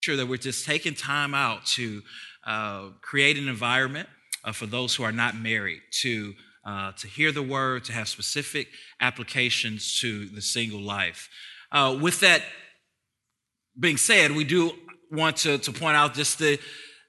sure 0.00 0.16
that 0.16 0.26
we're 0.26 0.38
just 0.38 0.64
taking 0.64 0.94
time 0.94 1.34
out 1.34 1.66
to 1.66 2.02
uh, 2.46 2.88
create 3.02 3.36
an 3.38 3.48
environment 3.48 4.08
uh, 4.44 4.52
for 4.52 4.64
those 4.64 4.94
who 4.94 5.02
are 5.02 5.12
not 5.12 5.36
married 5.36 5.80
to 5.90 6.32
uh, 6.64 6.92
to 6.92 7.06
hear 7.06 7.32
the 7.32 7.42
word, 7.42 7.84
to 7.84 7.92
have 7.92 8.06
specific 8.06 8.68
applications 9.00 9.98
to 10.00 10.26
the 10.26 10.42
single 10.42 10.80
life. 10.80 11.28
Uh, 11.72 11.98
with 12.00 12.20
that 12.20 12.42
being 13.78 13.96
said, 13.96 14.32
we 14.32 14.44
do 14.44 14.72
want 15.10 15.38
to, 15.38 15.56
to 15.58 15.72
point 15.72 15.96
out 15.96 16.12
just 16.12 16.38
the, 16.38 16.58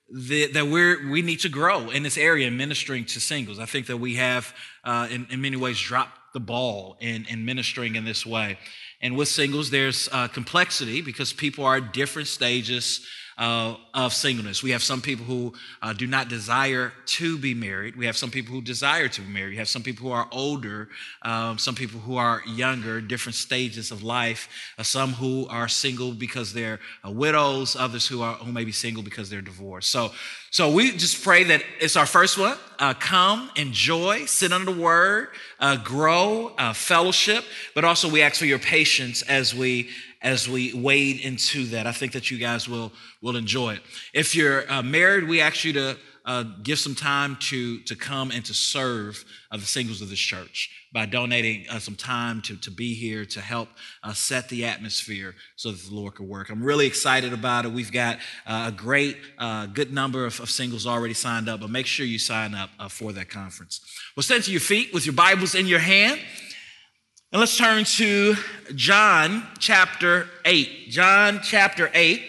the, 0.10 0.48
that 0.54 0.68
we're, 0.68 1.10
we 1.12 1.22
need 1.22 1.42
to 1.42 1.50
grow 1.50 1.90
in 1.90 2.02
this 2.02 2.18
area 2.18 2.48
in 2.48 2.56
ministering 2.56 3.04
to 3.04 3.20
singles. 3.20 3.60
I 3.60 3.66
think 3.66 3.88
that 3.88 3.98
we 3.98 4.16
have, 4.16 4.54
uh, 4.86 5.08
in, 5.12 5.28
in 5.30 5.42
many 5.42 5.58
ways, 5.58 5.80
dropped 5.80 6.18
the 6.34 6.40
ball 6.40 6.96
in, 7.02 7.26
in 7.30 7.44
ministering 7.44 7.96
in 7.96 8.06
this 8.06 8.26
way. 8.26 8.58
And 9.02 9.16
with 9.16 9.28
singles, 9.28 9.70
there's 9.70 10.08
uh, 10.12 10.28
complexity 10.28 11.02
because 11.02 11.34
people 11.34 11.66
are 11.66 11.78
at 11.78 11.94
different 11.94 12.28
stages 12.28 13.06
uh, 13.42 13.76
of 13.96 14.14
singleness. 14.14 14.62
We 14.62 14.70
have 14.70 14.84
some 14.84 15.02
people 15.02 15.26
who 15.26 15.54
uh, 15.82 15.94
do 15.94 16.06
not 16.06 16.30
desire 16.30 16.94
to 17.08 17.40
be 17.40 17.56
married. 17.56 17.96
We 17.96 18.06
have 18.06 18.16
some 18.16 18.30
people 18.30 18.54
who 18.54 18.62
desire 18.62 19.08
to 19.08 19.22
be 19.22 19.34
married. 19.34 19.50
We 19.50 19.58
have 19.58 19.68
some 19.68 19.82
people 19.82 20.08
who 20.08 20.14
are 20.14 20.28
older, 20.32 20.90
um, 21.24 21.58
some 21.58 21.74
people 21.74 22.00
who 22.00 22.18
are 22.18 22.44
younger, 22.48 23.02
different 23.02 23.34
stages 23.34 23.90
of 23.90 24.04
life. 24.04 24.48
Uh, 24.78 24.84
some 24.84 25.14
who 25.14 25.48
are 25.50 25.68
single 25.68 26.12
because 26.12 26.54
they're 26.54 26.80
uh, 27.04 27.10
widows. 27.10 27.76
Others 27.76 28.08
who 28.08 28.22
are 28.22 28.36
who 28.36 28.52
may 28.52 28.64
be 28.64 28.72
single 28.72 29.02
because 29.02 29.32
they're 29.32 29.42
divorced. 29.42 29.90
So, 29.90 30.12
so 30.52 30.72
we 30.72 30.92
just 30.92 31.24
pray 31.24 31.44
that 31.46 31.64
it's 31.80 31.96
our 31.96 32.06
first 32.06 32.38
one. 32.38 32.58
Uh, 32.78 32.94
come, 32.94 33.50
enjoy, 33.56 34.26
sit 34.26 34.54
under 34.54 34.72
the 34.72 34.80
word, 34.80 35.30
uh, 35.60 35.78
grow, 35.78 36.54
fellowship, 36.74 37.44
but 37.74 37.86
also 37.86 38.08
we 38.08 38.22
ask 38.22 38.36
for 38.36 38.46
your 38.46 38.60
patience 38.60 39.24
as 39.24 39.56
we 39.56 39.90
as 40.22 40.48
we 40.48 40.74
wade 40.74 41.20
into 41.20 41.66
that. 41.68 41.88
I 41.88 41.92
think 41.92 42.14
that 42.14 42.30
you 42.30 42.38
guys 42.38 42.68
will, 42.68 42.92
will 43.22 43.36
enjoy 43.36 43.74
it. 43.74 43.82
If 44.14 44.36
you're 44.36 44.72
uh, 44.72 44.84
married, 44.84 45.28
we 45.28 45.42
ask 45.42 45.64
you 45.64 45.74
to 45.74 45.98
uh, 46.24 46.44
give 46.62 46.78
some 46.78 46.94
time 46.94 47.36
to, 47.40 47.80
to 47.80 47.96
come 47.96 48.30
and 48.30 48.46
to 48.46 48.54
serve 48.54 49.26
uh, 49.50 49.58
the 49.58 49.66
singles 49.66 50.02
of 50.02 50.10
this 50.10 50.20
church 50.20 50.70
by 50.94 51.08
donating 51.08 51.66
uh, 51.68 51.80
some 51.80 51.96
time 51.96 52.42
to, 52.44 52.56
to 52.58 52.70
be 52.70 52.94
here 52.94 53.26
to 53.26 53.42
help 53.42 53.70
uh, 54.04 54.14
set 54.14 54.48
the 54.50 54.64
atmosphere 54.66 55.34
so 55.56 55.72
that 55.72 55.82
the 55.82 55.96
Lord 55.96 56.16
can 56.16 56.28
work. 56.28 56.52
I'm 56.52 56.62
really 56.62 56.86
excited 56.86 57.34
about 57.34 57.66
it. 57.66 57.72
We've 57.72 57.92
got 57.92 58.20
uh, 58.46 58.66
a 58.68 58.72
great, 58.72 59.18
good 59.74 59.92
number 59.92 60.26
of, 60.26 60.40
of, 60.40 60.52
singles 60.52 60.86
already 60.86 61.16
signed 61.16 61.50
up, 61.50 61.62
but 61.62 61.72
make 61.72 61.88
sure 61.88 62.06
you 62.06 62.20
sign 62.20 62.54
up 62.54 62.70
for 62.92 63.12
that 63.14 63.30
conference. 63.30 63.82
Well, 64.16 64.24
stand 64.24 64.44
to 64.44 64.52
your 64.52 64.62
feet 64.62 64.94
with 64.94 65.08
your 65.08 65.16
Bibles 65.16 65.56
in 65.56 65.66
your 65.66 65.80
hand. 65.80 66.20
And 67.34 67.40
let's 67.40 67.58
turn 67.58 67.86
to 67.86 68.36
John 68.76 69.48
chapter 69.58 70.28
8. 70.44 70.90
John 70.90 71.40
chapter 71.42 71.90
8. 71.94 72.22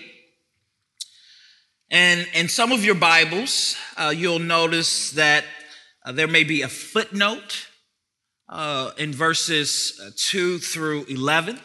And 1.91 2.25
in 2.35 2.49
some 2.49 2.71
of 2.71 2.85
your 2.85 2.95
Bibles, 2.95 3.77
uh, 3.97 4.15
you'll 4.17 4.39
notice 4.39 5.11
that 5.13 5.43
uh, 6.05 6.13
there 6.13 6.29
may 6.29 6.45
be 6.45 6.63
a 6.63 6.69
footnote 6.69 7.67
uh, 8.49 8.93
in 8.97 9.13
verses 9.13 10.01
uh, 10.01 10.11
2 10.17 10.61
through 10.61 11.07
11. 11.07 11.59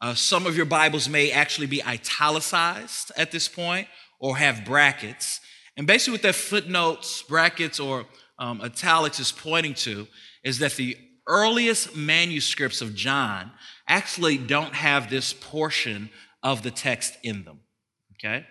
Uh, 0.00 0.14
some 0.14 0.46
of 0.46 0.56
your 0.56 0.64
Bibles 0.64 1.06
may 1.06 1.32
actually 1.32 1.66
be 1.66 1.84
italicized 1.84 3.12
at 3.14 3.30
this 3.30 3.46
point 3.46 3.88
or 4.20 4.38
have 4.38 4.64
brackets. 4.64 5.40
And 5.76 5.86
basically, 5.86 6.12
what 6.12 6.22
that 6.22 6.34
footnotes, 6.34 7.20
brackets, 7.24 7.78
or 7.78 8.06
um, 8.38 8.62
italics 8.62 9.20
is 9.20 9.32
pointing 9.32 9.74
to 9.74 10.08
is 10.42 10.60
that 10.60 10.72
the 10.76 10.96
earliest 11.30 11.96
manuscripts 11.96 12.82
of 12.82 12.94
John 12.94 13.52
actually 13.86 14.36
don't 14.36 14.74
have 14.74 15.08
this 15.08 15.32
portion 15.32 16.10
of 16.42 16.62
the 16.62 16.70
text 16.70 17.16
in 17.22 17.44
them. 17.44 17.60
Okay? 18.16 18.44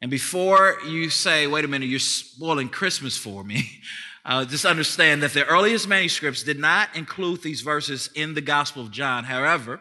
And 0.00 0.10
before 0.10 0.78
you 0.86 1.10
say, 1.10 1.46
wait 1.46 1.64
a 1.64 1.68
minute, 1.68 1.88
you're 1.88 1.98
spoiling 1.98 2.68
Christmas 2.68 3.18
for 3.18 3.44
me, 3.44 3.68
uh, 4.24 4.44
just 4.44 4.64
understand 4.64 5.22
that 5.22 5.34
the 5.34 5.44
earliest 5.44 5.88
manuscripts 5.88 6.42
did 6.42 6.58
not 6.58 6.96
include 6.96 7.42
these 7.42 7.60
verses 7.60 8.08
in 8.14 8.34
the 8.34 8.40
Gospel 8.40 8.82
of 8.82 8.90
John. 8.90 9.24
However, 9.24 9.80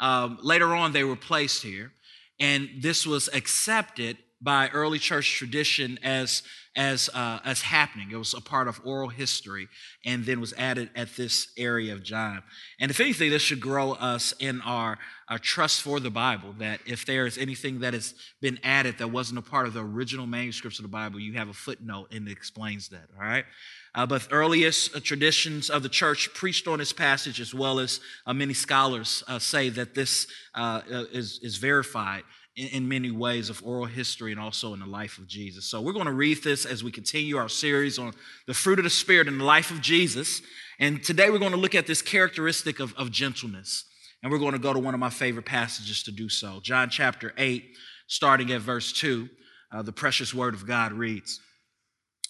um, 0.00 0.38
later 0.42 0.74
on 0.74 0.92
they 0.92 1.04
were 1.04 1.16
placed 1.16 1.62
here, 1.62 1.92
and 2.38 2.68
this 2.80 3.06
was 3.06 3.28
accepted 3.32 4.18
by 4.46 4.68
early 4.68 5.00
church 5.00 5.36
tradition 5.36 5.98
as 6.04 6.44
as, 6.76 7.08
uh, 7.14 7.40
as 7.42 7.62
happening. 7.62 8.10
It 8.12 8.16
was 8.16 8.34
a 8.34 8.40
part 8.40 8.68
of 8.68 8.80
oral 8.84 9.08
history 9.08 9.68
and 10.04 10.26
then 10.26 10.40
was 10.40 10.52
added 10.58 10.90
at 10.94 11.16
this 11.16 11.48
area 11.56 11.94
of 11.94 12.02
John. 12.02 12.42
And 12.78 12.90
if 12.90 13.00
anything, 13.00 13.30
this 13.30 13.40
should 13.40 13.60
grow 13.60 13.92
us 13.92 14.34
in 14.38 14.60
our, 14.60 14.98
our 15.30 15.38
trust 15.38 15.80
for 15.80 15.98
the 16.00 16.10
Bible, 16.10 16.54
that 16.58 16.80
if 16.86 17.06
there 17.06 17.24
is 17.24 17.38
anything 17.38 17.80
that 17.80 17.94
has 17.94 18.14
been 18.42 18.60
added 18.62 18.98
that 18.98 19.08
wasn't 19.08 19.38
a 19.38 19.42
part 19.42 19.66
of 19.66 19.72
the 19.72 19.82
original 19.82 20.26
manuscripts 20.26 20.78
of 20.78 20.82
the 20.82 20.88
Bible, 20.88 21.18
you 21.18 21.32
have 21.32 21.48
a 21.48 21.54
footnote 21.54 22.08
and 22.12 22.28
it 22.28 22.32
explains 22.32 22.90
that, 22.90 23.08
all 23.18 23.26
right? 23.26 23.46
Uh, 23.94 24.04
but 24.04 24.28
earliest 24.30 24.94
uh, 24.94 25.00
traditions 25.00 25.70
of 25.70 25.82
the 25.82 25.88
church 25.88 26.28
preached 26.34 26.68
on 26.68 26.78
this 26.78 26.92
passage, 26.92 27.40
as 27.40 27.54
well 27.54 27.78
as 27.78 28.00
uh, 28.26 28.34
many 28.34 28.52
scholars 28.52 29.24
uh, 29.28 29.38
say 29.38 29.70
that 29.70 29.94
this 29.94 30.26
uh, 30.54 30.82
is, 31.10 31.40
is 31.42 31.56
verified 31.56 32.22
in, 32.56 32.68
in 32.68 32.88
many 32.88 33.10
ways 33.10 33.50
of 33.50 33.62
oral 33.64 33.84
history 33.84 34.32
and 34.32 34.40
also 34.40 34.72
in 34.74 34.80
the 34.80 34.86
life 34.86 35.18
of 35.18 35.26
Jesus. 35.26 35.64
So 35.66 35.80
we're 35.80 35.92
going 35.92 36.06
to 36.06 36.12
read 36.12 36.42
this 36.42 36.64
as 36.64 36.82
we 36.82 36.90
continue 36.90 37.36
our 37.36 37.48
series 37.48 37.98
on 37.98 38.12
the 38.46 38.54
fruit 38.54 38.78
of 38.78 38.84
the 38.84 38.90
Spirit 38.90 39.28
in 39.28 39.38
the 39.38 39.44
life 39.44 39.70
of 39.70 39.80
Jesus. 39.80 40.42
And 40.78 41.02
today 41.02 41.30
we're 41.30 41.38
going 41.38 41.52
to 41.52 41.58
look 41.58 41.74
at 41.74 41.86
this 41.86 42.02
characteristic 42.02 42.80
of, 42.80 42.94
of 42.96 43.10
gentleness. 43.10 43.84
And 44.22 44.32
we're 44.32 44.38
going 44.38 44.52
to 44.52 44.58
go 44.58 44.72
to 44.72 44.78
one 44.78 44.94
of 44.94 45.00
my 45.00 45.10
favorite 45.10 45.46
passages 45.46 46.02
to 46.04 46.10
do 46.10 46.28
so. 46.28 46.60
John 46.62 46.88
chapter 46.90 47.32
8, 47.36 47.64
starting 48.06 48.50
at 48.52 48.60
verse 48.60 48.92
2, 48.92 49.28
uh, 49.72 49.82
the 49.82 49.92
precious 49.92 50.32
word 50.32 50.54
of 50.54 50.66
God 50.66 50.92
reads 50.92 51.40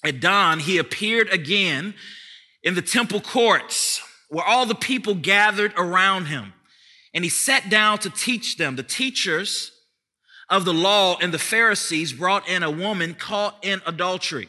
At 0.04 0.20
dawn, 0.20 0.58
he 0.58 0.78
appeared 0.78 1.28
again 1.30 1.94
in 2.62 2.74
the 2.74 2.82
temple 2.82 3.20
courts 3.20 4.02
where 4.28 4.44
all 4.44 4.66
the 4.66 4.74
people 4.74 5.14
gathered 5.14 5.72
around 5.76 6.26
him. 6.26 6.52
And 7.14 7.24
he 7.24 7.30
sat 7.30 7.70
down 7.70 7.98
to 8.00 8.10
teach 8.10 8.56
them. 8.56 8.76
The 8.76 8.82
teachers 8.82 9.70
of 10.48 10.64
the 10.64 10.74
law 10.74 11.18
and 11.20 11.32
the 11.32 11.38
Pharisees 11.38 12.12
brought 12.12 12.48
in 12.48 12.62
a 12.62 12.70
woman 12.70 13.14
caught 13.14 13.58
in 13.62 13.82
adultery. 13.86 14.48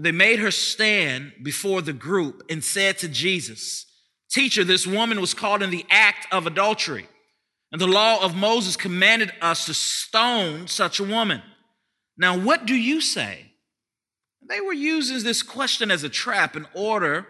They 0.00 0.12
made 0.12 0.38
her 0.38 0.52
stand 0.52 1.32
before 1.42 1.82
the 1.82 1.92
group 1.92 2.44
and 2.48 2.62
said 2.62 2.98
to 2.98 3.08
Jesus, 3.08 3.86
Teacher, 4.30 4.62
this 4.62 4.86
woman 4.86 5.20
was 5.20 5.34
caught 5.34 5.62
in 5.62 5.70
the 5.70 5.86
act 5.90 6.26
of 6.32 6.46
adultery. 6.46 7.08
And 7.72 7.80
the 7.80 7.86
law 7.86 8.22
of 8.22 8.36
Moses 8.36 8.76
commanded 8.76 9.32
us 9.42 9.66
to 9.66 9.74
stone 9.74 10.68
such 10.68 11.00
a 11.00 11.04
woman. 11.04 11.42
Now, 12.16 12.38
what 12.38 12.64
do 12.64 12.74
you 12.74 13.00
say? 13.00 13.52
They 14.48 14.60
were 14.60 14.72
using 14.72 15.22
this 15.22 15.42
question 15.42 15.90
as 15.90 16.04
a 16.04 16.08
trap 16.08 16.56
in 16.56 16.66
order 16.74 17.26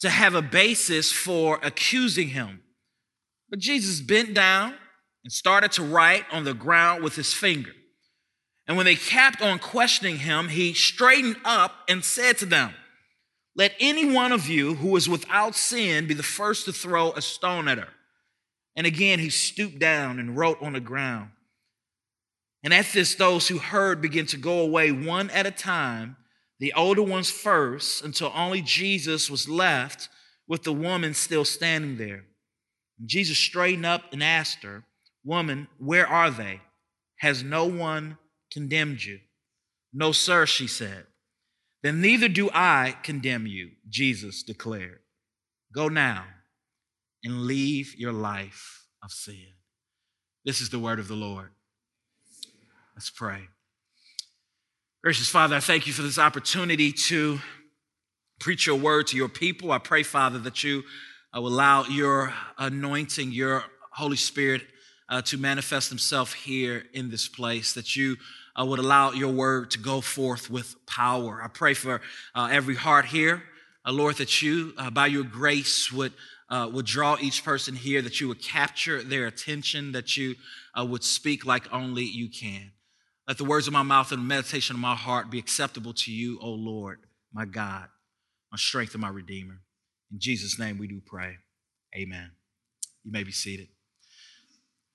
to 0.00 0.08
have 0.08 0.34
a 0.34 0.42
basis 0.42 1.12
for 1.12 1.58
accusing 1.62 2.28
him. 2.28 2.62
But 3.50 3.58
Jesus 3.58 4.00
bent 4.00 4.32
down 4.32 4.74
and 5.24 5.32
started 5.32 5.72
to 5.72 5.82
write 5.82 6.24
on 6.32 6.44
the 6.44 6.54
ground 6.54 7.02
with 7.02 7.16
his 7.16 7.32
finger. 7.32 7.72
And 8.66 8.76
when 8.76 8.86
they 8.86 8.94
kept 8.94 9.42
on 9.42 9.58
questioning 9.58 10.18
him, 10.18 10.48
he 10.48 10.72
straightened 10.74 11.36
up 11.44 11.72
and 11.88 12.04
said 12.04 12.38
to 12.38 12.46
them, 12.46 12.74
Let 13.56 13.74
any 13.80 14.10
one 14.12 14.32
of 14.32 14.48
you 14.48 14.74
who 14.74 14.96
is 14.96 15.08
without 15.08 15.54
sin 15.54 16.06
be 16.06 16.14
the 16.14 16.22
first 16.22 16.64
to 16.66 16.72
throw 16.72 17.12
a 17.12 17.22
stone 17.22 17.68
at 17.68 17.78
her. 17.78 17.88
And 18.76 18.86
again, 18.86 19.18
he 19.18 19.30
stooped 19.30 19.78
down 19.78 20.18
and 20.18 20.36
wrote 20.36 20.62
on 20.62 20.72
the 20.72 20.80
ground. 20.80 21.30
And 22.64 22.72
at 22.72 22.86
this, 22.92 23.16
those 23.16 23.48
who 23.48 23.58
heard 23.58 24.00
began 24.00 24.26
to 24.26 24.36
go 24.36 24.60
away 24.60 24.92
one 24.92 25.30
at 25.30 25.46
a 25.46 25.50
time, 25.50 26.16
the 26.60 26.72
older 26.74 27.02
ones 27.02 27.30
first, 27.30 28.04
until 28.04 28.32
only 28.34 28.62
Jesus 28.62 29.28
was 29.28 29.48
left 29.48 30.08
with 30.46 30.62
the 30.62 30.72
woman 30.72 31.12
still 31.12 31.44
standing 31.44 31.96
there. 31.96 32.24
And 32.98 33.08
Jesus 33.08 33.36
straightened 33.36 33.84
up 33.84 34.12
and 34.12 34.22
asked 34.22 34.62
her, 34.62 34.84
Woman, 35.24 35.68
where 35.78 36.06
are 36.06 36.30
they? 36.30 36.60
Has 37.18 37.42
no 37.42 37.66
one 37.66 38.18
condemned 38.52 39.04
you? 39.04 39.20
No, 39.92 40.12
sir, 40.12 40.46
she 40.46 40.66
said. 40.66 41.06
Then 41.82 42.00
neither 42.00 42.28
do 42.28 42.50
I 42.52 42.96
condemn 43.02 43.46
you, 43.46 43.70
Jesus 43.88 44.42
declared. 44.42 45.00
Go 45.74 45.88
now 45.88 46.24
and 47.24 47.42
leave 47.42 47.94
your 47.96 48.12
life 48.12 48.86
of 49.02 49.10
sin. 49.10 49.54
This 50.44 50.60
is 50.60 50.70
the 50.70 50.78
word 50.78 50.98
of 50.98 51.08
the 51.08 51.14
Lord. 51.14 51.50
Let's 52.94 53.10
pray. 53.10 53.48
Gracious 55.02 55.28
Father, 55.28 55.56
I 55.56 55.60
thank 55.60 55.86
you 55.86 55.92
for 55.92 56.02
this 56.02 56.18
opportunity 56.18 56.92
to 56.92 57.40
preach 58.38 58.66
your 58.66 58.76
word 58.76 59.06
to 59.08 59.16
your 59.16 59.28
people. 59.28 59.72
I 59.72 59.78
pray, 59.78 60.02
Father, 60.02 60.38
that 60.40 60.62
you 60.62 60.82
uh, 61.36 61.40
will 61.40 61.48
allow 61.48 61.84
your 61.84 62.32
anointing, 62.58 63.32
your 63.32 63.64
Holy 63.92 64.16
Spirit 64.16 64.62
uh, 65.12 65.20
to 65.20 65.36
manifest 65.36 65.90
himself 65.90 66.32
here 66.32 66.84
in 66.94 67.10
this 67.10 67.28
place, 67.28 67.74
that 67.74 67.94
you 67.94 68.16
uh, 68.58 68.64
would 68.64 68.78
allow 68.78 69.12
your 69.12 69.30
word 69.30 69.70
to 69.70 69.78
go 69.78 70.00
forth 70.00 70.50
with 70.50 70.74
power. 70.86 71.42
I 71.44 71.48
pray 71.48 71.74
for 71.74 72.00
uh, 72.34 72.48
every 72.50 72.76
heart 72.76 73.04
here, 73.04 73.42
uh, 73.84 73.92
Lord, 73.92 74.16
that 74.16 74.40
you, 74.40 74.72
uh, 74.78 74.88
by 74.88 75.08
your 75.08 75.24
grace, 75.24 75.92
would, 75.92 76.14
uh, 76.48 76.70
would 76.72 76.86
draw 76.86 77.18
each 77.20 77.44
person 77.44 77.74
here, 77.74 78.00
that 78.00 78.22
you 78.22 78.28
would 78.28 78.42
capture 78.42 79.02
their 79.02 79.26
attention, 79.26 79.92
that 79.92 80.16
you 80.16 80.34
would 80.78 81.04
speak 81.04 81.44
like 81.44 81.70
only 81.70 82.04
you 82.04 82.30
can. 82.30 82.72
Let 83.28 83.36
the 83.36 83.44
words 83.44 83.66
of 83.66 83.74
my 83.74 83.82
mouth 83.82 84.12
and 84.12 84.22
the 84.22 84.26
meditation 84.26 84.76
of 84.76 84.80
my 84.80 84.94
heart 84.94 85.30
be 85.30 85.38
acceptable 85.38 85.92
to 85.92 86.10
you, 86.10 86.38
O 86.40 86.48
Lord, 86.48 87.00
my 87.34 87.44
God, 87.44 87.88
my 88.50 88.56
strength 88.56 88.94
and 88.94 89.02
my 89.02 89.10
Redeemer. 89.10 89.60
In 90.10 90.18
Jesus' 90.18 90.58
name 90.58 90.78
we 90.78 90.88
do 90.88 91.02
pray. 91.04 91.36
Amen. 91.94 92.30
You 93.04 93.12
may 93.12 93.24
be 93.24 93.32
seated. 93.32 93.68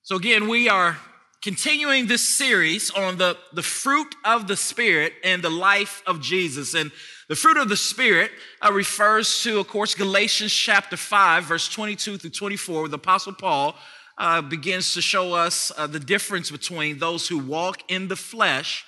So, 0.07 0.15
again, 0.15 0.47
we 0.47 0.69
are 0.69 0.95
continuing 1.41 2.07
this 2.07 2.25
series 2.25 2.89
on 2.91 3.17
the, 3.17 3.35
the 3.51 3.61
fruit 3.61 4.15
of 4.23 4.47
the 4.47 4.55
Spirit 4.55 5.11
and 5.21 5.43
the 5.43 5.49
life 5.49 6.01
of 6.07 6.21
Jesus. 6.21 6.75
And 6.75 6.93
the 7.27 7.35
fruit 7.35 7.57
of 7.57 7.67
the 7.67 7.75
Spirit 7.75 8.31
uh, 8.61 8.71
refers 8.71 9.43
to, 9.43 9.59
of 9.59 9.67
course, 9.67 9.95
Galatians 9.95 10.53
chapter 10.53 10.95
5, 10.95 11.43
verse 11.43 11.67
22 11.67 12.19
through 12.19 12.29
24, 12.29 12.79
where 12.83 12.87
the 12.87 12.95
Apostle 12.95 13.33
Paul 13.33 13.75
uh, 14.17 14.41
begins 14.41 14.93
to 14.93 15.01
show 15.01 15.33
us 15.33 15.73
uh, 15.77 15.87
the 15.87 15.99
difference 15.99 16.51
between 16.51 16.99
those 16.99 17.27
who 17.27 17.39
walk 17.39 17.81
in 17.91 18.07
the 18.07 18.15
flesh 18.15 18.85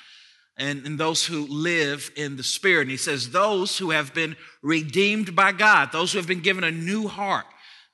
and, 0.56 0.86
and 0.86 0.98
those 0.98 1.26
who 1.26 1.48
live 1.48 2.12
in 2.16 2.38
the 2.38 2.44
Spirit. 2.44 2.84
And 2.84 2.92
he 2.92 2.96
says, 2.96 3.32
Those 3.32 3.78
who 3.78 3.90
have 3.90 4.14
been 4.14 4.38
redeemed 4.62 5.36
by 5.36 5.52
God, 5.52 5.92
those 5.92 6.14
who 6.14 6.20
have 6.20 6.28
been 6.28 6.40
given 6.40 6.64
a 6.64 6.72
new 6.72 7.10
heart, 7.10 7.46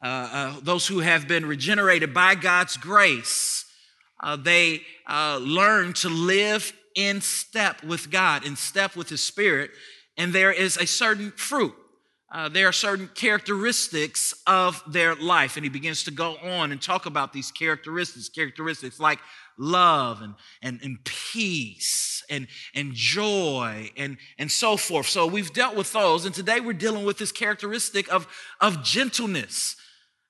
uh, 0.05 0.29
uh, 0.31 0.55
those 0.61 0.85
who 0.85 0.99
have 0.99 1.27
been 1.27 1.47
regenerated 1.47 2.13
by 2.13 2.35
God's 2.35 2.77
grace, 2.77 3.65
uh, 4.21 4.35
they 4.35 4.81
uh, 5.07 5.39
learn 5.41 5.93
to 5.93 6.09
live 6.09 6.73
in 6.93 7.21
step 7.21 7.83
with 7.83 8.11
God, 8.11 8.45
in 8.45 8.55
step 8.55 8.95
with 8.95 9.09
His 9.09 9.21
Spirit, 9.21 9.71
and 10.15 10.31
there 10.31 10.51
is 10.51 10.77
a 10.77 10.85
certain 10.85 11.31
fruit. 11.31 11.73
Uh, 12.31 12.49
there 12.49 12.67
are 12.67 12.71
certain 12.71 13.09
characteristics 13.15 14.35
of 14.45 14.83
their 14.85 15.15
life. 15.15 15.55
And 15.55 15.63
he 15.63 15.69
begins 15.69 16.03
to 16.03 16.11
go 16.11 16.35
on 16.37 16.71
and 16.71 16.81
talk 16.81 17.05
about 17.05 17.33
these 17.33 17.49
characteristics, 17.49 18.29
characteristics 18.29 18.99
like 18.99 19.19
love 19.57 20.21
and, 20.21 20.35
and, 20.61 20.79
and 20.83 21.03
peace 21.03 22.23
and, 22.29 22.47
and 22.73 22.93
joy 22.93 23.89
and, 23.95 24.17
and 24.37 24.51
so 24.51 24.75
forth. 24.75 25.07
So 25.07 25.25
we've 25.25 25.53
dealt 25.53 25.75
with 25.75 25.93
those. 25.93 26.25
And 26.25 26.35
today 26.35 26.59
we're 26.59 26.73
dealing 26.73 27.05
with 27.05 27.17
this 27.17 27.31
characteristic 27.31 28.11
of, 28.11 28.27
of 28.59 28.83
gentleness. 28.83 29.77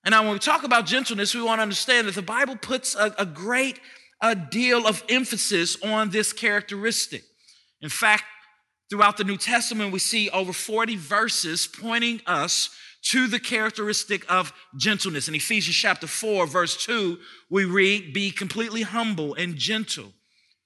And 0.05 0.11
now 0.11 0.23
when 0.23 0.33
we 0.33 0.39
talk 0.39 0.63
about 0.63 0.85
gentleness, 0.85 1.33
we 1.33 1.41
want 1.41 1.57
to 1.57 1.63
understand 1.63 2.07
that 2.07 2.15
the 2.15 2.21
Bible 2.21 2.55
puts 2.55 2.95
a, 2.95 3.13
a 3.17 3.25
great 3.25 3.79
a 4.21 4.35
deal 4.35 4.87
of 4.87 5.03
emphasis 5.09 5.77
on 5.83 6.09
this 6.09 6.31
characteristic. 6.31 7.23
In 7.81 7.89
fact, 7.89 8.23
throughout 8.89 9.17
the 9.17 9.23
New 9.23 9.37
Testament, 9.37 9.91
we 9.91 9.99
see 9.99 10.29
over 10.29 10.53
40 10.53 10.95
verses 10.95 11.67
pointing 11.67 12.21
us 12.25 12.69
to 13.11 13.27
the 13.27 13.39
characteristic 13.39 14.25
of 14.31 14.53
gentleness. 14.77 15.27
In 15.27 15.35
Ephesians 15.35 15.75
chapter 15.75 16.07
4, 16.07 16.47
verse 16.47 16.77
2, 16.85 17.19
we 17.49 17.65
read, 17.65 18.13
Be 18.13 18.31
completely 18.31 18.81
humble 18.81 19.33
and 19.35 19.55
gentle, 19.55 20.13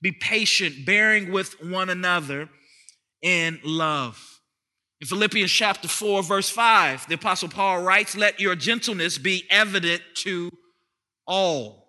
be 0.01 0.11
patient, 0.11 0.85
bearing 0.85 1.31
with 1.31 1.61
one 1.63 1.89
another 1.89 2.49
in 3.21 3.59
love. 3.63 4.38
In 5.01 5.07
Philippians 5.07 5.51
chapter 5.51 5.87
4, 5.87 6.23
verse 6.23 6.49
5, 6.49 7.07
the 7.07 7.15
Apostle 7.15 7.47
Paul 7.47 7.83
writes, 7.83 8.17
Let 8.17 8.39
your 8.39 8.55
gentleness 8.55 9.17
be 9.17 9.45
evident 9.49 10.01
to 10.23 10.51
all. 11.25 11.87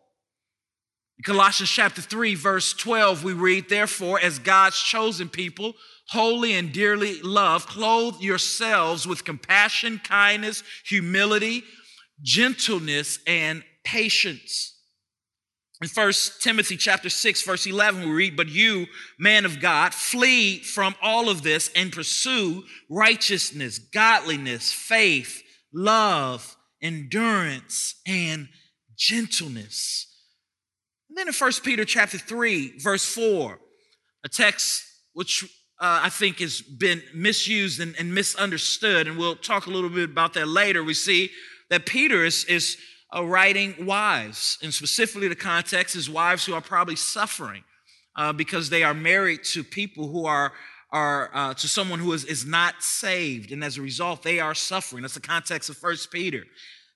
In 1.18 1.24
Colossians 1.24 1.70
chapter 1.70 2.00
3, 2.00 2.36
verse 2.36 2.72
12, 2.72 3.24
we 3.24 3.32
read, 3.32 3.68
Therefore, 3.68 4.20
as 4.20 4.38
God's 4.38 4.80
chosen 4.80 5.28
people, 5.28 5.74
holy 6.08 6.54
and 6.54 6.72
dearly 6.72 7.20
loved, 7.20 7.68
clothe 7.68 8.20
yourselves 8.20 9.08
with 9.08 9.24
compassion, 9.24 10.00
kindness, 10.04 10.62
humility, 10.86 11.64
gentleness, 12.22 13.18
and 13.26 13.64
patience. 13.84 14.79
In 15.82 15.88
1 15.88 16.12
Timothy 16.40 16.76
chapter 16.76 17.08
6, 17.08 17.42
verse 17.42 17.66
11, 17.66 18.02
we 18.02 18.10
read, 18.10 18.36
But 18.36 18.50
you, 18.50 18.86
man 19.18 19.46
of 19.46 19.60
God, 19.60 19.94
flee 19.94 20.58
from 20.58 20.94
all 21.00 21.30
of 21.30 21.42
this 21.42 21.70
and 21.74 21.90
pursue 21.90 22.64
righteousness, 22.90 23.78
godliness, 23.78 24.70
faith, 24.72 25.42
love, 25.72 26.54
endurance, 26.82 27.94
and 28.06 28.48
gentleness. 28.94 30.06
And 31.08 31.16
then 31.16 31.28
in 31.28 31.34
1 31.34 31.52
Peter 31.64 31.86
chapter 31.86 32.18
3, 32.18 32.78
verse 32.78 33.06
4, 33.06 33.58
a 34.22 34.28
text 34.28 34.84
which 35.14 35.44
uh, 35.80 36.00
I 36.02 36.10
think 36.10 36.40
has 36.40 36.60
been 36.60 37.02
misused 37.14 37.80
and, 37.80 37.94
and, 37.98 38.14
misunderstood, 38.14 39.08
and 39.08 39.16
we'll 39.16 39.34
talk 39.34 39.64
a 39.64 39.70
little 39.70 39.88
bit 39.88 40.10
about 40.10 40.34
that 40.34 40.46
later. 40.46 40.84
We 40.84 40.92
see 40.92 41.30
that 41.70 41.86
Peter 41.86 42.22
is, 42.22 42.44
is 42.44 42.76
uh, 43.14 43.24
writing 43.24 43.74
wives, 43.86 44.58
and 44.62 44.72
specifically 44.72 45.28
the 45.28 45.34
context 45.34 45.96
is 45.96 46.08
wives 46.08 46.44
who 46.46 46.54
are 46.54 46.60
probably 46.60 46.96
suffering 46.96 47.64
uh, 48.16 48.32
because 48.32 48.70
they 48.70 48.82
are 48.82 48.94
married 48.94 49.44
to 49.44 49.64
people 49.64 50.08
who 50.08 50.26
are 50.26 50.52
are 50.92 51.30
uh, 51.32 51.54
to 51.54 51.68
someone 51.68 52.00
who 52.00 52.12
is, 52.12 52.24
is 52.24 52.44
not 52.44 52.82
saved, 52.82 53.52
and 53.52 53.62
as 53.62 53.78
a 53.78 53.82
result, 53.82 54.22
they 54.24 54.40
are 54.40 54.54
suffering. 54.54 55.02
That's 55.02 55.14
the 55.14 55.20
context 55.20 55.70
of 55.70 55.76
First 55.76 56.10
Peter. 56.10 56.42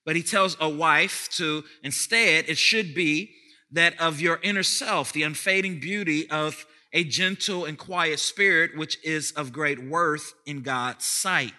But 0.04 0.16
he 0.16 0.22
tells 0.22 0.56
a 0.60 0.68
wife 0.68 1.28
to 1.36 1.62
instead, 1.82 2.46
it 2.48 2.58
should 2.58 2.94
be 2.94 3.34
that 3.70 4.00
of 4.00 4.20
your 4.20 4.40
inner 4.42 4.62
self, 4.62 5.12
the 5.12 5.22
unfading 5.22 5.80
beauty 5.80 6.28
of 6.30 6.66
a 6.92 7.04
gentle 7.04 7.64
and 7.64 7.76
quiet 7.76 8.20
spirit, 8.20 8.76
which 8.76 8.98
is 9.04 9.32
of 9.32 9.52
great 9.52 9.82
worth 9.82 10.32
in 10.46 10.62
God's 10.62 11.04
sight. 11.04 11.52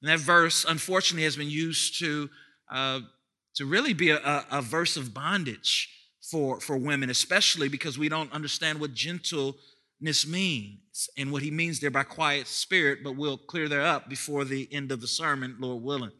And 0.00 0.10
that 0.10 0.20
verse, 0.20 0.64
unfortunately, 0.68 1.24
has 1.24 1.36
been 1.36 1.50
used 1.50 1.98
to, 2.00 2.28
uh, 2.70 3.00
to 3.56 3.66
really 3.66 3.92
be 3.92 4.10
a, 4.10 4.44
a 4.50 4.62
verse 4.62 4.96
of 4.96 5.14
bondage 5.14 5.88
for, 6.30 6.60
for 6.60 6.76
women, 6.76 7.10
especially 7.10 7.68
because 7.68 7.98
we 7.98 8.08
don't 8.08 8.32
understand 8.32 8.80
what 8.80 8.94
gentleness 8.94 10.26
means 10.26 11.08
and 11.16 11.30
what 11.30 11.42
he 11.42 11.50
means 11.50 11.80
there 11.80 11.90
by 11.90 12.02
quiet 12.02 12.46
spirit, 12.46 13.00
but 13.04 13.16
we'll 13.16 13.38
clear 13.38 13.68
that 13.68 13.80
up 13.80 14.08
before 14.08 14.44
the 14.44 14.68
end 14.72 14.90
of 14.90 15.00
the 15.00 15.06
sermon, 15.06 15.56
Lord 15.60 15.82
willing. 15.82 16.12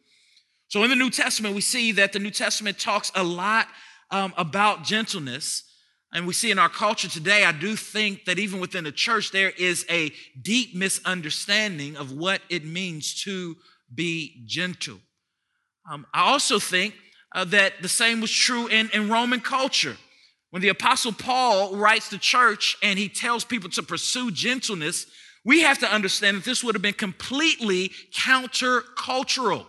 So 0.68 0.82
in 0.82 0.90
the 0.90 0.96
New 0.96 1.10
Testament, 1.10 1.54
we 1.54 1.60
see 1.60 1.92
that 1.92 2.12
the 2.12 2.18
New 2.18 2.30
Testament 2.30 2.78
talks 2.78 3.12
a 3.14 3.22
lot 3.22 3.68
um, 4.10 4.34
about 4.36 4.84
gentleness. 4.84 5.64
And 6.12 6.26
we 6.26 6.32
see 6.32 6.50
in 6.50 6.58
our 6.58 6.68
culture 6.68 7.08
today, 7.08 7.44
I 7.44 7.52
do 7.52 7.74
think 7.74 8.24
that 8.26 8.38
even 8.38 8.60
within 8.60 8.84
the 8.84 8.92
church, 8.92 9.32
there 9.32 9.50
is 9.50 9.84
a 9.90 10.12
deep 10.40 10.74
misunderstanding 10.74 11.96
of 11.96 12.12
what 12.12 12.40
it 12.48 12.64
means 12.64 13.22
to 13.24 13.56
be 13.92 14.44
gentle. 14.46 14.98
Um, 15.90 16.06
I 16.14 16.30
also 16.30 16.58
think 16.58 16.94
uh, 17.34 17.44
that 17.46 17.82
the 17.82 17.88
same 17.88 18.20
was 18.20 18.30
true 18.30 18.68
in, 18.68 18.88
in 18.94 19.10
Roman 19.10 19.40
culture. 19.40 19.96
When 20.50 20.62
the 20.62 20.68
Apostle 20.68 21.12
Paul 21.12 21.74
writes 21.76 22.10
to 22.10 22.18
church 22.18 22.76
and 22.82 22.98
he 22.98 23.08
tells 23.08 23.44
people 23.44 23.70
to 23.70 23.82
pursue 23.82 24.30
gentleness, 24.30 25.06
we 25.44 25.62
have 25.62 25.78
to 25.80 25.92
understand 25.92 26.36
that 26.36 26.44
this 26.44 26.62
would 26.62 26.76
have 26.76 26.82
been 26.82 26.94
completely 26.94 27.90
countercultural. 28.16 29.66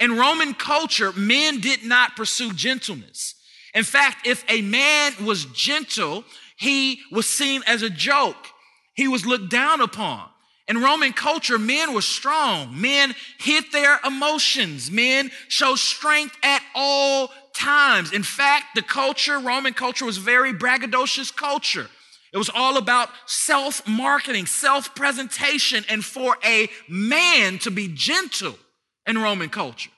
In 0.00 0.16
Roman 0.16 0.54
culture, 0.54 1.12
men 1.12 1.60
did 1.60 1.84
not 1.84 2.16
pursue 2.16 2.52
gentleness. 2.52 3.34
In 3.74 3.84
fact, 3.84 4.26
if 4.26 4.44
a 4.48 4.62
man 4.62 5.12
was 5.24 5.44
gentle, 5.46 6.24
he 6.56 7.00
was 7.12 7.28
seen 7.28 7.62
as 7.66 7.82
a 7.82 7.90
joke. 7.90 8.48
He 8.94 9.08
was 9.08 9.26
looked 9.26 9.50
down 9.50 9.80
upon. 9.80 10.28
In 10.66 10.80
Roman 10.80 11.12
culture, 11.12 11.58
men 11.58 11.92
were 11.92 12.02
strong. 12.02 12.80
Men 12.80 13.14
hid 13.38 13.64
their 13.72 13.98
emotions. 14.04 14.90
Men 14.90 15.30
showed 15.48 15.78
strength 15.78 16.36
at 16.42 16.62
all 16.74 17.30
times. 17.54 18.12
In 18.12 18.22
fact, 18.22 18.74
the 18.74 18.82
culture, 18.82 19.38
Roman 19.38 19.74
culture, 19.74 20.04
was 20.04 20.16
very 20.16 20.54
braggadocious 20.54 21.34
culture. 21.34 21.88
It 22.32 22.38
was 22.38 22.50
all 22.52 22.78
about 22.78 23.10
self 23.26 23.86
marketing, 23.86 24.46
self 24.46 24.94
presentation, 24.94 25.84
and 25.88 26.04
for 26.04 26.36
a 26.44 26.68
man 26.88 27.58
to 27.60 27.70
be 27.70 27.88
gentle 27.88 28.58
in 29.06 29.18
Roman 29.18 29.50
culture 29.50 29.90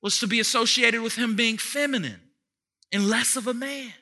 was 0.00 0.18
to 0.20 0.26
be 0.26 0.38
associated 0.38 1.00
with 1.00 1.16
him 1.16 1.34
being 1.34 1.56
feminine 1.56 2.20
and 2.92 3.08
less 3.08 3.36
of 3.36 3.46
a 3.46 3.54
man. 3.54 3.92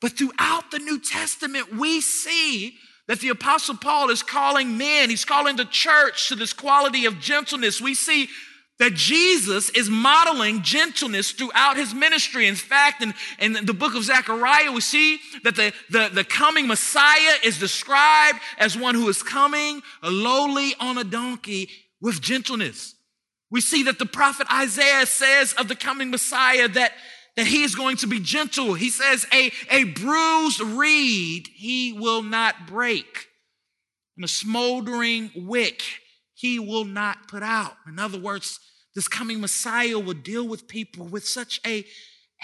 But 0.00 0.16
throughout 0.16 0.70
the 0.70 0.78
New 0.78 1.00
Testament, 1.00 1.74
we 1.74 2.00
see 2.00 2.76
that 3.10 3.18
the 3.18 3.30
Apostle 3.30 3.76
Paul 3.76 4.10
is 4.10 4.22
calling 4.22 4.78
men, 4.78 5.10
he's 5.10 5.24
calling 5.24 5.56
the 5.56 5.64
church 5.64 6.28
to 6.28 6.36
this 6.36 6.52
quality 6.52 7.06
of 7.06 7.18
gentleness. 7.18 7.80
We 7.80 7.92
see 7.92 8.28
that 8.78 8.94
Jesus 8.94 9.68
is 9.70 9.90
modeling 9.90 10.62
gentleness 10.62 11.32
throughout 11.32 11.76
his 11.76 11.92
ministry. 11.92 12.46
In 12.46 12.54
fact, 12.54 13.02
in, 13.02 13.12
in 13.40 13.66
the 13.66 13.74
book 13.74 13.96
of 13.96 14.04
Zechariah, 14.04 14.70
we 14.70 14.80
see 14.80 15.18
that 15.42 15.56
the, 15.56 15.72
the, 15.90 16.10
the 16.14 16.22
coming 16.22 16.68
Messiah 16.68 17.34
is 17.42 17.58
described 17.58 18.38
as 18.58 18.78
one 18.78 18.94
who 18.94 19.08
is 19.08 19.24
coming 19.24 19.82
lowly 20.04 20.76
on 20.78 20.96
a 20.96 21.02
donkey 21.02 21.68
with 22.00 22.20
gentleness. 22.20 22.94
We 23.50 23.60
see 23.60 23.82
that 23.82 23.98
the 23.98 24.06
prophet 24.06 24.46
Isaiah 24.52 25.04
says 25.04 25.52
of 25.54 25.66
the 25.66 25.74
coming 25.74 26.12
Messiah 26.12 26.68
that, 26.68 26.92
he 27.46 27.62
is 27.62 27.74
going 27.74 27.96
to 27.98 28.06
be 28.06 28.20
gentle. 28.20 28.74
He 28.74 28.90
says, 28.90 29.26
a, 29.32 29.52
a 29.70 29.84
bruised 29.84 30.60
reed 30.60 31.48
he 31.54 31.92
will 31.92 32.22
not 32.22 32.66
break, 32.66 33.26
and 34.16 34.24
a 34.24 34.28
smoldering 34.28 35.30
wick 35.34 35.82
he 36.34 36.58
will 36.58 36.84
not 36.84 37.28
put 37.28 37.42
out. 37.42 37.74
In 37.86 37.98
other 37.98 38.18
words, 38.18 38.58
this 38.94 39.06
coming 39.08 39.40
Messiah 39.40 39.98
will 39.98 40.14
deal 40.14 40.48
with 40.48 40.66
people 40.66 41.06
with 41.06 41.26
such 41.26 41.60
a, 41.66 41.84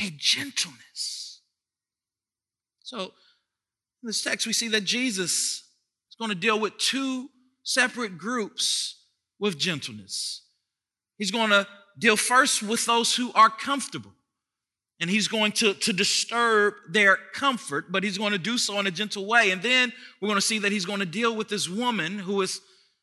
a 0.01 0.11
gentleness. 0.17 1.41
So, 2.83 3.13
In 4.03 4.07
this 4.07 4.23
text, 4.23 4.47
we 4.47 4.53
see 4.53 4.69
that 4.69 4.85
Jesus 4.85 5.33
is 5.33 6.17
going 6.19 6.29
to 6.29 6.37
deal 6.37 6.61
with 6.61 6.79
two 6.79 7.31
separate 7.65 8.17
groups 8.17 9.03
with 9.41 9.59
gentleness. 9.59 10.43
He's 11.19 11.33
going 11.33 11.51
to 11.51 11.67
deal 11.99 12.17
first 12.17 12.63
with 12.63 12.87
those 12.87 13.17
who 13.17 13.33
are 13.33 13.51
comfortable. 13.51 14.13
And 15.01 15.11
he's 15.11 15.29
going 15.29 15.53
to, 15.53 15.75
to 15.75 15.93
disturb 15.93 16.75
their 16.89 17.19
comfort, 17.35 17.93
but 17.93 18.03
he's 18.03 18.17
going 18.17 18.33
to 18.33 18.39
do 18.39 18.57
so 18.57 18.79
in 18.81 18.87
a 18.87 18.91
gentle 18.91 19.27
way. 19.27 19.51
And 19.51 19.63
then 19.63 19.93
we're 20.21 20.29
going 20.29 20.39
to 20.39 20.47
see 20.47 20.59
that 20.61 20.73
he's 20.73 20.87
going 20.87 21.01
to 21.01 21.07
deal 21.07 21.37
with 21.37 21.49
this 21.49 21.69
woman 21.69 22.19
who 22.19 22.41
has 22.41 22.61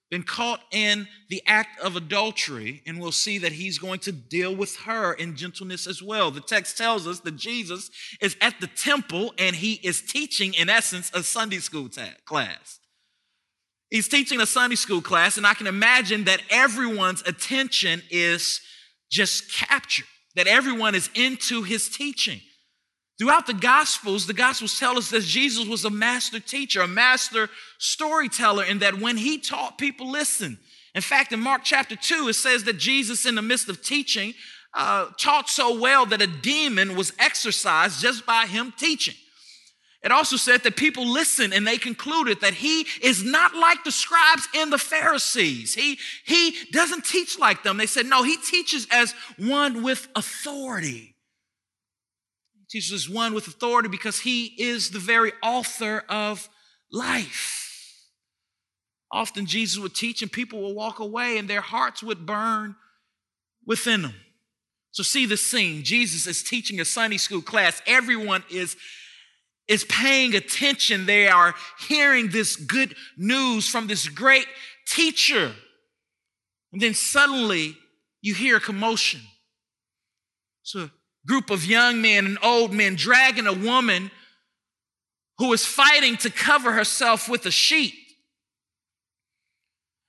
been 0.09 0.23
caught 0.23 0.61
in 0.71 1.07
the 1.29 1.41
act 1.45 1.79
of 1.79 1.95
adultery. 1.95 2.81
And 2.87 2.99
we'll 2.99 3.11
see 3.11 3.37
that 3.39 3.51
he's 3.51 3.77
going 3.77 3.99
to 4.01 4.11
deal 4.11 4.55
with 4.55 4.75
her 4.77 5.13
in 5.13 5.35
gentleness 5.35 5.85
as 5.85 6.01
well. 6.01 6.31
The 6.31 6.41
text 6.41 6.77
tells 6.77 7.07
us 7.07 7.19
that 7.21 7.35
Jesus 7.35 7.91
is 8.21 8.35
at 8.41 8.59
the 8.59 8.67
temple 8.67 9.33
and 9.37 9.55
he 9.55 9.73
is 9.83 10.01
teaching, 10.01 10.55
in 10.55 10.69
essence, 10.69 11.11
a 11.13 11.21
Sunday 11.21 11.59
school 11.59 11.89
class. 12.25 12.79
He's 13.93 14.07
teaching 14.07 14.41
a 14.41 14.47
Sunday 14.47 14.75
school 14.75 15.03
class, 15.03 15.37
and 15.37 15.45
I 15.45 15.53
can 15.53 15.67
imagine 15.67 16.23
that 16.23 16.41
everyone's 16.49 17.21
attention 17.27 18.01
is 18.09 18.59
just 19.11 19.53
captured, 19.53 20.07
that 20.35 20.47
everyone 20.47 20.95
is 20.95 21.09
into 21.15 21.63
his 21.63 21.89
teaching. 21.89 22.41
Throughout 23.19 23.45
the 23.45 23.53
Gospels, 23.53 24.25
the 24.25 24.33
Gospels 24.33 24.79
tell 24.79 24.97
us 24.97 25.09
that 25.11 25.23
Jesus 25.23 25.67
was 25.67 25.85
a 25.85 25.89
master 25.89 26.39
teacher, 26.39 26.81
a 26.81 26.87
master 26.87 27.49
storyteller, 27.77 28.63
and 28.63 28.79
that 28.81 28.99
when 28.99 29.17
he 29.17 29.37
taught, 29.37 29.77
people 29.77 30.09
listened. 30.09 30.57
In 30.95 31.01
fact, 31.01 31.31
in 31.31 31.39
Mark 31.39 31.61
chapter 31.63 31.95
2, 31.95 32.27
it 32.29 32.33
says 32.33 32.63
that 32.63 32.77
Jesus, 32.77 33.25
in 33.25 33.35
the 33.35 33.41
midst 33.41 33.69
of 33.69 33.83
teaching, 33.83 34.33
uh, 34.73 35.07
taught 35.19 35.49
so 35.49 35.79
well 35.79 36.05
that 36.07 36.21
a 36.21 36.27
demon 36.27 36.95
was 36.95 37.13
exorcised 37.19 38.01
just 38.01 38.25
by 38.25 38.47
him 38.47 38.73
teaching. 38.77 39.15
It 40.03 40.11
also 40.11 40.35
said 40.35 40.63
that 40.63 40.75
people 40.75 41.07
listened 41.07 41.53
and 41.53 41.65
they 41.65 41.77
concluded 41.77 42.41
that 42.41 42.53
he 42.53 42.85
is 43.01 43.23
not 43.23 43.55
like 43.55 43.85
the 43.85 43.91
scribes 43.91 44.47
and 44.53 44.71
the 44.71 44.77
Pharisees. 44.77 45.73
He, 45.73 45.97
he 46.25 46.55
doesn't 46.73 47.05
teach 47.05 47.39
like 47.39 47.63
them. 47.63 47.77
They 47.77 47.85
said, 47.85 48.07
no, 48.07 48.21
he 48.21 48.35
teaches 48.35 48.85
as 48.91 49.13
one 49.37 49.81
with 49.81 50.09
authority. 50.13 51.15
He 52.53 52.65
teaches 52.69 52.91
as 52.91 53.09
one 53.09 53.33
with 53.33 53.47
authority 53.47 53.87
because 53.87 54.19
he 54.19 54.47
is 54.57 54.89
the 54.89 54.99
very 54.99 55.31
author 55.41 56.03
of 56.09 56.49
life. 56.91 57.61
Often 59.09 59.45
Jesus 59.45 59.81
would 59.81 59.95
teach 59.95 60.21
and 60.21 60.29
people 60.29 60.63
would 60.63 60.75
walk 60.75 60.99
away 60.99 61.37
and 61.37 61.49
their 61.49 61.61
hearts 61.61 62.03
would 62.03 62.25
burn 62.25 62.75
within 63.65 64.01
them. 64.01 64.15
So, 64.91 65.01
see 65.01 65.25
the 65.25 65.37
scene. 65.37 65.83
Jesus 65.83 66.27
is 66.27 66.43
teaching 66.43 66.79
a 66.79 66.85
Sunday 66.85 67.17
school 67.17 67.41
class. 67.41 67.81
Everyone 67.87 68.43
is 68.51 68.75
is 69.67 69.85
paying 69.85 70.35
attention. 70.35 71.05
They 71.05 71.27
are 71.27 71.55
hearing 71.87 72.29
this 72.29 72.55
good 72.55 72.95
news 73.17 73.67
from 73.67 73.87
this 73.87 74.07
great 74.07 74.47
teacher. 74.87 75.53
And 76.71 76.81
then 76.81 76.93
suddenly 76.93 77.77
you 78.21 78.33
hear 78.33 78.57
a 78.57 78.61
commotion. 78.61 79.21
It's 80.63 80.75
a 80.75 80.91
group 81.27 81.49
of 81.49 81.65
young 81.65 82.01
men 82.01 82.25
and 82.25 82.37
old 82.41 82.73
men 82.73 82.95
dragging 82.95 83.47
a 83.47 83.53
woman 83.53 84.11
who 85.37 85.51
is 85.53 85.65
fighting 85.65 86.17
to 86.17 86.29
cover 86.29 86.73
herself 86.73 87.27
with 87.29 87.45
a 87.45 87.51
sheet. 87.51 87.93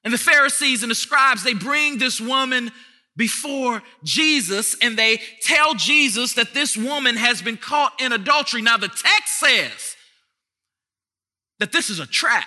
And 0.05 0.13
the 0.13 0.19
Pharisees 0.19 0.83
and 0.83 0.91
the 0.91 0.95
scribes, 0.95 1.43
they 1.43 1.55
bring 1.55 1.99
this 1.99 2.21
woman 2.21 2.71
before 3.17 3.83
Jesus 4.03 4.77
and 4.81 4.99
they 4.99 5.21
tell 5.43 5.75
Jesus 5.75 6.35
that 6.35 6.55
this 6.55 6.77
woman 6.77 7.17
has 7.17 7.43
been 7.43 7.57
caught 7.57 8.01
in 8.01 8.13
adultery. 8.13 8.63
Now, 8.63 8.77
the 8.77 8.89
text 8.89 9.39
says 9.39 9.97
that 11.61 11.73
this 11.73 11.91
is 11.91 12.01
a 12.01 12.07
trap. 12.07 12.47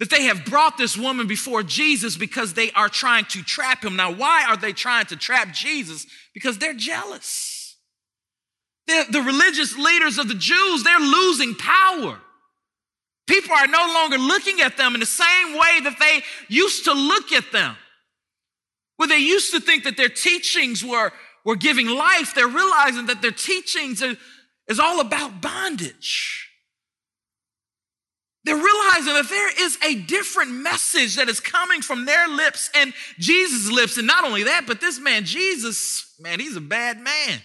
That 0.00 0.10
they 0.10 0.24
have 0.24 0.44
brought 0.44 0.78
this 0.78 0.96
woman 0.96 1.26
before 1.26 1.62
Jesus 1.64 2.16
because 2.16 2.54
they 2.54 2.70
are 2.72 2.88
trying 2.88 3.24
to 3.26 3.42
trap 3.42 3.84
him. 3.84 3.96
Now, 3.96 4.12
why 4.12 4.44
are 4.48 4.56
they 4.56 4.72
trying 4.72 5.06
to 5.06 5.16
trap 5.16 5.52
Jesus? 5.52 6.06
Because 6.34 6.58
they're 6.58 6.74
jealous. 6.74 7.76
They're, 8.86 9.04
the 9.10 9.22
religious 9.22 9.76
leaders 9.76 10.18
of 10.18 10.28
the 10.28 10.34
Jews, 10.34 10.84
they're 10.84 11.00
losing 11.00 11.54
power. 11.56 12.20
People 13.26 13.54
are 13.54 13.66
no 13.66 13.86
longer 13.92 14.18
looking 14.18 14.60
at 14.60 14.76
them 14.76 14.94
in 14.94 15.00
the 15.00 15.06
same 15.06 15.52
way 15.52 15.80
that 15.82 15.96
they 16.00 16.22
used 16.48 16.84
to 16.84 16.92
look 16.94 17.32
at 17.32 17.50
them. 17.52 17.76
Where 18.98 19.08
they 19.08 19.18
used 19.18 19.52
to 19.52 19.60
think 19.60 19.84
that 19.84 19.96
their 19.96 20.08
teachings 20.08 20.84
were, 20.84 21.12
were 21.44 21.56
giving 21.56 21.86
life, 21.86 22.34
they're 22.34 22.48
realizing 22.48 23.06
that 23.06 23.22
their 23.22 23.30
teachings 23.30 24.02
are, 24.02 24.16
is 24.66 24.80
all 24.80 25.00
about 25.00 25.40
bondage. 25.40 26.48
They're 28.44 28.56
realizing 28.56 29.14
that 29.14 29.28
there 29.28 29.64
is 29.64 29.78
a 29.84 29.94
different 29.94 30.50
message 30.50 31.16
that 31.16 31.28
is 31.28 31.38
coming 31.38 31.80
from 31.80 32.06
their 32.06 32.26
lips 32.28 32.70
and 32.74 32.92
Jesus' 33.18 33.70
lips. 33.70 33.98
And 33.98 34.06
not 34.06 34.24
only 34.24 34.44
that, 34.44 34.66
but 34.66 34.80
this 34.80 34.98
man, 34.98 35.24
Jesus, 35.24 36.14
man, 36.18 36.40
he's 36.40 36.56
a 36.56 36.60
bad 36.60 36.98
man. 36.98 37.40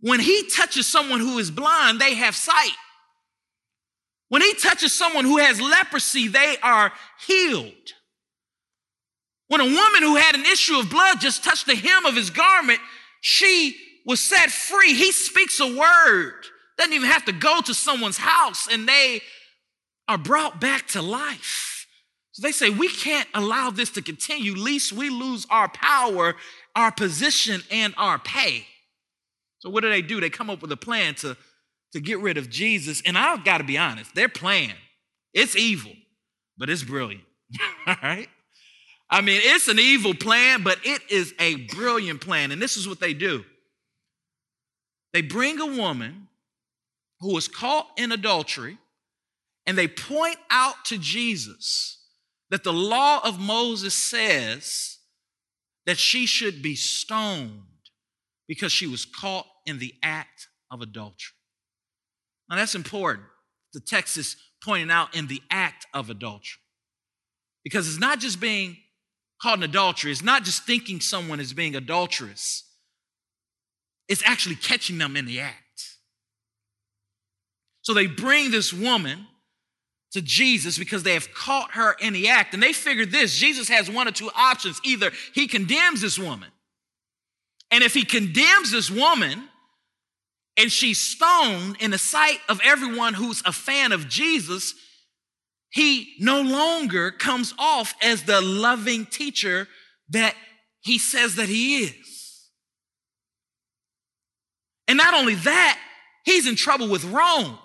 When 0.00 0.20
he 0.20 0.48
touches 0.50 0.86
someone 0.86 1.20
who 1.20 1.38
is 1.38 1.50
blind, 1.50 1.98
they 1.98 2.14
have 2.14 2.36
sight. 2.36 2.76
When 4.28 4.42
he 4.42 4.54
touches 4.54 4.92
someone 4.92 5.24
who 5.24 5.38
has 5.38 5.60
leprosy, 5.60 6.28
they 6.28 6.56
are 6.62 6.92
healed. 7.26 7.94
When 9.50 9.60
a 9.60 9.64
woman 9.64 10.02
who 10.02 10.14
had 10.14 10.36
an 10.36 10.46
issue 10.46 10.78
of 10.78 10.88
blood 10.88 11.20
just 11.20 11.42
touched 11.42 11.66
the 11.66 11.74
hem 11.74 12.06
of 12.06 12.14
his 12.14 12.30
garment, 12.30 12.78
she 13.20 13.74
was 14.06 14.20
set 14.20 14.48
free. 14.48 14.94
He 14.94 15.10
speaks 15.10 15.58
a 15.58 15.66
word, 15.66 16.34
doesn't 16.78 16.92
even 16.92 17.08
have 17.10 17.24
to 17.24 17.32
go 17.32 17.60
to 17.62 17.74
someone's 17.74 18.16
house, 18.16 18.68
and 18.70 18.86
they 18.86 19.22
are 20.06 20.18
brought 20.18 20.60
back 20.60 20.86
to 20.90 21.02
life. 21.02 21.88
So 22.30 22.46
they 22.46 22.52
say, 22.52 22.70
We 22.70 22.88
can't 22.88 23.26
allow 23.34 23.70
this 23.70 23.90
to 23.90 24.02
continue, 24.02 24.54
lest 24.54 24.92
we 24.92 25.10
lose 25.10 25.48
our 25.50 25.68
power, 25.68 26.36
our 26.76 26.92
position, 26.92 27.64
and 27.72 27.92
our 27.96 28.20
pay. 28.20 28.68
So 29.58 29.68
what 29.68 29.82
do 29.82 29.90
they 29.90 30.00
do? 30.00 30.20
They 30.20 30.30
come 30.30 30.48
up 30.48 30.62
with 30.62 30.70
a 30.70 30.76
plan 30.76 31.16
to, 31.16 31.36
to 31.92 32.00
get 32.00 32.20
rid 32.20 32.38
of 32.38 32.50
Jesus. 32.50 33.02
And 33.04 33.18
I've 33.18 33.44
got 33.44 33.58
to 33.58 33.64
be 33.64 33.78
honest, 33.78 34.14
their 34.14 34.28
plan, 34.28 34.74
it's 35.34 35.56
evil, 35.56 35.90
but 36.56 36.70
it's 36.70 36.84
brilliant. 36.84 37.24
All 37.88 37.96
right? 38.00 38.28
I 39.10 39.22
mean, 39.22 39.40
it's 39.42 39.66
an 39.66 39.78
evil 39.78 40.14
plan, 40.14 40.62
but 40.62 40.78
it 40.84 41.02
is 41.10 41.34
a 41.40 41.56
brilliant 41.56 42.20
plan. 42.20 42.52
And 42.52 42.62
this 42.62 42.76
is 42.76 42.88
what 42.88 43.00
they 43.00 43.14
do 43.14 43.44
they 45.12 45.22
bring 45.22 45.60
a 45.60 45.66
woman 45.66 46.28
who 47.18 47.34
was 47.34 47.48
caught 47.48 47.88
in 47.96 48.12
adultery 48.12 48.78
and 49.66 49.76
they 49.76 49.88
point 49.88 50.36
out 50.50 50.84
to 50.86 50.98
Jesus 50.98 51.98
that 52.50 52.64
the 52.64 52.72
law 52.72 53.20
of 53.24 53.40
Moses 53.40 53.94
says 53.94 54.98
that 55.86 55.98
she 55.98 56.26
should 56.26 56.62
be 56.62 56.74
stoned 56.74 57.62
because 58.48 58.72
she 58.72 58.86
was 58.86 59.04
caught 59.04 59.46
in 59.66 59.78
the 59.78 59.94
act 60.02 60.48
of 60.70 60.80
adultery. 60.80 61.34
Now, 62.48 62.56
that's 62.56 62.74
important. 62.74 63.26
The 63.72 63.80
text 63.80 64.16
is 64.16 64.36
pointing 64.64 64.90
out 64.90 65.16
in 65.16 65.26
the 65.26 65.40
act 65.50 65.86
of 65.94 66.10
adultery 66.10 66.60
because 67.62 67.88
it's 67.88 68.00
not 68.00 68.18
just 68.18 68.40
being 68.40 68.76
caught 69.42 69.58
an 69.58 69.64
adultery 69.64 70.12
is 70.12 70.22
not 70.22 70.44
just 70.44 70.64
thinking 70.64 71.00
someone 71.00 71.40
is 71.40 71.52
being 71.52 71.74
adulterous, 71.74 72.64
it's 74.08 74.22
actually 74.26 74.56
catching 74.56 74.98
them 74.98 75.16
in 75.16 75.26
the 75.26 75.40
act. 75.40 75.56
So 77.82 77.94
they 77.94 78.06
bring 78.06 78.50
this 78.50 78.72
woman 78.72 79.26
to 80.12 80.20
Jesus 80.20 80.78
because 80.78 81.02
they 81.02 81.14
have 81.14 81.32
caught 81.32 81.72
her 81.72 81.96
in 82.00 82.12
the 82.12 82.28
act. 82.28 82.52
And 82.52 82.62
they 82.62 82.72
figured 82.72 83.10
this 83.10 83.38
Jesus 83.38 83.68
has 83.68 83.90
one 83.90 84.08
or 84.08 84.12
two 84.12 84.30
options. 84.36 84.80
Either 84.84 85.12
he 85.34 85.46
condemns 85.46 86.00
this 86.00 86.18
woman, 86.18 86.50
and 87.70 87.84
if 87.84 87.94
he 87.94 88.04
condemns 88.04 88.72
this 88.72 88.90
woman, 88.90 89.44
and 90.56 90.70
she's 90.70 90.98
stoned 91.00 91.76
in 91.80 91.90
the 91.90 91.98
sight 91.98 92.38
of 92.48 92.60
everyone 92.64 93.14
who's 93.14 93.42
a 93.46 93.52
fan 93.52 93.92
of 93.92 94.08
Jesus, 94.08 94.74
he 95.70 96.14
no 96.18 96.42
longer 96.42 97.10
comes 97.10 97.54
off 97.58 97.94
as 98.02 98.24
the 98.24 98.40
loving 98.40 99.06
teacher 99.06 99.68
that 100.10 100.34
he 100.80 100.98
says 100.98 101.36
that 101.36 101.48
he 101.48 101.84
is. 101.84 102.48
And 104.88 104.96
not 104.96 105.14
only 105.14 105.36
that, 105.36 105.78
he's 106.24 106.48
in 106.48 106.56
trouble 106.56 106.88
with 106.88 107.04
Rome 107.04 107.56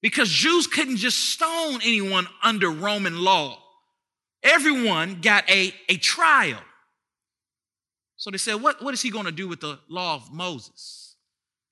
because 0.00 0.30
Jews 0.30 0.66
couldn't 0.66 0.96
just 0.96 1.18
stone 1.30 1.80
anyone 1.82 2.26
under 2.42 2.70
Roman 2.70 3.20
law. 3.20 3.58
Everyone 4.42 5.20
got 5.20 5.48
a, 5.50 5.74
a 5.90 5.98
trial. 5.98 6.60
So 8.16 8.30
they 8.30 8.38
said, 8.38 8.54
what, 8.54 8.82
what 8.82 8.94
is 8.94 9.02
he 9.02 9.10
going 9.10 9.26
to 9.26 9.32
do 9.32 9.48
with 9.48 9.60
the 9.60 9.78
law 9.88 10.14
of 10.14 10.32
Moses? 10.32 11.16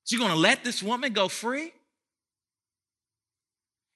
Is 0.05 0.11
he 0.11 0.19
going 0.19 0.31
to 0.31 0.37
let 0.37 0.65
this 0.65 0.83
woman 0.83 1.13
go 1.15 1.29
free? 1.29 1.73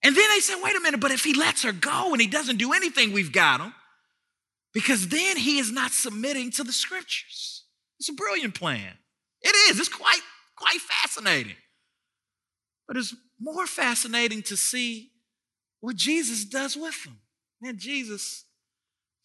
And 0.03 0.17
then 0.17 0.29
they 0.31 0.41
said, 0.41 0.57
wait 0.63 0.77
a 0.77 0.81
minute, 0.81 1.01
but 1.01 1.13
if 1.13 1.23
he 1.23 1.35
lets 1.35 1.63
her 1.63 1.73
go 1.73 2.13
and 2.13 2.21
he 2.21 2.27
doesn't 2.27 2.57
do 2.57 2.73
anything, 2.73 3.13
we've 3.13 3.33
got 3.33 3.61
him. 3.61 3.73
Because 4.75 5.09
then 5.09 5.37
he 5.37 5.59
is 5.59 5.71
not 5.71 5.93
submitting 5.93 6.51
to 6.53 6.65
the 6.65 6.73
scriptures. 6.73 7.65
It's 8.01 8.09
a 8.09 8.15
brilliant 8.15 8.55
plan. 8.55 8.95
It 9.43 9.55
is. 9.71 9.79
It's 9.79 9.89
quite, 9.89 10.21
quite 10.57 10.81
fascinating. 10.81 11.57
But 12.89 12.97
it's 12.97 13.15
more 13.39 13.67
fascinating 13.67 14.43
to 14.45 14.57
see 14.57 15.11
what 15.81 15.97
Jesus 15.97 16.45
does 16.45 16.77
with 16.77 17.05
them. 17.05 17.19
Man, 17.61 17.79
Jesus, 17.79 18.45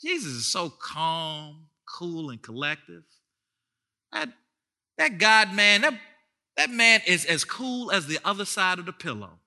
Jesus 0.01 0.33
is 0.33 0.45
so 0.45 0.69
calm, 0.69 1.67
cool, 1.97 2.29
and 2.29 2.41
collective. 2.41 3.03
That, 4.11 4.29
that 4.97 5.17
God 5.17 5.53
man, 5.53 5.81
that, 5.81 5.93
that 6.55 6.69
man 6.69 7.01
is 7.07 7.25
as 7.25 7.43
cool 7.43 7.91
as 7.91 8.05
the 8.05 8.19
other 8.23 8.45
side 8.45 8.79
of 8.79 8.85
the 8.85 8.93
pillow. 8.93 9.39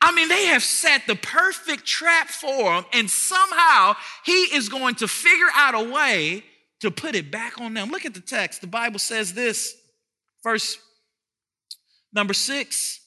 I 0.00 0.14
mean, 0.14 0.28
they 0.28 0.46
have 0.46 0.62
set 0.62 1.06
the 1.06 1.16
perfect 1.16 1.86
trap 1.86 2.28
for 2.28 2.74
him, 2.74 2.84
and 2.92 3.10
somehow 3.10 3.94
he 4.24 4.32
is 4.32 4.68
going 4.68 4.96
to 4.96 5.08
figure 5.08 5.48
out 5.54 5.74
a 5.74 5.90
way 5.90 6.44
to 6.80 6.90
put 6.90 7.14
it 7.14 7.30
back 7.30 7.60
on 7.60 7.74
them. 7.74 7.90
Look 7.90 8.04
at 8.04 8.12
the 8.12 8.20
text. 8.20 8.60
The 8.60 8.66
Bible 8.66 8.98
says 8.98 9.32
this, 9.32 9.74
verse 10.42 10.78
number 12.12 12.34
six. 12.34 13.00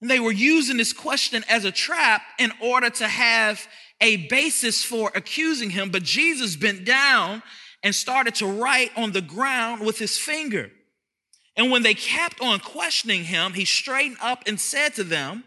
And 0.00 0.10
they 0.10 0.20
were 0.20 0.32
using 0.32 0.78
this 0.78 0.94
question 0.94 1.44
as 1.48 1.64
a 1.64 1.70
trap 1.70 2.22
in 2.38 2.52
order 2.62 2.88
to 2.88 3.06
have 3.06 3.66
a 4.00 4.28
basis 4.28 4.82
for 4.82 5.12
accusing 5.14 5.70
him. 5.70 5.90
But 5.90 6.02
Jesus 6.02 6.56
bent 6.56 6.86
down 6.86 7.42
and 7.82 7.94
started 7.94 8.34
to 8.36 8.46
write 8.46 8.90
on 8.96 9.12
the 9.12 9.20
ground 9.20 9.84
with 9.84 9.98
his 9.98 10.16
finger. 10.16 10.70
And 11.56 11.70
when 11.70 11.82
they 11.82 11.94
kept 11.94 12.40
on 12.40 12.60
questioning 12.60 13.24
him, 13.24 13.52
he 13.52 13.66
straightened 13.66 14.16
up 14.22 14.44
and 14.46 14.58
said 14.58 14.94
to 14.94 15.04
them, 15.04 15.44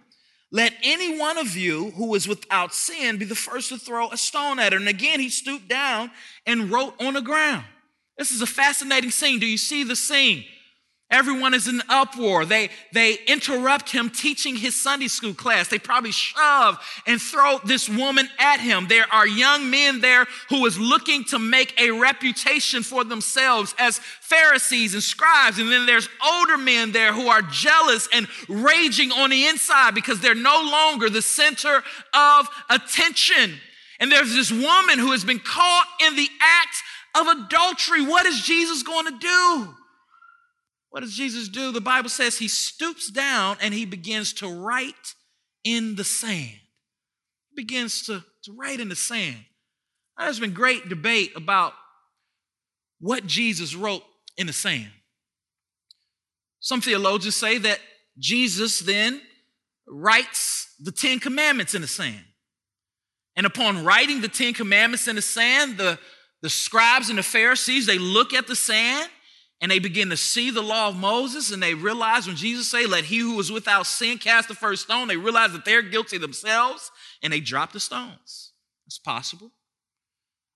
let 0.53 0.71
any 0.83 1.17
one 1.17 1.39
of 1.39 1.57
you 1.57 1.89
who 1.91 2.13
is 2.13 2.27
without 2.27 2.75
sin 2.75 3.17
be 3.17 3.25
the 3.25 3.33
first 3.33 3.69
to 3.69 3.77
throw 3.79 4.11
a 4.11 4.17
stone 4.17 4.59
at 4.59 4.71
her. 4.71 4.77
And 4.77 4.87
again, 4.87 5.19
he 5.19 5.29
stooped 5.29 5.67
down 5.67 6.11
and 6.45 6.69
wrote 6.69 6.93
on 7.01 7.15
the 7.15 7.21
ground. 7.21 7.65
This 8.19 8.29
is 8.29 8.43
a 8.43 8.45
fascinating 8.45 9.09
scene. 9.09 9.39
Do 9.39 9.47
you 9.47 9.57
see 9.57 9.83
the 9.83 9.95
scene? 9.95 10.45
Everyone 11.13 11.53
is 11.53 11.67
in 11.67 11.79
uproar. 11.89 12.43
They, 12.43 12.71
they 12.91 13.19
interrupt 13.27 13.91
him 13.91 14.09
teaching 14.09 14.55
his 14.55 14.75
Sunday 14.75 15.07
school 15.07 15.35
class. 15.35 15.67
They 15.67 15.77
probably 15.77 16.11
shove 16.11 16.79
and 17.05 17.21
throw 17.21 17.59
this 17.63 17.87
woman 17.87 18.27
at 18.39 18.59
him. 18.59 18.87
There 18.87 19.05
are 19.13 19.27
young 19.27 19.69
men 19.69 20.01
there 20.01 20.25
who 20.49 20.65
is 20.65 20.79
looking 20.79 21.23
to 21.25 21.37
make 21.37 21.79
a 21.79 21.91
reputation 21.91 22.81
for 22.81 23.03
themselves 23.03 23.75
as 23.77 23.99
Pharisees 23.99 24.95
and 24.95 25.03
scribes. 25.03 25.59
And 25.59 25.71
then 25.71 25.85
there's 25.85 26.09
older 26.25 26.57
men 26.57 26.91
there 26.93 27.13
who 27.13 27.27
are 27.27 27.43
jealous 27.43 28.09
and 28.11 28.27
raging 28.49 29.11
on 29.11 29.29
the 29.29 29.45
inside 29.45 29.93
because 29.93 30.19
they're 30.19 30.33
no 30.33 30.63
longer 30.63 31.11
the 31.11 31.21
center 31.21 31.83
of 32.15 32.49
attention. 32.71 33.59
And 33.99 34.11
there's 34.11 34.33
this 34.33 34.51
woman 34.51 34.97
who 34.97 35.11
has 35.11 35.23
been 35.23 35.39
caught 35.39 35.87
in 36.07 36.15
the 36.15 36.29
act 36.41 36.75
of 37.13 37.27
adultery. 37.27 38.03
What 38.03 38.25
is 38.25 38.41
Jesus 38.41 38.81
going 38.81 39.05
to 39.05 39.19
do? 39.19 39.75
What 40.93 40.99
does 40.99 41.15
Jesus 41.15 41.47
do? 41.47 41.71
The 41.71 41.81
Bible 41.81 42.09
says 42.09 42.37
he 42.37 42.47
stoops 42.47 43.09
down 43.09 43.57
and 43.59 43.73
he 43.73 43.83
begins 43.83 44.31
to 44.33 44.47
write 44.47 45.15
in 45.63 45.95
the 45.95 46.03
sand. 46.03 46.59
He 47.49 47.55
begins 47.55 48.03
to, 48.03 48.23
to 48.43 48.53
write 48.55 48.79
in 48.79 48.89
the 48.89 48.95
sand. 48.95 49.37
Now, 50.15 50.25
there's 50.25 50.39
been 50.39 50.53
great 50.53 50.89
debate 50.89 51.31
about 51.35 51.73
what 52.99 53.25
Jesus 53.25 53.73
wrote 53.73 54.03
in 54.37 54.45
the 54.45 54.53
sand. 54.53 54.91
Some 56.59 56.79
theologians 56.79 57.37
say 57.37 57.57
that 57.57 57.79
Jesus 58.19 58.77
then 58.81 59.19
writes 59.87 60.75
the 60.79 60.91
Ten 60.91 61.19
Commandments 61.19 61.73
in 61.73 61.81
the 61.81 61.87
sand. 61.87 62.23
And 63.35 63.47
upon 63.47 63.83
writing 63.83 64.21
the 64.21 64.27
Ten 64.27 64.53
Commandments 64.53 65.07
in 65.07 65.15
the 65.15 65.23
sand, 65.23 65.79
the, 65.79 65.97
the 66.43 66.51
scribes 66.51 67.09
and 67.09 67.17
the 67.17 67.23
Pharisees, 67.23 67.87
they 67.87 67.97
look 67.97 68.31
at 68.31 68.45
the 68.45 68.55
sand 68.55 69.09
and 69.63 69.71
they 69.71 69.79
begin 69.79 70.09
to 70.09 70.17
see 70.17 70.51
the 70.51 70.61
law 70.61 70.89
of 70.89 70.97
Moses 70.97 71.49
and 71.49 71.63
they 71.63 71.73
realize 71.73 72.27
when 72.27 72.35
Jesus 72.35 72.69
say, 72.69 72.85
let 72.85 73.05
he 73.05 73.19
who 73.19 73.39
is 73.39 73.49
without 73.49 73.87
sin 73.87 74.17
cast 74.17 74.49
the 74.49 74.55
first 74.55 74.83
stone, 74.83 75.07
they 75.07 75.15
realize 75.15 75.53
that 75.53 75.63
they're 75.63 75.81
guilty 75.81 76.17
themselves 76.17 76.91
and 77.23 77.31
they 77.31 77.39
drop 77.39 77.71
the 77.71 77.79
stones. 77.79 78.51
It's 78.85 78.99
possible. 78.99 79.53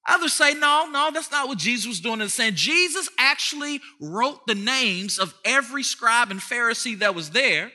Others 0.10 0.34
say, 0.34 0.56
no, 0.56 0.89
no, 0.91 1.10
that's 1.13 1.32
not 1.32 1.48
what 1.48 1.58
Jesus 1.58 1.88
was 1.88 2.02
doing. 2.02 2.20
It's 2.20 2.34
saying 2.34 2.56
Jesus 2.56 3.08
actually 3.17 3.80
wrote 4.02 4.46
the 4.46 4.56
names 4.56 5.20
of 5.20 5.34
every 5.46 5.84
scribe 5.84 6.30
and 6.30 6.41
Pharisee 6.41 7.00
that 7.00 7.15
was 7.15 7.30
there. 7.30 7.72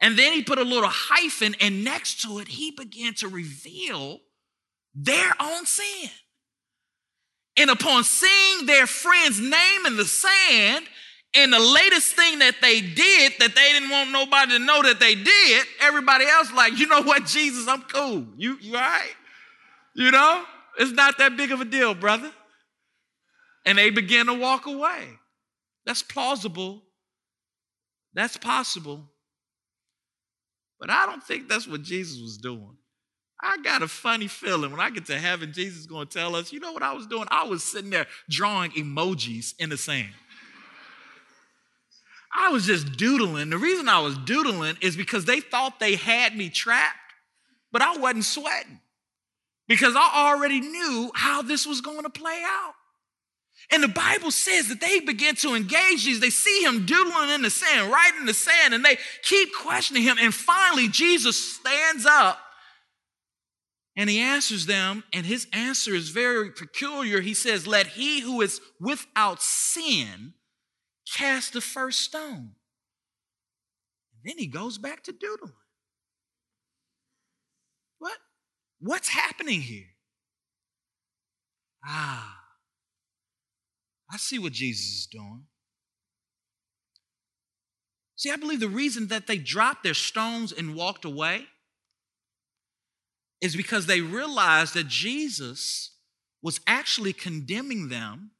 And 0.00 0.18
then 0.18 0.32
he 0.32 0.42
put 0.42 0.58
a 0.58 0.64
little 0.64 0.90
hyphen, 0.92 1.54
and 1.60 1.84
next 1.84 2.22
to 2.22 2.40
it, 2.40 2.48
he 2.48 2.72
began 2.72 3.14
to 3.14 3.28
reveal 3.28 4.18
their 4.94 5.32
own 5.40 5.64
sin. 5.64 6.10
And 7.56 7.70
upon 7.70 8.04
seeing 8.04 8.66
their 8.66 8.86
friend's 8.86 9.40
name 9.40 9.86
in 9.86 9.96
the 9.96 10.04
sand, 10.04 10.86
and 11.34 11.52
the 11.52 11.58
latest 11.58 12.14
thing 12.14 12.38
that 12.38 12.56
they 12.62 12.80
did 12.80 13.32
that 13.40 13.54
they 13.54 13.72
didn't 13.72 13.90
want 13.90 14.10
nobody 14.10 14.52
to 14.52 14.58
know 14.58 14.82
that 14.82 14.98
they 14.98 15.14
did, 15.14 15.66
everybody 15.80 16.24
else 16.24 16.50
like, 16.52 16.78
you 16.78 16.86
know 16.86 17.02
what, 17.02 17.26
Jesus, 17.26 17.68
I'm 17.68 17.82
cool. 17.82 18.26
You, 18.36 18.56
you 18.60 18.74
all 18.74 18.80
right? 18.80 19.12
You 19.94 20.10
know, 20.10 20.44
it's 20.78 20.92
not 20.92 21.18
that 21.18 21.36
big 21.36 21.52
of 21.52 21.60
a 21.60 21.64
deal, 21.64 21.94
brother. 21.94 22.30
And 23.66 23.76
they 23.76 23.90
begin 23.90 24.26
to 24.26 24.34
walk 24.34 24.66
away. 24.66 25.08
That's 25.84 26.02
plausible. 26.02 26.82
That's 28.14 28.36
possible. 28.36 29.04
But 30.80 30.90
I 30.90 31.06
don't 31.06 31.22
think 31.22 31.48
that's 31.48 31.66
what 31.66 31.82
Jesus 31.82 32.20
was 32.20 32.38
doing. 32.38 32.76
I 33.46 33.58
got 33.58 33.80
a 33.80 33.88
funny 33.88 34.26
feeling 34.26 34.72
when 34.72 34.80
I 34.80 34.90
get 34.90 35.06
to 35.06 35.16
heaven, 35.16 35.52
Jesus 35.52 35.80
is 35.80 35.86
going 35.86 36.08
to 36.08 36.18
tell 36.18 36.34
us, 36.34 36.52
you 36.52 36.58
know 36.58 36.72
what 36.72 36.82
I 36.82 36.92
was 36.94 37.06
doing? 37.06 37.28
I 37.30 37.44
was 37.44 37.62
sitting 37.62 37.90
there 37.90 38.06
drawing 38.28 38.72
emojis 38.72 39.54
in 39.60 39.70
the 39.70 39.76
sand. 39.76 40.12
I 42.36 42.48
was 42.48 42.66
just 42.66 42.96
doodling. 42.96 43.50
The 43.50 43.56
reason 43.56 43.88
I 43.88 44.00
was 44.00 44.18
doodling 44.18 44.76
is 44.80 44.96
because 44.96 45.26
they 45.26 45.40
thought 45.40 45.78
they 45.78 45.94
had 45.94 46.36
me 46.36 46.50
trapped, 46.50 46.96
but 47.70 47.82
I 47.82 47.96
wasn't 47.96 48.24
sweating 48.24 48.80
because 49.68 49.94
I 49.96 50.32
already 50.32 50.60
knew 50.60 51.12
how 51.14 51.42
this 51.42 51.66
was 51.66 51.80
going 51.80 52.02
to 52.02 52.10
play 52.10 52.42
out. 52.44 52.74
And 53.70 53.80
the 53.80 53.88
Bible 53.88 54.32
says 54.32 54.68
that 54.68 54.80
they 54.80 55.00
begin 55.00 55.36
to 55.36 55.54
engage 55.54 56.02
Jesus. 56.02 56.20
They 56.20 56.30
see 56.30 56.64
him 56.64 56.84
doodling 56.84 57.30
in 57.30 57.42
the 57.42 57.50
sand, 57.50 57.92
writing 57.92 58.20
in 58.20 58.26
the 58.26 58.34
sand, 58.34 58.74
and 58.74 58.84
they 58.84 58.98
keep 59.22 59.50
questioning 59.54 60.02
him. 60.02 60.16
And 60.20 60.34
finally, 60.34 60.88
Jesus 60.88 61.54
stands 61.54 62.06
up 62.06 62.38
and 63.96 64.10
he 64.10 64.18
answers 64.18 64.66
them, 64.66 65.04
and 65.12 65.24
his 65.24 65.46
answer 65.52 65.94
is 65.94 66.10
very 66.10 66.50
peculiar. 66.50 67.22
He 67.22 67.32
says, 67.32 67.66
Let 67.66 67.86
he 67.86 68.20
who 68.20 68.42
is 68.42 68.60
without 68.78 69.40
sin 69.40 70.34
cast 71.10 71.54
the 71.54 71.62
first 71.62 72.00
stone. 72.00 72.52
And 74.12 74.22
then 74.24 74.34
he 74.38 74.46
goes 74.46 74.76
back 74.76 75.02
to 75.04 75.12
doodling. 75.12 75.54
What? 77.98 78.18
What's 78.80 79.08
happening 79.08 79.62
here? 79.62 79.86
Ah, 81.82 82.38
I 84.12 84.18
see 84.18 84.38
what 84.38 84.52
Jesus 84.52 84.84
is 84.84 85.08
doing. 85.10 85.44
See, 88.16 88.30
I 88.30 88.36
believe 88.36 88.60
the 88.60 88.68
reason 88.68 89.08
that 89.08 89.26
they 89.26 89.38
dropped 89.38 89.84
their 89.84 89.94
stones 89.94 90.52
and 90.52 90.74
walked 90.74 91.04
away 91.04 91.46
is 93.40 93.56
because 93.56 93.86
they 93.86 94.00
realized 94.00 94.74
that 94.74 94.88
Jesus 94.88 95.92
was 96.42 96.60
actually 96.66 97.12
condemning 97.12 97.88
them 97.88 98.30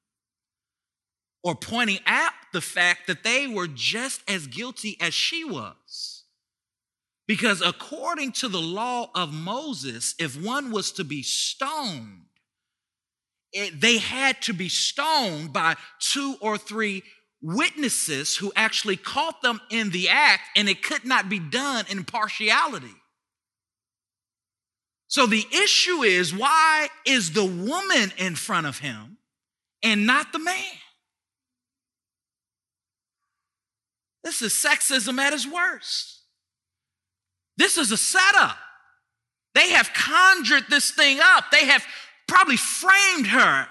or 1.43 1.55
pointing 1.55 1.99
out 2.07 2.33
the 2.53 2.61
fact 2.61 3.07
that 3.07 3.23
they 3.23 3.47
were 3.47 3.69
just 3.69 4.21
as 4.29 4.47
guilty 4.47 4.97
as 5.01 5.15
she 5.15 5.45
was. 5.45 6.25
Because 7.29 7.61
according 7.61 8.33
to 8.33 8.49
the 8.49 8.61
law 8.61 9.11
of 9.15 9.33
Moses, 9.33 10.15
if 10.19 10.41
one 10.41 10.71
was 10.71 10.93
to 10.93 11.05
be 11.05 11.23
stoned, 11.23 12.27
it, 13.53 13.81
they 13.81 13.99
had 13.99 14.41
to 14.43 14.53
be 14.53 14.69
stoned 14.69 15.53
by 15.53 15.77
two 16.01 16.37
or 16.41 16.59
three 16.59 17.03
witnesses 17.43 18.37
who 18.37 18.53
actually 18.57 18.97
caught 18.97 19.43
them 19.43 19.61
in 19.71 19.91
the 19.91 20.09
act, 20.09 20.43
and 20.57 20.69
it 20.69 20.83
could 20.83 21.05
not 21.05 21.29
be 21.29 21.39
done 21.39 21.85
in 21.89 22.05
partiality. 22.05 22.95
So 25.09 25.27
the 25.27 25.45
issue 25.53 26.03
is 26.03 26.35
why 26.35 26.89
is 27.05 27.33
the 27.33 27.45
woman 27.45 28.13
in 28.19 28.35
front 28.35 28.67
of 28.67 28.79
him 28.79 29.19
and 29.83 30.07
not 30.07 30.33
the 30.33 30.39
man? 30.39 30.65
This 34.25 34.43
is 34.43 34.53
sexism 34.53 35.19
at 35.19 35.33
its 35.33 35.47
worst. 35.47 36.21
This 37.57 37.79
is 37.79 37.93
a 37.93 37.97
setup. 37.97 38.57
They 39.55 39.71
have 39.71 39.93
conjured 39.95 40.65
this 40.69 40.91
thing 40.91 41.19
up. 41.23 41.45
They 41.51 41.65
have 41.67 41.85
probably 42.27 42.57
framed 42.57 43.29
her. 43.29 43.69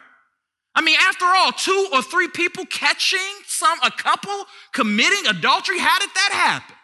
I 0.74 0.82
mean, 0.82 0.98
after 1.00 1.26
all, 1.26 1.52
two 1.52 1.90
or 1.94 2.02
three 2.02 2.28
people 2.28 2.66
catching 2.66 3.20
some 3.48 3.78
a 3.84 3.92
couple 3.92 4.46
committing 4.74 5.28
adultery, 5.28 5.80
how 5.80 6.00
did 6.00 6.10
that 6.10 6.30
happen? 6.32 6.75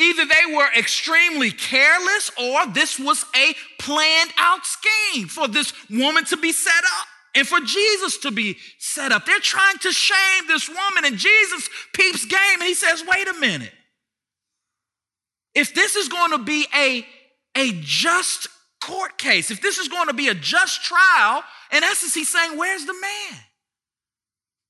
Either 0.00 0.24
they 0.24 0.54
were 0.54 0.68
extremely 0.76 1.50
careless 1.50 2.30
or 2.40 2.66
this 2.72 2.98
was 2.98 3.24
a 3.36 3.54
planned 3.78 4.32
out 4.38 4.60
scheme 4.64 5.28
for 5.28 5.46
this 5.46 5.74
woman 5.90 6.24
to 6.24 6.38
be 6.38 6.52
set 6.52 6.72
up 6.72 7.06
and 7.34 7.46
for 7.46 7.60
Jesus 7.60 8.16
to 8.18 8.30
be 8.30 8.56
set 8.78 9.12
up. 9.12 9.26
They're 9.26 9.38
trying 9.40 9.76
to 9.78 9.92
shame 9.92 10.46
this 10.48 10.68
woman, 10.68 11.04
and 11.04 11.16
Jesus 11.16 11.68
peeps 11.92 12.24
game 12.24 12.54
and 12.54 12.62
he 12.62 12.74
says, 12.74 13.04
Wait 13.06 13.28
a 13.28 13.34
minute. 13.34 13.72
if 15.54 15.74
this 15.74 15.96
is 15.96 16.08
going 16.08 16.30
to 16.30 16.38
be 16.38 16.66
a, 16.74 17.06
a 17.56 17.72
just 17.82 18.48
court 18.82 19.18
case, 19.18 19.50
if 19.50 19.60
this 19.60 19.78
is 19.78 19.88
going 19.88 20.08
to 20.08 20.14
be 20.14 20.28
a 20.28 20.34
just 20.34 20.82
trial, 20.82 21.44
in 21.72 21.84
essence, 21.84 22.14
he's 22.14 22.32
saying, 22.32 22.56
Where's 22.56 22.86
the 22.86 22.94
man? 22.94 23.40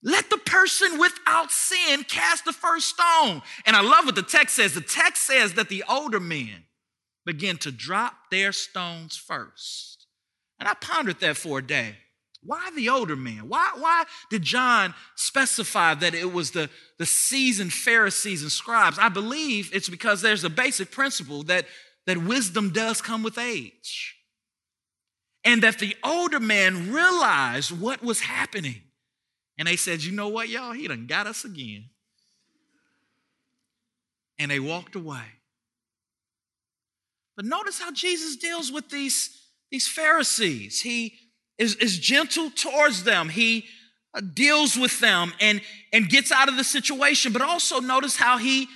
Let 0.02 0.30
the 0.30 0.38
person 0.38 0.98
without 0.98 1.50
sin 1.50 2.04
cast 2.04 2.44
the 2.44 2.52
first 2.52 2.88
stone. 2.88 3.42
And 3.66 3.76
I 3.76 3.82
love 3.82 4.06
what 4.06 4.14
the 4.14 4.22
text 4.22 4.56
says. 4.56 4.72
The 4.72 4.80
text 4.80 5.26
says 5.26 5.54
that 5.54 5.68
the 5.68 5.84
older 5.88 6.20
men 6.20 6.64
begin 7.26 7.58
to 7.58 7.70
drop 7.70 8.14
their 8.30 8.52
stones 8.52 9.16
first. 9.16 10.06
And 10.58 10.68
I 10.68 10.74
pondered 10.74 11.20
that 11.20 11.36
for 11.36 11.58
a 11.58 11.66
day. 11.66 11.96
Why 12.42 12.70
the 12.74 12.88
older 12.88 13.16
men? 13.16 13.48
Why, 13.48 13.72
why 13.76 14.04
did 14.30 14.42
John 14.42 14.94
specify 15.14 15.94
that 15.94 16.14
it 16.14 16.32
was 16.32 16.52
the, 16.52 16.70
the 16.98 17.04
seasoned 17.04 17.72
Pharisees 17.72 18.42
and 18.42 18.50
scribes? 18.50 18.98
I 18.98 19.10
believe 19.10 19.70
it's 19.74 19.90
because 19.90 20.22
there's 20.22 20.44
a 20.44 20.50
basic 20.50 20.90
principle 20.90 21.42
that, 21.44 21.66
that 22.06 22.16
wisdom 22.16 22.70
does 22.70 23.02
come 23.02 23.22
with 23.22 23.36
age. 23.36 24.16
And 25.44 25.62
that 25.62 25.78
the 25.78 25.96
older 26.02 26.40
men 26.40 26.90
realized 26.90 27.78
what 27.78 28.02
was 28.02 28.20
happening. 28.20 28.82
And 29.60 29.68
they 29.68 29.76
said, 29.76 30.02
You 30.02 30.12
know 30.12 30.28
what, 30.28 30.48
y'all? 30.48 30.72
He 30.72 30.88
done 30.88 31.06
got 31.06 31.26
us 31.26 31.44
again. 31.44 31.84
And 34.38 34.50
they 34.50 34.58
walked 34.58 34.96
away. 34.96 35.26
But 37.36 37.44
notice 37.44 37.78
how 37.78 37.92
Jesus 37.92 38.36
deals 38.36 38.72
with 38.72 38.88
these, 38.88 39.38
these 39.70 39.86
Pharisees. 39.86 40.80
He 40.80 41.12
is, 41.58 41.76
is 41.76 41.98
gentle 41.98 42.50
towards 42.50 43.04
them. 43.04 43.28
He 43.28 43.66
uh, 44.14 44.22
deals 44.32 44.78
with 44.78 44.98
them 44.98 45.34
and, 45.40 45.60
and 45.92 46.08
gets 46.08 46.32
out 46.32 46.48
of 46.48 46.56
the 46.56 46.64
situation. 46.64 47.30
But 47.30 47.42
also 47.42 47.80
notice 47.80 48.16
how 48.16 48.38
he, 48.38 48.66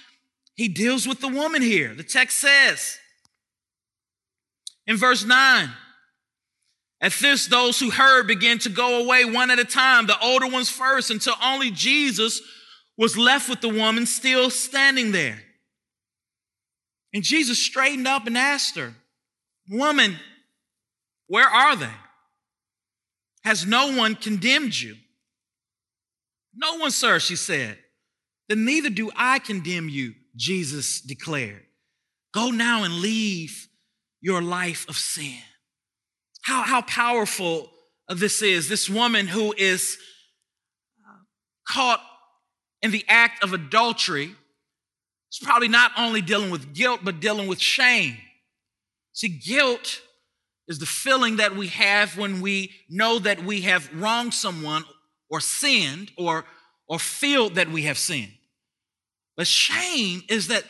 he 0.54 0.68
deals 0.68 1.08
with 1.08 1.20
the 1.20 1.28
woman 1.28 1.62
here. 1.62 1.94
The 1.94 2.04
text 2.04 2.38
says 2.38 2.98
in 4.86 4.98
verse 4.98 5.24
9, 5.24 5.70
at 7.00 7.12
this, 7.12 7.46
those 7.46 7.78
who 7.80 7.90
heard 7.90 8.26
began 8.26 8.58
to 8.60 8.68
go 8.68 9.02
away 9.02 9.24
one 9.24 9.50
at 9.50 9.58
a 9.58 9.64
time, 9.64 10.06
the 10.06 10.18
older 10.20 10.46
ones 10.46 10.70
first, 10.70 11.10
until 11.10 11.34
only 11.42 11.70
Jesus 11.70 12.40
was 12.96 13.16
left 13.16 13.48
with 13.48 13.60
the 13.60 13.68
woman 13.68 14.06
still 14.06 14.50
standing 14.50 15.12
there. 15.12 15.40
And 17.12 17.22
Jesus 17.22 17.58
straightened 17.58 18.08
up 18.08 18.26
and 18.26 18.38
asked 18.38 18.76
her, 18.76 18.94
Woman, 19.68 20.16
where 21.26 21.48
are 21.48 21.76
they? 21.76 21.90
Has 23.44 23.66
no 23.66 23.96
one 23.96 24.14
condemned 24.14 24.78
you? 24.78 24.96
No 26.54 26.76
one, 26.76 26.90
sir, 26.90 27.18
she 27.18 27.36
said. 27.36 27.78
Then 28.48 28.64
neither 28.64 28.90
do 28.90 29.10
I 29.16 29.38
condemn 29.38 29.88
you, 29.88 30.14
Jesus 30.36 31.00
declared. 31.00 31.62
Go 32.32 32.50
now 32.50 32.84
and 32.84 32.94
leave 33.00 33.68
your 34.20 34.42
life 34.42 34.86
of 34.88 34.96
sin. 34.96 35.38
How, 36.44 36.62
how 36.62 36.82
powerful 36.82 37.70
this 38.08 38.42
is. 38.42 38.68
This 38.68 38.88
woman 38.88 39.26
who 39.26 39.54
is 39.56 39.96
uh, 41.02 41.22
caught 41.66 42.00
in 42.82 42.90
the 42.90 43.04
act 43.08 43.42
of 43.42 43.54
adultery 43.54 44.34
is 45.32 45.38
probably 45.42 45.68
not 45.68 45.92
only 45.96 46.20
dealing 46.20 46.50
with 46.50 46.74
guilt, 46.74 47.00
but 47.02 47.18
dealing 47.18 47.48
with 47.48 47.60
shame. 47.60 48.18
See, 49.14 49.28
guilt 49.28 50.02
is 50.68 50.78
the 50.78 50.86
feeling 50.86 51.36
that 51.36 51.56
we 51.56 51.68
have 51.68 52.18
when 52.18 52.42
we 52.42 52.72
know 52.90 53.18
that 53.18 53.42
we 53.42 53.62
have 53.62 53.88
wronged 53.94 54.34
someone 54.34 54.84
or 55.30 55.40
sinned 55.40 56.12
or, 56.18 56.44
or 56.88 56.98
feel 56.98 57.48
that 57.50 57.70
we 57.70 57.82
have 57.82 57.96
sinned. 57.96 58.32
But 59.36 59.46
shame 59.46 60.22
is 60.28 60.48
that, 60.48 60.64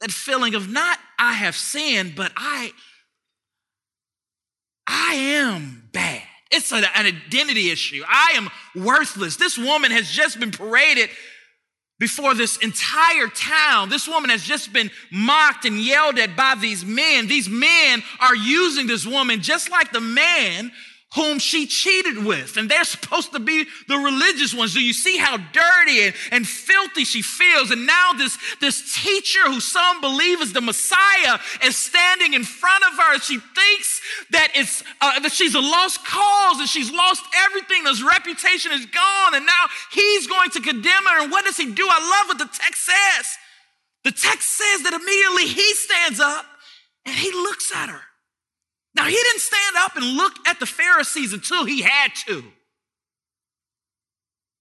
that 0.00 0.10
feeling 0.10 0.54
of 0.54 0.70
not 0.70 0.98
I 1.18 1.34
have 1.34 1.54
sinned, 1.54 2.14
but 2.16 2.32
I, 2.34 2.72
I 5.08 5.14
am 5.14 5.88
bad. 5.92 6.22
It's 6.50 6.70
an 6.70 6.84
identity 6.94 7.70
issue. 7.70 8.02
I 8.06 8.34
am 8.34 8.50
worthless. 8.84 9.36
This 9.36 9.56
woman 9.56 9.90
has 9.90 10.10
just 10.10 10.38
been 10.38 10.50
paraded 10.50 11.08
before 11.98 12.34
this 12.34 12.58
entire 12.58 13.28
town. 13.28 13.88
This 13.88 14.06
woman 14.06 14.28
has 14.28 14.42
just 14.42 14.72
been 14.72 14.90
mocked 15.10 15.64
and 15.64 15.80
yelled 15.80 16.18
at 16.18 16.36
by 16.36 16.56
these 16.60 16.84
men. 16.84 17.26
These 17.26 17.48
men 17.48 18.02
are 18.20 18.36
using 18.36 18.86
this 18.86 19.06
woman 19.06 19.40
just 19.40 19.70
like 19.70 19.92
the 19.92 20.00
man 20.00 20.72
whom 21.14 21.38
she 21.38 21.66
cheated 21.66 22.22
with. 22.24 22.58
And 22.58 22.68
they're 22.68 22.84
supposed 22.84 23.32
to 23.32 23.40
be 23.40 23.64
the 23.88 23.96
religious 23.96 24.54
ones. 24.54 24.74
Do 24.74 24.80
you 24.80 24.92
see 24.92 25.16
how 25.16 25.38
dirty 25.38 26.02
and, 26.02 26.14
and 26.30 26.46
filthy 26.46 27.04
she 27.04 27.22
feels? 27.22 27.70
And 27.70 27.86
now 27.86 28.12
this, 28.12 28.36
this 28.60 29.02
teacher 29.02 29.40
who 29.46 29.60
some 29.60 30.02
believe 30.02 30.42
is 30.42 30.52
the 30.52 30.60
Messiah 30.60 31.38
is 31.64 31.76
standing 31.76 32.34
in 32.34 32.44
front 32.44 32.84
of 32.84 32.98
her. 32.98 33.18
She 33.20 33.38
thinks 33.38 34.00
that 34.30 34.48
it's 34.54 34.84
uh, 35.00 35.20
that 35.20 35.32
she's 35.32 35.54
a 35.54 35.60
lost 35.60 36.04
cause 36.04 36.60
and 36.60 36.68
she's 36.68 36.92
lost 36.92 37.24
everything. 37.46 37.86
His 37.86 38.02
reputation 38.02 38.72
is 38.72 38.84
gone. 38.84 39.34
And 39.34 39.46
now 39.46 39.64
he's 39.92 40.26
going 40.26 40.50
to 40.50 40.60
condemn 40.60 41.04
her. 41.04 41.22
And 41.22 41.32
what 41.32 41.46
does 41.46 41.56
he 41.56 41.72
do? 41.72 41.86
I 41.88 42.00
love 42.00 42.28
what 42.28 42.38
the 42.38 42.58
text 42.58 42.84
says. 42.84 43.26
The 44.04 44.12
text 44.12 44.56
says 44.56 44.82
that 44.82 44.92
immediately 44.92 45.46
he 45.46 45.74
stands 45.74 46.20
up 46.20 46.44
and 47.06 47.14
he 47.14 47.32
looks 47.32 47.74
at 47.74 47.88
her. 47.88 48.02
Now, 48.94 49.04
he 49.04 49.14
didn't 49.14 49.40
stand 49.40 49.76
up 49.78 49.96
and 49.96 50.16
look 50.16 50.32
at 50.46 50.60
the 50.60 50.66
Pharisees 50.66 51.32
until 51.32 51.64
he 51.64 51.82
had 51.82 52.12
to. 52.26 52.44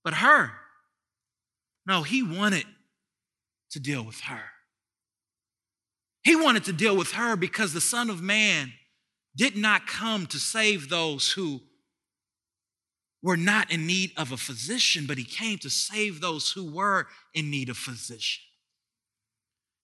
But 0.03 0.15
her, 0.15 0.51
no, 1.85 2.03
he 2.03 2.23
wanted 2.23 2.65
to 3.71 3.79
deal 3.79 4.03
with 4.03 4.19
her. 4.21 4.43
He 6.23 6.35
wanted 6.35 6.65
to 6.65 6.73
deal 6.73 6.95
with 6.95 7.11
her 7.13 7.35
because 7.35 7.73
the 7.73 7.81
Son 7.81 8.09
of 8.09 8.21
Man 8.21 8.73
did 9.35 9.55
not 9.55 9.87
come 9.87 10.25
to 10.27 10.39
save 10.39 10.89
those 10.89 11.31
who 11.31 11.61
were 13.21 13.37
not 13.37 13.71
in 13.71 13.87
need 13.87 14.11
of 14.17 14.31
a 14.31 14.37
physician, 14.37 15.05
but 15.07 15.17
he 15.17 15.23
came 15.23 15.57
to 15.59 15.69
save 15.69 16.21
those 16.21 16.51
who 16.51 16.71
were 16.71 17.07
in 17.33 17.49
need 17.49 17.69
of 17.69 17.77
physician. 17.77 18.43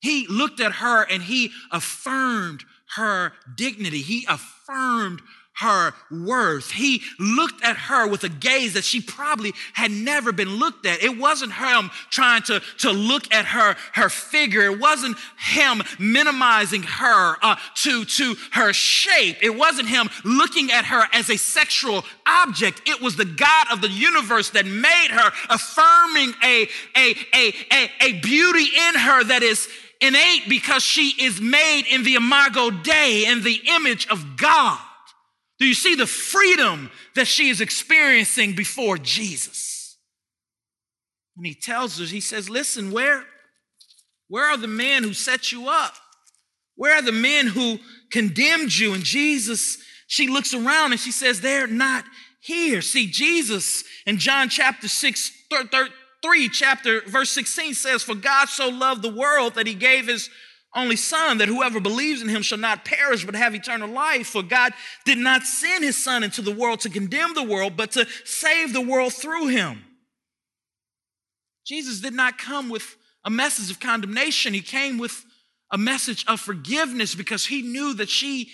He 0.04 0.28
looked 0.28 0.60
at 0.60 0.74
her 0.74 1.04
and 1.10 1.24
he 1.24 1.52
affirmed 1.72 2.66
her 2.98 3.32
dignity. 3.56 4.02
He 4.02 4.26
affirmed 4.28 5.22
her 5.56 5.94
worth. 6.12 6.72
He 6.72 7.02
looked 7.20 7.64
at 7.64 7.78
her 7.78 8.08
with 8.08 8.24
a 8.24 8.30
gaze 8.30 8.74
that 8.74 8.84
she 8.84 9.00
probably 9.00 9.54
had 9.74 9.92
never 9.92 10.34
been 10.34 10.56
looked 10.56 10.86
at. 10.86 11.02
It 11.02 11.18
wasn't 11.18 11.54
him 11.54 11.90
trying 12.10 12.42
to, 12.44 12.62
to 12.80 12.92
look 12.92 13.32
at 13.34 13.46
her, 13.46 13.78
her 13.94 14.10
figure. 14.10 14.64
It 14.64 14.80
wasn't 14.80 15.16
him 15.38 15.84
minimizing 16.00 16.84
her 16.84 17.38
uh, 17.42 17.56
to, 17.84 18.04
to 18.04 18.36
her 18.52 18.74
shape. 18.74 19.38
It 19.42 19.56
wasn't 19.56 19.88
him 19.88 20.10
looking 20.26 20.72
at 20.72 20.86
her 20.86 21.04
as 21.14 21.30
a 21.30 21.38
sexual 21.38 22.04
object. 22.28 22.82
It 22.88 23.00
was 23.00 23.16
the 23.16 23.26
God 23.26 23.68
of 23.72 23.82
the 23.82 23.90
universe 23.90 24.50
that 24.50 24.66
made 24.66 25.10
her, 25.12 25.32
affirming 25.50 26.34
a, 26.44 26.68
a, 26.98 27.16
a, 27.34 27.54
a, 27.72 27.92
a 28.02 28.20
beauty 28.22 28.66
in 28.90 28.96
her 28.96 29.24
that 29.26 29.44
is 29.44 29.70
innate 30.04 30.50
because 30.50 30.84
she 30.84 31.14
is 31.24 31.40
made 31.40 31.86
in 31.90 32.04
the 32.04 32.16
imago 32.16 32.70
Dei, 32.70 33.26
in 33.26 33.44
the 33.44 33.62
image 33.68 34.08
of 34.08 34.38
God. 34.38 34.80
Do 35.60 35.66
you 35.66 35.74
see 35.74 35.96
the 35.96 36.08
freedom 36.08 36.92
that 37.16 37.28
she 37.28 37.50
is 37.50 37.62
experiencing 37.62 38.54
before 38.54 38.98
Jesus? 38.98 39.98
And 41.38 41.46
he 41.46 41.56
tells 41.56 42.00
her, 42.00 42.06
he 42.06 42.20
says, 42.20 42.50
Listen, 42.50 42.92
where, 42.92 43.24
where 44.28 44.46
are 44.50 44.58
the 44.58 44.68
men 44.68 45.04
who 45.04 45.14
set 45.14 45.52
you 45.52 45.70
up? 45.70 45.96
Where 46.76 46.96
are 46.96 47.02
the 47.02 47.12
men 47.12 47.48
who 47.48 47.80
condemned 48.12 48.76
you? 48.76 48.94
And 48.94 49.04
Jesus, 49.04 49.78
she 50.08 50.28
looks 50.28 50.54
around 50.54 50.92
and 50.92 51.00
she 51.00 51.12
says, 51.12 51.42
They're 51.42 51.68
not 51.68 52.04
here. 52.42 52.82
See, 52.82 53.08
Jesus 53.08 53.84
in 54.06 54.18
John 54.18 54.50
chapter 54.50 54.88
6, 54.88 55.32
3, 56.24 56.50
chapter, 56.50 57.02
verse 57.02 57.30
16 57.32 57.74
says, 57.74 58.02
For 58.02 58.16
God 58.16 58.48
so 58.48 58.70
loved 58.70 59.02
the 59.02 59.14
world 59.14 59.56
that 59.56 59.68
he 59.68 59.74
gave 59.74 60.08
his 60.08 60.30
only 60.76 60.96
son 60.96 61.38
that 61.38 61.48
whoever 61.48 61.80
believes 61.80 62.22
in 62.22 62.30
him 62.30 62.42
shall 62.42 62.58
not 62.58 62.86
perish 62.86 63.26
but 63.26 63.36
have 63.36 63.54
eternal 63.54 63.90
life. 63.90 64.28
For 64.28 64.42
god 64.42 64.74
did 65.06 65.18
not 65.18 65.44
send 65.44 65.84
his 65.84 66.02
son 66.02 66.24
into 66.24 66.42
the 66.42 66.52
world 66.52 66.80
to 66.82 66.90
condemn 66.90 67.36
the 67.36 67.44
world 67.44 67.78
but 67.78 67.92
to 67.92 68.08
save 68.26 68.74
the 68.74 68.82
world 68.82 69.14
through 69.14 69.48
him. 69.48 69.84
Jesus 71.66 72.00
did 72.00 72.14
not 72.14 72.38
come 72.38 72.70
with 72.70 72.96
a 73.24 73.30
message 73.30 73.70
of 73.70 73.80
condemnation. 73.80 74.54
He 74.54 74.62
came 74.62 74.98
with 74.98 75.24
a 75.72 75.78
message 75.78 76.26
of 76.28 76.40
forgiveness 76.40 77.16
because 77.16 77.46
he 77.46 77.62
knew 77.62 77.94
that 77.96 78.10
she 78.10 78.50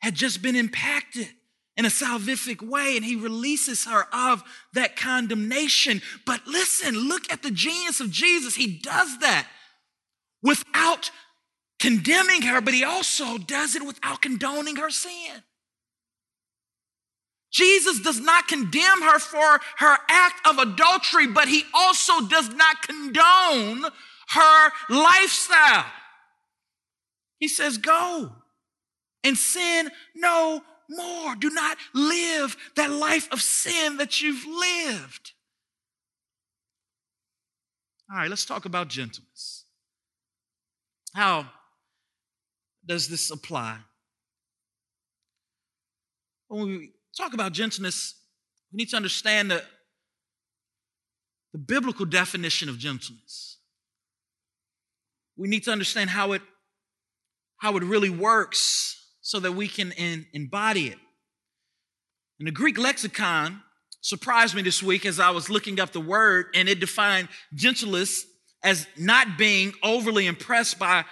had 0.00 0.14
just 0.14 0.40
been 0.40 0.56
impacted 0.56 1.28
in 1.76 1.84
a 1.84 1.88
salvific 1.88 2.62
way 2.62 2.96
and 2.96 3.04
he 3.04 3.16
releases 3.16 3.84
her 3.86 4.06
of 4.12 4.42
that 4.74 4.96
condemnation. 4.96 6.02
But 6.26 6.46
listen, 6.46 6.94
look 6.94 7.32
at 7.32 7.42
the 7.42 7.50
genius 7.50 8.00
of 8.00 8.10
Jesus. 8.10 8.54
He 8.54 8.78
does 8.78 9.18
that 9.20 9.48
without 10.42 11.10
condemning 11.78 12.42
her, 12.42 12.60
but 12.60 12.74
he 12.74 12.84
also 12.84 13.38
does 13.38 13.74
it 13.74 13.86
without 13.86 14.20
condoning 14.20 14.76
her 14.76 14.90
sin. 14.90 15.42
Jesus 17.52 18.00
does 18.00 18.20
not 18.20 18.46
condemn 18.46 19.02
her 19.02 19.18
for 19.18 19.60
her 19.78 19.98
act 20.08 20.46
of 20.46 20.58
adultery, 20.58 21.26
but 21.26 21.48
he 21.48 21.64
also 21.74 22.20
does 22.28 22.48
not 22.50 22.82
condone 22.82 23.84
her 24.28 24.70
lifestyle. 24.88 25.86
He 27.40 27.48
says, 27.48 27.78
Go 27.78 28.30
and 29.24 29.36
sin 29.36 29.90
no 30.14 30.62
more. 30.90 31.36
Do 31.36 31.50
not 31.50 31.78
live 31.94 32.56
that 32.76 32.90
life 32.90 33.28
of 33.32 33.40
sin 33.40 33.96
that 33.98 34.20
you've 34.20 34.44
lived. 34.46 35.32
All 38.10 38.18
right, 38.18 38.28
let's 38.28 38.44
talk 38.44 38.64
about 38.64 38.88
gentleness. 38.88 39.64
How 41.14 41.46
does 42.84 43.08
this 43.08 43.30
apply? 43.30 43.78
When 46.48 46.66
we 46.66 46.92
talk 47.16 47.34
about 47.34 47.52
gentleness, 47.52 48.14
we 48.72 48.78
need 48.78 48.88
to 48.90 48.96
understand 48.96 49.52
the, 49.52 49.62
the 51.52 51.58
biblical 51.58 52.04
definition 52.04 52.68
of 52.68 52.78
gentleness. 52.78 53.58
We 55.36 55.48
need 55.48 55.62
to 55.64 55.70
understand 55.70 56.10
how 56.10 56.32
it, 56.32 56.42
how 57.58 57.76
it 57.76 57.84
really 57.84 58.10
works 58.10 58.99
so 59.20 59.40
that 59.40 59.52
we 59.52 59.68
can 59.68 59.92
in, 59.92 60.26
embody 60.32 60.88
it. 60.88 60.98
And 62.38 62.46
the 62.46 62.52
Greek 62.52 62.78
lexicon 62.78 63.62
surprised 64.00 64.54
me 64.54 64.62
this 64.62 64.82
week 64.82 65.04
as 65.04 65.20
I 65.20 65.30
was 65.30 65.50
looking 65.50 65.78
up 65.78 65.92
the 65.92 66.00
word, 66.00 66.46
and 66.54 66.68
it 66.68 66.80
defined 66.80 67.28
gentleness 67.54 68.24
as 68.62 68.86
not 68.96 69.38
being 69.38 69.72
overly 69.82 70.26
impressed 70.26 70.78
by 70.78 71.04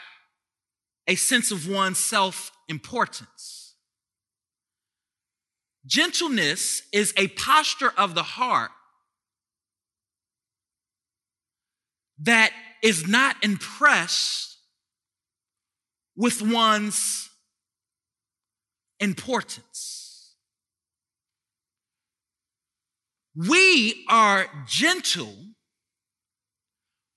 a 1.07 1.15
sense 1.15 1.51
of 1.51 1.69
one's 1.69 1.99
self 1.99 2.51
importance. 2.69 3.75
Gentleness 5.87 6.83
is 6.93 7.15
a 7.17 7.29
posture 7.29 7.93
of 7.97 8.15
the 8.15 8.23
heart 8.23 8.71
that 12.21 12.53
is 12.83 13.07
not 13.07 13.37
impressed 13.43 14.59
with 16.17 16.43
one's 16.43 17.28
importance. 19.01 20.35
We 23.35 24.05
are 24.09 24.47
gentle 24.67 25.35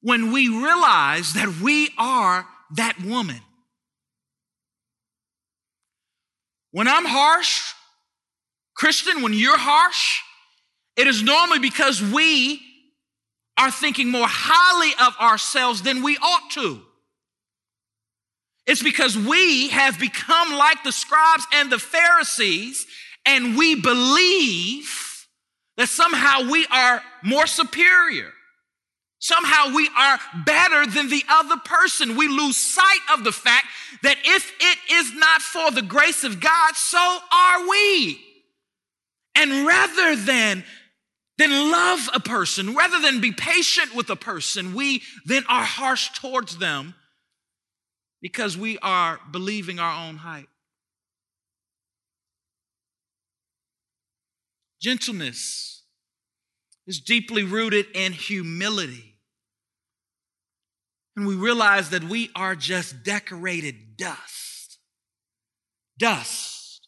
when 0.02 0.32
we 0.32 0.50
realize 0.50 1.34
that 1.34 1.60
we 1.62 1.90
are 1.98 2.46
that 2.76 3.00
woman. 3.04 3.42
When 6.72 6.88
I'm 6.88 7.06
harsh, 7.06 7.74
Christian, 8.76 9.22
when 9.22 9.34
you're 9.34 9.58
harsh, 9.58 10.22
it 10.96 11.08
is 11.08 11.22
normally 11.22 11.60
because 11.60 12.02
we 12.02 12.62
are 13.58 13.72
thinking 13.72 14.10
more 14.10 14.28
highly 14.28 14.94
of 15.06 15.16
ourselves 15.20 15.82
than 15.82 16.04
we 16.04 16.18
ought 16.18 16.52
to. 16.52 16.82
It's 18.68 18.84
because 18.84 19.18
we 19.18 19.70
have 19.70 20.00
become 20.00 20.54
like 20.54 20.84
the 20.84 20.92
scribes 20.92 21.46
and 21.54 21.72
the 21.72 21.80
Pharisees, 21.80 22.86
and 23.26 23.58
we 23.58 23.76
believe 23.76 25.28
that 25.78 25.90
somehow 25.90 26.50
we 26.50 26.66
are 26.68 27.02
more 27.24 27.48
superior. 27.48 28.32
Somehow 29.20 29.76
we 29.76 29.88
are 29.96 30.20
better 30.46 30.86
than 30.88 31.10
the 31.10 31.24
other 31.30 31.58
person. 31.64 32.16
We 32.16 32.28
lose 32.28 32.58
sight 32.58 33.00
of 33.14 33.24
the 33.24 33.32
fact 33.32 33.68
that 34.02 34.18
if 34.26 34.52
it 34.60 34.78
is 34.92 35.14
not 35.14 35.42
for 35.42 35.70
the 35.70 35.84
grace 35.84 36.24
of 36.24 36.40
God, 36.40 36.76
so 36.76 36.98
are 37.32 37.70
we. 37.70 38.20
And 39.36 39.68
rather 39.68 40.16
than 40.16 40.64
than 41.38 41.72
love 41.72 42.10
a 42.14 42.20
person, 42.20 42.76
rather 42.76 43.00
than 43.00 43.22
be 43.22 43.32
patient 43.32 43.96
with 43.96 44.10
a 44.10 44.16
person, 44.16 44.76
we 44.76 45.02
then 45.26 45.44
are 45.50 45.64
harsh 45.64 46.10
towards 46.20 46.58
them 46.58 46.94
because 48.22 48.58
we 48.58 48.78
are 48.80 49.20
believing 49.32 49.80
our 49.80 50.08
own 50.08 50.18
hype. 50.18 50.48
Gentleness 54.82 55.84
is 56.88 57.00
deeply 57.00 57.44
rooted 57.44 57.86
in 57.94 58.14
humility. 58.14 59.16
And 61.16 61.28
we 61.28 61.36
realize 61.36 61.90
that 61.90 62.04
we 62.04 62.30
are 62.36 62.56
just 62.56 63.04
decorated 63.04 63.98
dust. 63.98 64.80
Dust. 65.98 66.88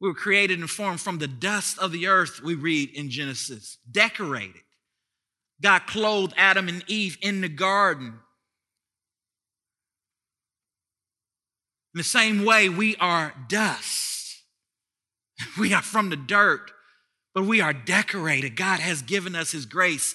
We 0.00 0.08
were 0.08 0.14
created 0.14 0.58
and 0.58 0.70
formed 0.70 1.00
from 1.00 1.18
the 1.18 1.28
dust 1.28 1.78
of 1.78 1.92
the 1.92 2.06
earth, 2.06 2.40
we 2.42 2.54
read 2.54 2.90
in 2.90 3.10
Genesis. 3.10 3.78
Decorated. 3.90 4.62
God 5.60 5.86
clothed 5.86 6.34
Adam 6.36 6.68
and 6.68 6.82
Eve 6.88 7.18
in 7.20 7.40
the 7.40 7.48
garden 7.48 8.18
In 11.94 11.98
the 11.98 12.04
same 12.04 12.44
way, 12.44 12.68
we 12.68 12.96
are 12.96 13.34
dust. 13.48 14.10
We 15.58 15.74
are 15.74 15.82
from 15.82 16.08
the 16.08 16.16
dirt, 16.16 16.70
but 17.34 17.44
we 17.44 17.60
are 17.60 17.72
decorated. 17.72 18.56
God 18.56 18.78
has 18.80 19.02
given 19.02 19.34
us 19.34 19.50
His 19.50 19.66
grace 19.66 20.14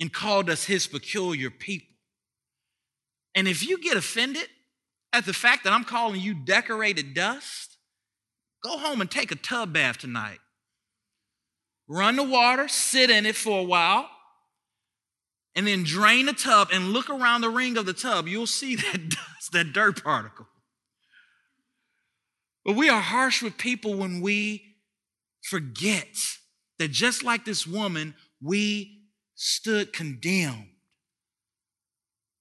and 0.00 0.12
called 0.12 0.48
us 0.48 0.64
His 0.64 0.86
peculiar 0.86 1.50
people. 1.50 1.94
And 3.34 3.46
if 3.46 3.66
you 3.66 3.78
get 3.78 3.96
offended 3.96 4.48
at 5.12 5.26
the 5.26 5.34
fact 5.34 5.64
that 5.64 5.72
I'm 5.72 5.84
calling 5.84 6.20
you 6.20 6.34
decorated 6.34 7.14
dust, 7.14 7.76
go 8.64 8.78
home 8.78 9.00
and 9.00 9.10
take 9.10 9.30
a 9.30 9.36
tub 9.36 9.72
bath 9.72 9.98
tonight. 9.98 10.38
Run 11.88 12.16
the 12.16 12.24
water, 12.24 12.66
sit 12.68 13.10
in 13.10 13.26
it 13.26 13.36
for 13.36 13.60
a 13.60 13.64
while, 13.64 14.08
and 15.54 15.66
then 15.66 15.84
drain 15.84 16.26
the 16.26 16.32
tub 16.32 16.68
and 16.72 16.92
look 16.92 17.10
around 17.10 17.42
the 17.42 17.50
ring 17.50 17.76
of 17.76 17.86
the 17.86 17.92
tub. 17.92 18.26
You'll 18.26 18.46
see 18.46 18.76
that 18.76 19.08
dust, 19.10 19.52
that 19.52 19.72
dirt 19.72 20.02
particle. 20.02 20.46
But 22.66 22.74
we 22.74 22.88
are 22.88 23.00
harsh 23.00 23.44
with 23.44 23.56
people 23.56 23.94
when 23.94 24.20
we 24.20 24.74
forget 25.40 26.08
that 26.80 26.90
just 26.90 27.22
like 27.22 27.44
this 27.44 27.64
woman, 27.64 28.16
we 28.42 29.02
stood 29.36 29.92
condemned. 29.92 30.66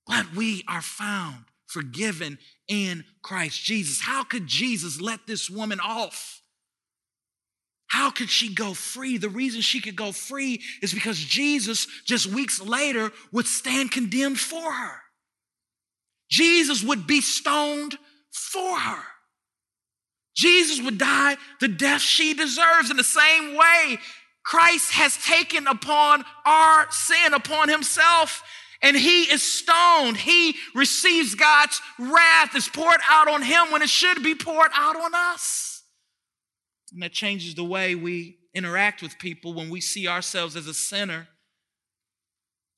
But 0.08 0.34
we 0.36 0.64
are 0.68 0.82
found 0.82 1.46
forgiven 1.68 2.40
in 2.68 3.06
Christ 3.22 3.64
Jesus. 3.64 4.02
How 4.02 4.24
could 4.24 4.48
Jesus 4.48 5.00
let 5.00 5.28
this 5.28 5.48
woman 5.48 5.80
off? 5.80 6.42
How 7.88 8.10
could 8.10 8.32
she 8.32 8.52
go 8.52 8.74
free? 8.74 9.20
The 9.20 9.30
reason 9.30 9.62
she 9.62 9.80
could 9.80 9.96
go 9.96 10.12
free 10.12 10.60
is 10.82 10.92
because 10.92 11.20
Jesus, 11.20 11.86
just 12.04 12.26
weeks 12.26 12.60
later, 12.60 13.12
would 13.32 13.46
stand 13.46 13.92
condemned 13.92 14.40
for 14.40 14.72
her. 14.72 15.02
Jesus 16.32 16.84
would 16.84 17.06
be 17.06 17.22
stoned 17.22 17.96
for 18.32 18.80
her. 18.80 19.04
Jesus 20.36 20.84
would 20.84 20.98
die 20.98 21.38
the 21.60 21.68
death 21.68 22.02
she 22.02 22.34
deserves. 22.34 22.92
In 22.92 22.98
the 22.98 23.04
same 23.04 23.56
way, 23.56 23.98
Christ 24.44 24.92
has 24.92 25.18
taken 25.18 25.66
upon 25.66 26.24
our 26.46 26.88
sin 26.92 27.34
upon 27.34 27.70
himself 27.70 28.44
and 28.82 28.96
he 28.96 29.24
is 29.24 29.42
stoned. 29.42 30.18
He 30.18 30.56
receives 30.76 31.34
God's 31.34 31.82
wrath 31.98 32.56
is 32.56 32.68
poured 32.68 33.00
out 33.10 33.28
on 33.28 33.42
him 33.42 33.72
when 33.72 33.82
it 33.82 33.90
should 33.90 34.22
be 34.22 34.36
poured 34.36 34.72
out 34.76 34.96
on 34.96 35.12
us. 35.16 35.84
And 36.94 37.02
that 37.02 37.12
changes 37.12 37.56
the 37.56 37.64
way 37.64 37.96
we 37.96 38.38
interact 38.54 39.02
with 39.02 39.18
people 39.18 39.54
when 39.54 39.70
we 39.70 39.82
see 39.82 40.08
ourselves 40.08 40.56
as 40.56 40.68
a 40.68 40.74
sinner 40.74 41.28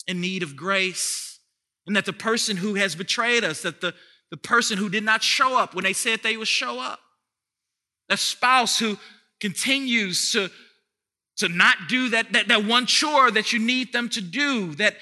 in 0.07 0.21
need 0.21 0.43
of 0.43 0.55
grace. 0.55 1.39
And 1.85 1.95
that 1.95 2.05
the 2.05 2.13
person 2.13 2.57
who 2.57 2.75
has 2.75 2.95
betrayed 2.95 3.43
us, 3.43 3.61
that 3.63 3.81
the, 3.81 3.93
the 4.31 4.37
person 4.37 4.77
who 4.77 4.89
did 4.89 5.03
not 5.03 5.23
show 5.23 5.57
up 5.57 5.75
when 5.75 5.83
they 5.83 5.93
said 5.93 6.21
they 6.23 6.37
would 6.37 6.47
show 6.47 6.79
up, 6.79 6.99
that 8.09 8.19
spouse 8.19 8.79
who 8.79 8.97
continues 9.39 10.31
to, 10.31 10.49
to 11.37 11.49
not 11.49 11.75
do 11.87 12.09
that, 12.09 12.33
that, 12.33 12.47
that 12.47 12.65
one 12.65 12.85
chore 12.85 13.31
that 13.31 13.53
you 13.53 13.59
need 13.59 13.93
them 13.93 14.09
to 14.09 14.21
do, 14.21 14.73
that, 14.75 14.95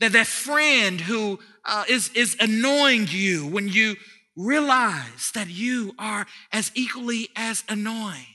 that, 0.00 0.12
that 0.12 0.26
friend 0.26 1.00
who 1.00 1.38
uh, 1.64 1.84
is 1.88 2.10
is 2.14 2.36
annoying 2.40 3.06
you 3.08 3.46
when 3.46 3.68
you 3.68 3.96
realize 4.36 5.30
that 5.34 5.48
you 5.48 5.94
are 5.98 6.26
as 6.52 6.72
equally 6.74 7.28
as 7.36 7.64
annoying. 7.68 8.26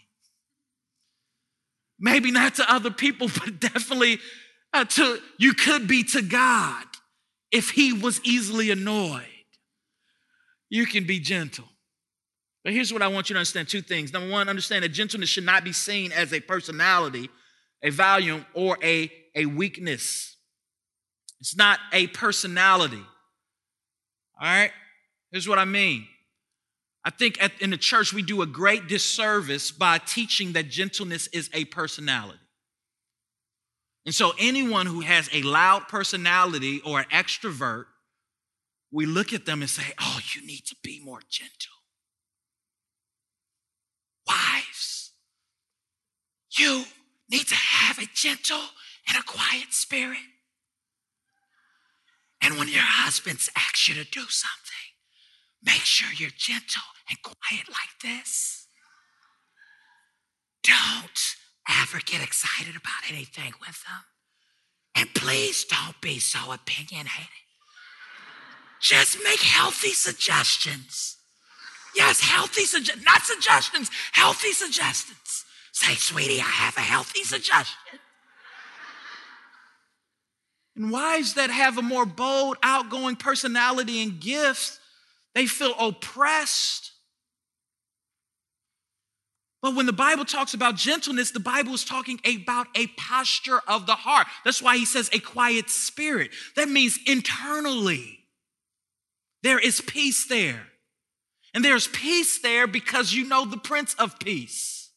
Maybe 2.00 2.32
not 2.32 2.56
to 2.56 2.74
other 2.74 2.92
people, 2.92 3.30
but 3.40 3.60
definitely 3.60 4.20
uh, 4.74 4.86
to 4.86 5.20
you 5.38 5.54
could 5.54 5.88
be 5.88 6.04
to 6.04 6.22
God 6.22 6.86
if 7.52 7.72
He 7.72 7.94
was 7.94 8.22
easily 8.24 8.72
annoyed. 8.72 9.24
You 10.70 10.86
can 10.86 11.06
be 11.06 11.20
gentle. 11.20 11.66
But 12.66 12.74
here's 12.74 12.92
what 12.92 13.04
I 13.04 13.08
want 13.08 13.30
you 13.30 13.36
to 13.36 13.40
understand 13.40 13.70
two 13.70 13.84
things. 13.84 14.12
Number 14.12 14.30
one, 14.30 14.50
understand 14.50 14.84
that 14.84 14.90
gentleness 14.90 15.30
should 15.30 15.46
not 15.46 15.64
be 15.64 15.72
seen 15.72 16.12
as 16.12 16.34
a 16.34 16.40
personality, 16.40 17.30
a 17.84 17.92
value, 17.92 18.44
or 18.56 18.80
a, 18.84 19.12
a 19.36 19.46
weakness. 19.46 20.36
It's 21.40 21.56
not 21.56 21.80
a 21.94 22.08
personality. 22.08 23.04
All 24.42 24.48
right? 24.48 24.72
Here's 25.32 25.48
what 25.48 25.60
I 25.60 25.66
mean. 25.66 26.08
I 27.04 27.12
think 27.12 27.42
at, 27.42 27.52
in 27.62 27.70
the 27.70 27.78
church 27.78 28.14
we 28.14 28.24
do 28.24 28.42
a 28.42 28.48
great 28.48 28.88
disservice 28.88 29.70
by 29.70 30.00
teaching 30.00 30.54
that 30.54 30.68
gentleness 30.68 31.28
is 31.28 31.52
a 31.54 31.66
personality. 31.66 32.40
And 34.08 34.16
so 34.16 34.34
anyone 34.40 34.88
who 34.88 35.02
has 35.02 35.30
a 35.32 35.44
loud 35.44 35.88
personality 35.88 36.82
or 36.84 37.00
an 37.00 37.06
extrovert 37.12 37.86
we 38.92 39.06
look 39.06 39.34
at 39.34 39.46
them 39.46 39.62
and 39.62 39.70
say, 39.70 39.84
Oh, 40.00 40.20
you 40.34 40.48
need 40.48 40.66
to 40.68 40.76
be 40.82 41.02
more 41.04 41.20
gentle. 41.30 41.75
Wives, 44.28 45.12
you 46.58 46.86
need 47.30 47.48
to 47.48 47.56
have 47.56 48.00
a 48.00 48.08
gentle 48.14 48.62
and 49.08 49.18
a 49.18 49.24
quiet 49.24 49.72
spirit. 49.72 50.18
And 52.42 52.58
when 52.58 52.68
your 52.68 52.84
husbands 52.84 53.50
ask 53.56 53.88
you 53.88 53.96
to 53.96 54.04
do 54.04 54.26
something, 54.30 54.86
make 55.64 55.82
sure 55.82 56.10
you're 56.16 56.30
gentle 56.36 56.84
and 57.10 57.18
quiet 57.22 57.68
like 57.68 58.00
this. 58.02 58.68
Don't 60.64 61.36
ever 61.70 62.00
get 62.06 62.24
excited 62.24 62.76
about 62.76 63.10
anything 63.10 63.54
with 63.60 63.84
them. 63.84 64.04
And 64.96 65.14
please 65.14 65.66
don't 65.66 66.00
be 66.02 66.20
so 66.20 66.52
opinionated. 66.52 67.44
Just 68.82 69.18
make 69.24 69.42
healthy 69.42 69.92
suggestions. 69.92 71.18
Yes, 71.96 72.20
healthy 72.20 72.66
suggestions, 72.66 73.06
not 73.06 73.22
suggestions, 73.24 73.90
healthy 74.12 74.52
suggestions. 74.52 75.46
Say, 75.72 75.96
sweetie, 75.96 76.40
I 76.40 76.44
have 76.44 76.78
a 76.78 76.82
healthy 76.82 77.24
suggestion. 77.24 78.00
And 80.76 80.92
wives 80.92 81.36
that 81.36 81.50
have 81.50 81.78
a 81.78 81.82
more 81.82 82.06
bold, 82.06 82.58
outgoing 82.62 83.16
personality 83.16 84.04
and 84.04 84.20
gifts, 84.20 84.80
they 85.34 85.46
feel 85.46 85.74
oppressed. 85.80 86.92
But 89.62 89.74
when 89.76 89.86
the 89.86 89.94
Bible 89.94 90.26
talks 90.26 90.54
about 90.54 90.76
gentleness, 90.76 91.32
the 91.32 91.40
Bible 91.40 91.74
is 91.74 91.84
talking 91.84 92.20
about 92.26 92.68
a 92.76 92.88
posture 92.88 93.62
of 93.68 93.86
the 93.86 93.96
heart. 93.96 94.28
That's 94.44 94.62
why 94.62 94.78
he 94.78 94.86
says 94.86 95.10
a 95.12 95.20
quiet 95.20 95.70
spirit. 95.70 96.32
That 96.56 96.70
means 96.70 97.00
internally, 97.08 98.20
there 99.44 99.60
is 99.60 99.82
peace 99.82 100.28
there. 100.28 100.68
And 101.56 101.64
there's 101.64 101.88
peace 101.88 102.40
there 102.40 102.68
because 102.68 103.14
you 103.14 103.26
know 103.28 103.46
the 103.46 103.58
Prince 103.58 103.96
of 103.96 104.20
Peace. 104.20 104.92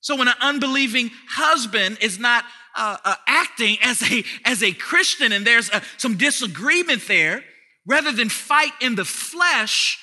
So 0.00 0.16
when 0.16 0.28
an 0.28 0.34
unbelieving 0.40 1.10
husband 1.28 1.98
is 2.00 2.18
not 2.18 2.44
uh, 2.74 2.96
uh, 3.04 3.16
acting 3.26 3.76
as 3.82 4.02
a, 4.10 4.24
as 4.46 4.62
a 4.62 4.72
Christian 4.72 5.32
and 5.32 5.46
there's 5.46 5.68
uh, 5.68 5.80
some 5.98 6.16
disagreement 6.16 7.06
there, 7.06 7.44
rather 7.86 8.12
than 8.12 8.30
fight 8.30 8.72
in 8.80 8.94
the 8.94 9.04
flesh, 9.04 9.98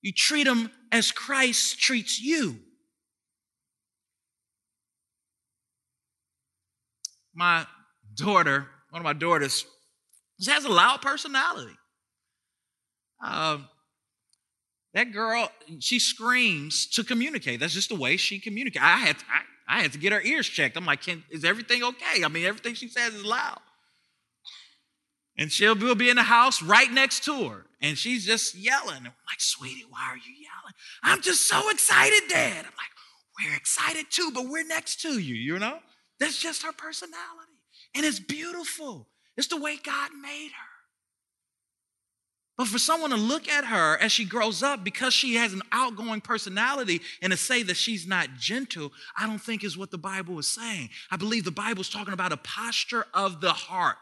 you 0.00 0.12
treat 0.12 0.46
him 0.46 0.70
as 0.92 1.10
Christ 1.10 1.80
treats 1.80 2.20
you. 2.20 2.60
My 7.34 7.66
daughter, 8.14 8.68
one 8.90 9.00
of 9.00 9.04
my 9.04 9.14
daughters, 9.14 9.66
she 10.40 10.50
has 10.52 10.64
a 10.64 10.68
loud 10.68 11.02
personality. 11.02 11.74
Uh, 13.22 13.58
that 14.94 15.12
girl, 15.12 15.50
she 15.80 15.98
screams 15.98 16.86
to 16.88 17.04
communicate. 17.04 17.60
That's 17.60 17.74
just 17.74 17.90
the 17.90 17.94
way 17.94 18.16
she 18.16 18.38
communicates. 18.38 18.84
I 18.84 18.96
had, 18.96 19.18
to, 19.18 19.24
I, 19.68 19.84
I, 19.84 19.88
to 19.88 19.98
get 19.98 20.12
her 20.12 20.22
ears 20.22 20.48
checked. 20.48 20.76
I'm 20.76 20.86
like, 20.86 21.06
is 21.30 21.44
everything 21.44 21.82
okay? 21.82 22.24
I 22.24 22.28
mean, 22.28 22.44
everything 22.46 22.74
she 22.74 22.88
says 22.88 23.14
is 23.14 23.24
loud. 23.24 23.60
And 25.36 25.52
she'll 25.52 25.76
we'll 25.76 25.94
be 25.94 26.10
in 26.10 26.16
the 26.16 26.22
house 26.24 26.62
right 26.62 26.90
next 26.90 27.24
to 27.26 27.48
her, 27.48 27.66
and 27.80 27.96
she's 27.96 28.26
just 28.26 28.56
yelling. 28.56 28.96
I'm 28.96 29.04
like, 29.04 29.38
sweetie, 29.38 29.84
why 29.88 30.08
are 30.10 30.16
you 30.16 30.32
yelling? 30.34 30.74
I'm 31.04 31.22
just 31.22 31.46
so 31.46 31.70
excited, 31.70 32.22
Dad. 32.28 32.58
I'm 32.58 32.64
like, 32.64 32.90
we're 33.40 33.54
excited 33.54 34.06
too, 34.10 34.32
but 34.34 34.48
we're 34.48 34.66
next 34.66 35.00
to 35.02 35.20
you, 35.20 35.34
you 35.34 35.60
know? 35.60 35.78
That's 36.18 36.40
just 36.40 36.64
her 36.64 36.72
personality. 36.72 37.52
And 37.94 38.04
it's 38.04 38.18
beautiful. 38.18 39.06
It's 39.36 39.46
the 39.46 39.60
way 39.60 39.76
God 39.76 40.10
made 40.20 40.50
her. 40.50 40.77
But 42.58 42.66
for 42.66 42.80
someone 42.80 43.10
to 43.10 43.16
look 43.16 43.48
at 43.48 43.66
her 43.66 43.96
as 43.98 44.10
she 44.10 44.24
grows 44.24 44.64
up 44.64 44.82
because 44.82 45.14
she 45.14 45.36
has 45.36 45.52
an 45.52 45.62
outgoing 45.70 46.20
personality 46.20 47.00
and 47.22 47.30
to 47.30 47.36
say 47.36 47.62
that 47.62 47.76
she's 47.76 48.04
not 48.04 48.34
gentle, 48.36 48.90
I 49.16 49.28
don't 49.28 49.38
think 49.38 49.62
is 49.62 49.78
what 49.78 49.92
the 49.92 49.98
Bible 49.98 50.40
is 50.40 50.48
saying. 50.48 50.90
I 51.08 51.16
believe 51.16 51.44
the 51.44 51.52
Bible 51.52 51.82
is 51.82 51.88
talking 51.88 52.12
about 52.12 52.32
a 52.32 52.36
posture 52.36 53.06
of 53.14 53.40
the 53.40 53.52
heart 53.52 53.96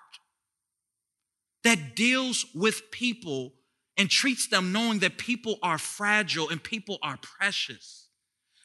that 1.65 1.95
deals 1.95 2.47
with 2.55 2.91
people 2.91 3.53
and 3.99 4.09
treats 4.09 4.49
them 4.49 4.73
knowing 4.73 5.01
that 5.01 5.19
people 5.19 5.59
are 5.63 5.77
fragile 5.77 6.49
and 6.49 6.63
people 6.63 6.99
are 7.03 7.19
precious. 7.21 8.09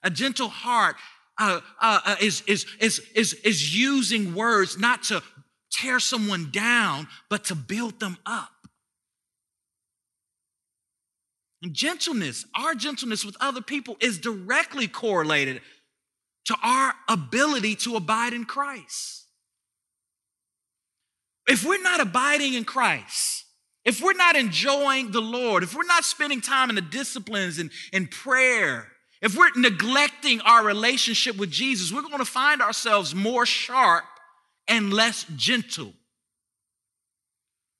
A 0.03 0.09
gentle 0.09 0.47
heart 0.47 0.95
uh, 1.37 1.59
uh, 1.81 1.99
uh 2.05 2.15
is, 2.21 2.43
is, 2.47 2.65
is, 2.79 2.99
is, 3.13 3.33
is 3.33 3.77
using 3.77 4.35
words 4.35 4.77
not 4.77 5.03
to 5.03 5.21
tear 5.69 5.99
someone 5.99 6.49
down, 6.51 7.09
but 7.29 7.43
to 7.45 7.55
build 7.55 7.99
them 7.99 8.17
up. 8.25 8.51
And 8.53 8.61
gentleness, 11.69 12.45
our 12.55 12.73
gentleness 12.73 13.23
with 13.23 13.37
other 13.39 13.61
people 13.61 13.97
is 13.99 14.17
directly 14.17 14.87
correlated 14.87 15.61
to 16.45 16.55
our 16.63 16.93
ability 17.07 17.75
to 17.75 17.95
abide 17.95 18.33
in 18.33 18.45
Christ. 18.45 19.27
If 21.47 21.63
we're 21.63 21.81
not 21.81 21.99
abiding 21.99 22.53
in 22.53 22.63
Christ, 22.63 23.45
if 23.83 24.01
we're 24.01 24.13
not 24.13 24.35
enjoying 24.35 25.11
the 25.11 25.21
Lord, 25.21 25.63
if 25.63 25.75
we're 25.75 25.83
not 25.83 26.03
spending 26.03 26.41
time 26.41 26.69
in 26.69 26.75
the 26.75 26.81
disciplines 26.81 27.59
and 27.59 27.71
in 27.91 28.07
prayer, 28.07 28.87
if 29.21 29.37
we're 29.37 29.51
neglecting 29.55 30.41
our 30.41 30.63
relationship 30.65 31.37
with 31.37 31.51
Jesus, 31.51 31.91
we're 31.91 32.01
going 32.01 32.17
to 32.17 32.25
find 32.25 32.61
ourselves 32.61 33.13
more 33.13 33.45
sharp 33.45 34.03
and 34.67 34.93
less 34.93 35.25
gentle. 35.35 35.93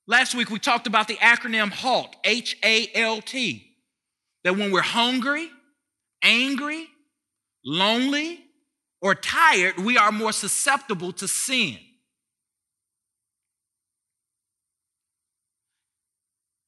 Last 0.06 0.34
week 0.34 0.50
we 0.50 0.58
talked 0.58 0.86
about 0.86 1.08
the 1.08 1.16
acronym 1.16 1.70
HALT, 1.70 2.14
H 2.24 2.56
A 2.64 2.88
L 2.94 3.20
T. 3.20 3.71
That 4.44 4.56
when 4.56 4.72
we're 4.72 4.82
hungry, 4.82 5.48
angry, 6.22 6.88
lonely, 7.64 8.40
or 9.00 9.14
tired, 9.14 9.78
we 9.78 9.96
are 9.98 10.12
more 10.12 10.32
susceptible 10.32 11.12
to 11.14 11.28
sin. 11.28 11.78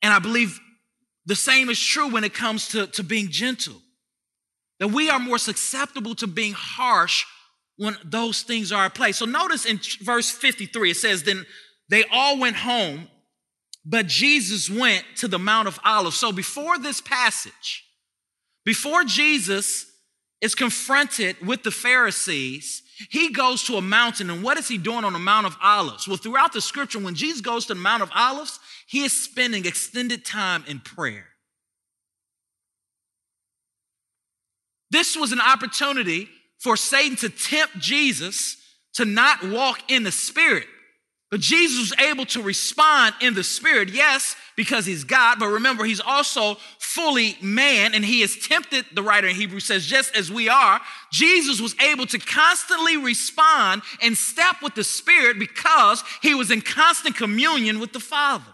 And 0.02 0.12
I 0.12 0.18
believe 0.18 0.60
the 1.26 1.34
same 1.34 1.70
is 1.70 1.80
true 1.80 2.10
when 2.10 2.24
it 2.24 2.34
comes 2.34 2.68
to, 2.68 2.86
to 2.88 3.02
being 3.02 3.30
gentle. 3.30 3.80
That 4.80 4.88
we 4.88 5.08
are 5.08 5.18
more 5.18 5.38
susceptible 5.38 6.14
to 6.16 6.26
being 6.26 6.52
harsh 6.52 7.24
when 7.76 7.96
those 8.04 8.42
things 8.42 8.70
are 8.70 8.86
at 8.86 8.94
play. 8.94 9.12
So 9.12 9.24
notice 9.24 9.64
in 9.64 9.80
verse 10.02 10.30
53, 10.30 10.90
it 10.90 10.96
says, 10.96 11.22
Then 11.22 11.46
they 11.88 12.04
all 12.10 12.38
went 12.38 12.56
home 12.56 13.08
but 13.84 14.06
Jesus 14.06 14.70
went 14.70 15.04
to 15.16 15.28
the 15.28 15.38
Mount 15.38 15.68
of 15.68 15.78
Olives. 15.84 16.16
So 16.16 16.32
before 16.32 16.78
this 16.78 17.00
passage, 17.00 17.84
before 18.64 19.04
Jesus 19.04 19.86
is 20.40 20.54
confronted 20.54 21.36
with 21.46 21.62
the 21.62 21.70
Pharisees, 21.70 22.82
he 23.10 23.30
goes 23.30 23.62
to 23.64 23.76
a 23.76 23.82
mountain. 23.82 24.30
And 24.30 24.42
what 24.42 24.56
is 24.56 24.68
he 24.68 24.78
doing 24.78 25.04
on 25.04 25.12
the 25.12 25.18
Mount 25.18 25.46
of 25.46 25.56
Olives? 25.62 26.06
Well, 26.06 26.16
throughout 26.16 26.52
the 26.52 26.60
scripture, 26.60 26.98
when 26.98 27.14
Jesus 27.14 27.40
goes 27.40 27.66
to 27.66 27.74
the 27.74 27.80
Mount 27.80 28.02
of 28.02 28.10
Olives, 28.14 28.58
he 28.86 29.02
is 29.02 29.12
spending 29.12 29.66
extended 29.66 30.24
time 30.24 30.64
in 30.66 30.80
prayer. 30.80 31.26
This 34.90 35.16
was 35.16 35.32
an 35.32 35.40
opportunity 35.40 36.28
for 36.60 36.76
Satan 36.76 37.16
to 37.16 37.28
tempt 37.28 37.78
Jesus 37.78 38.56
to 38.94 39.04
not 39.04 39.42
walk 39.42 39.90
in 39.90 40.04
the 40.04 40.12
spirit, 40.12 40.66
but 41.34 41.40
Jesus 41.40 41.90
was 41.90 42.00
able 42.00 42.26
to 42.26 42.40
respond 42.40 43.16
in 43.20 43.34
the 43.34 43.42
spirit, 43.42 43.88
yes, 43.88 44.36
because 44.54 44.86
he's 44.86 45.02
God, 45.02 45.40
but 45.40 45.48
remember, 45.48 45.82
he's 45.82 45.98
also 45.98 46.54
fully 46.78 47.36
man, 47.42 47.92
and 47.92 48.04
he 48.04 48.22
is 48.22 48.46
tempted, 48.46 48.84
the 48.94 49.02
writer 49.02 49.26
in 49.26 49.34
Hebrew 49.34 49.58
says, 49.58 49.84
just 49.84 50.14
as 50.14 50.30
we 50.30 50.48
are. 50.48 50.80
Jesus 51.10 51.60
was 51.60 51.74
able 51.80 52.06
to 52.06 52.20
constantly 52.20 52.98
respond 52.98 53.82
and 54.00 54.16
step 54.16 54.62
with 54.62 54.76
the 54.76 54.84
spirit 54.84 55.40
because 55.40 56.04
he 56.22 56.36
was 56.36 56.52
in 56.52 56.60
constant 56.60 57.16
communion 57.16 57.80
with 57.80 57.92
the 57.92 57.98
Father. 57.98 58.44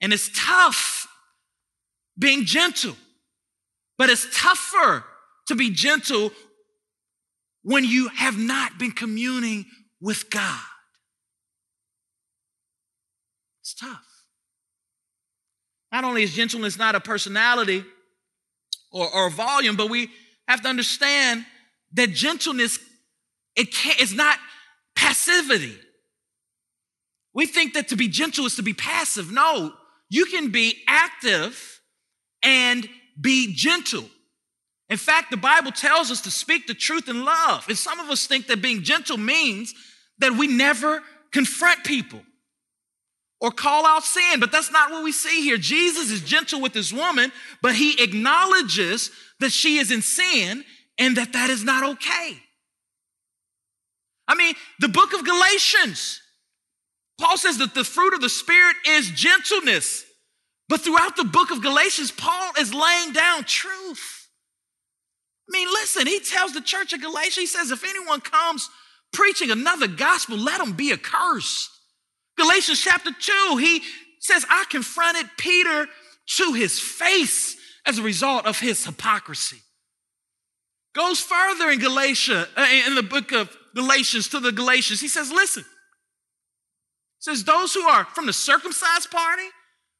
And 0.00 0.12
it's 0.12 0.32
tough 0.34 1.06
being 2.18 2.44
gentle, 2.44 2.96
but 3.98 4.10
it's 4.10 4.26
tougher 4.36 5.04
to 5.46 5.54
be 5.54 5.70
gentle 5.70 6.32
when 7.66 7.84
you 7.84 8.06
have 8.10 8.38
not 8.38 8.78
been 8.78 8.92
communing 8.92 9.66
with 10.00 10.30
God. 10.30 10.60
It's 13.62 13.74
tough. 13.74 14.06
Not 15.92 16.04
only 16.04 16.22
is 16.22 16.34
gentleness 16.34 16.78
not 16.78 16.94
a 16.94 17.00
personality 17.00 17.84
or, 18.92 19.08
or 19.12 19.30
volume, 19.30 19.76
but 19.76 19.90
we 19.90 20.10
have 20.46 20.62
to 20.62 20.68
understand 20.68 21.44
that 21.94 22.10
gentleness 22.10 22.78
it 23.56 23.72
can't, 23.72 24.00
it's 24.00 24.12
not 24.12 24.38
passivity. 24.94 25.76
We 27.32 27.46
think 27.46 27.74
that 27.74 27.88
to 27.88 27.96
be 27.96 28.08
gentle 28.08 28.46
is 28.46 28.56
to 28.56 28.62
be 28.62 28.74
passive. 28.74 29.32
No, 29.32 29.72
you 30.08 30.26
can 30.26 30.50
be 30.50 30.76
active 30.86 31.80
and 32.42 32.88
be 33.20 33.54
gentle. 33.54 34.04
In 34.88 34.96
fact, 34.96 35.30
the 35.30 35.36
Bible 35.36 35.72
tells 35.72 36.10
us 36.10 36.20
to 36.22 36.30
speak 36.30 36.66
the 36.66 36.74
truth 36.74 37.08
in 37.08 37.24
love. 37.24 37.66
And 37.68 37.76
some 37.76 37.98
of 37.98 38.08
us 38.08 38.26
think 38.26 38.46
that 38.46 38.62
being 38.62 38.82
gentle 38.82 39.16
means 39.16 39.74
that 40.18 40.32
we 40.32 40.46
never 40.46 41.02
confront 41.32 41.84
people 41.84 42.20
or 43.40 43.50
call 43.50 43.84
out 43.84 44.04
sin, 44.04 44.40
but 44.40 44.52
that's 44.52 44.70
not 44.70 44.90
what 44.90 45.04
we 45.04 45.12
see 45.12 45.42
here. 45.42 45.58
Jesus 45.58 46.10
is 46.10 46.22
gentle 46.22 46.60
with 46.60 46.72
this 46.72 46.92
woman, 46.92 47.32
but 47.62 47.74
he 47.74 48.02
acknowledges 48.02 49.10
that 49.40 49.50
she 49.52 49.78
is 49.78 49.90
in 49.90 50.02
sin 50.02 50.64
and 50.98 51.16
that 51.16 51.32
that 51.32 51.50
is 51.50 51.62
not 51.62 51.84
okay. 51.84 52.38
I 54.28 54.34
mean, 54.34 54.54
the 54.80 54.88
book 54.88 55.12
of 55.12 55.24
Galatians, 55.24 56.20
Paul 57.20 57.36
says 57.36 57.58
that 57.58 57.74
the 57.74 57.84
fruit 57.84 58.14
of 58.14 58.20
the 58.20 58.28
Spirit 58.28 58.76
is 58.86 59.10
gentleness. 59.10 60.04
But 60.68 60.80
throughout 60.80 61.16
the 61.16 61.24
book 61.24 61.50
of 61.50 61.62
Galatians, 61.62 62.10
Paul 62.10 62.52
is 62.58 62.74
laying 62.74 63.12
down 63.12 63.44
truth. 63.44 64.15
I 65.48 65.52
mean, 65.52 65.68
listen, 65.68 66.06
he 66.06 66.20
tells 66.20 66.52
the 66.52 66.60
church 66.60 66.92
of 66.92 67.00
Galatia, 67.00 67.40
he 67.40 67.46
says, 67.46 67.70
if 67.70 67.84
anyone 67.84 68.20
comes 68.20 68.68
preaching 69.12 69.50
another 69.50 69.86
gospel, 69.86 70.36
let 70.36 70.60
him 70.60 70.72
be 70.72 70.92
accursed. 70.92 71.70
Galatians 72.36 72.80
chapter 72.80 73.10
2, 73.12 73.56
he 73.58 73.82
says, 74.20 74.44
I 74.50 74.64
confronted 74.68 75.26
Peter 75.38 75.86
to 76.38 76.52
his 76.52 76.80
face 76.80 77.56
as 77.86 77.98
a 77.98 78.02
result 78.02 78.46
of 78.46 78.58
his 78.58 78.84
hypocrisy. 78.84 79.58
Goes 80.94 81.20
further 81.20 81.70
in 81.70 81.78
Galatia, 81.78 82.48
uh, 82.56 82.66
in 82.86 82.94
the 82.94 83.02
book 83.02 83.32
of 83.32 83.56
Galatians 83.74 84.28
to 84.30 84.40
the 84.40 84.50
Galatians. 84.50 85.00
He 85.00 85.08
says, 85.08 85.30
listen, 85.30 85.64
says 87.18 87.44
those 87.44 87.74
who 87.74 87.82
are 87.82 88.04
from 88.04 88.26
the 88.26 88.32
circumcised 88.32 89.10
party, 89.10 89.46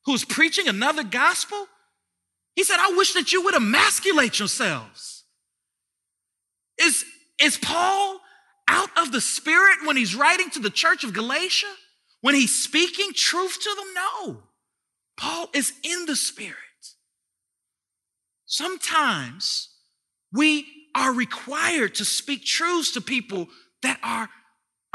who's 0.07 0.25
preaching 0.25 0.69
another 0.69 1.05
gospel, 1.05 1.67
he 2.55 2.65
said, 2.65 2.79
I 2.81 2.95
wish 2.97 3.13
that 3.13 3.33
you 3.33 3.43
would 3.45 3.55
emasculate 3.55 4.39
yourselves. 4.39 5.16
Is, 6.81 7.05
is 7.41 7.57
Paul 7.59 8.20
out 8.68 8.91
of 8.97 9.12
the 9.12 9.20
spirit 9.20 9.79
when 9.85 9.97
he's 9.97 10.14
writing 10.14 10.51
to 10.51 10.59
the 10.59 10.70
church 10.70 11.05
of 11.05 11.12
Galatia? 11.12 11.72
When 12.20 12.35
he's 12.35 12.62
speaking 12.62 13.12
truth 13.14 13.59
to 13.62 13.74
them? 13.77 13.95
No. 13.95 14.43
Paul 15.16 15.49
is 15.55 15.72
in 15.83 16.07
the 16.07 16.16
spirit. 16.16 16.57
Sometimes 18.47 19.70
we 20.33 20.66
are 20.95 21.12
required 21.12 21.95
to 21.97 22.05
speak 22.05 22.45
truths 22.45 22.93
to 22.93 23.01
people 23.01 23.49
that 23.83 23.99
are, 24.03 24.29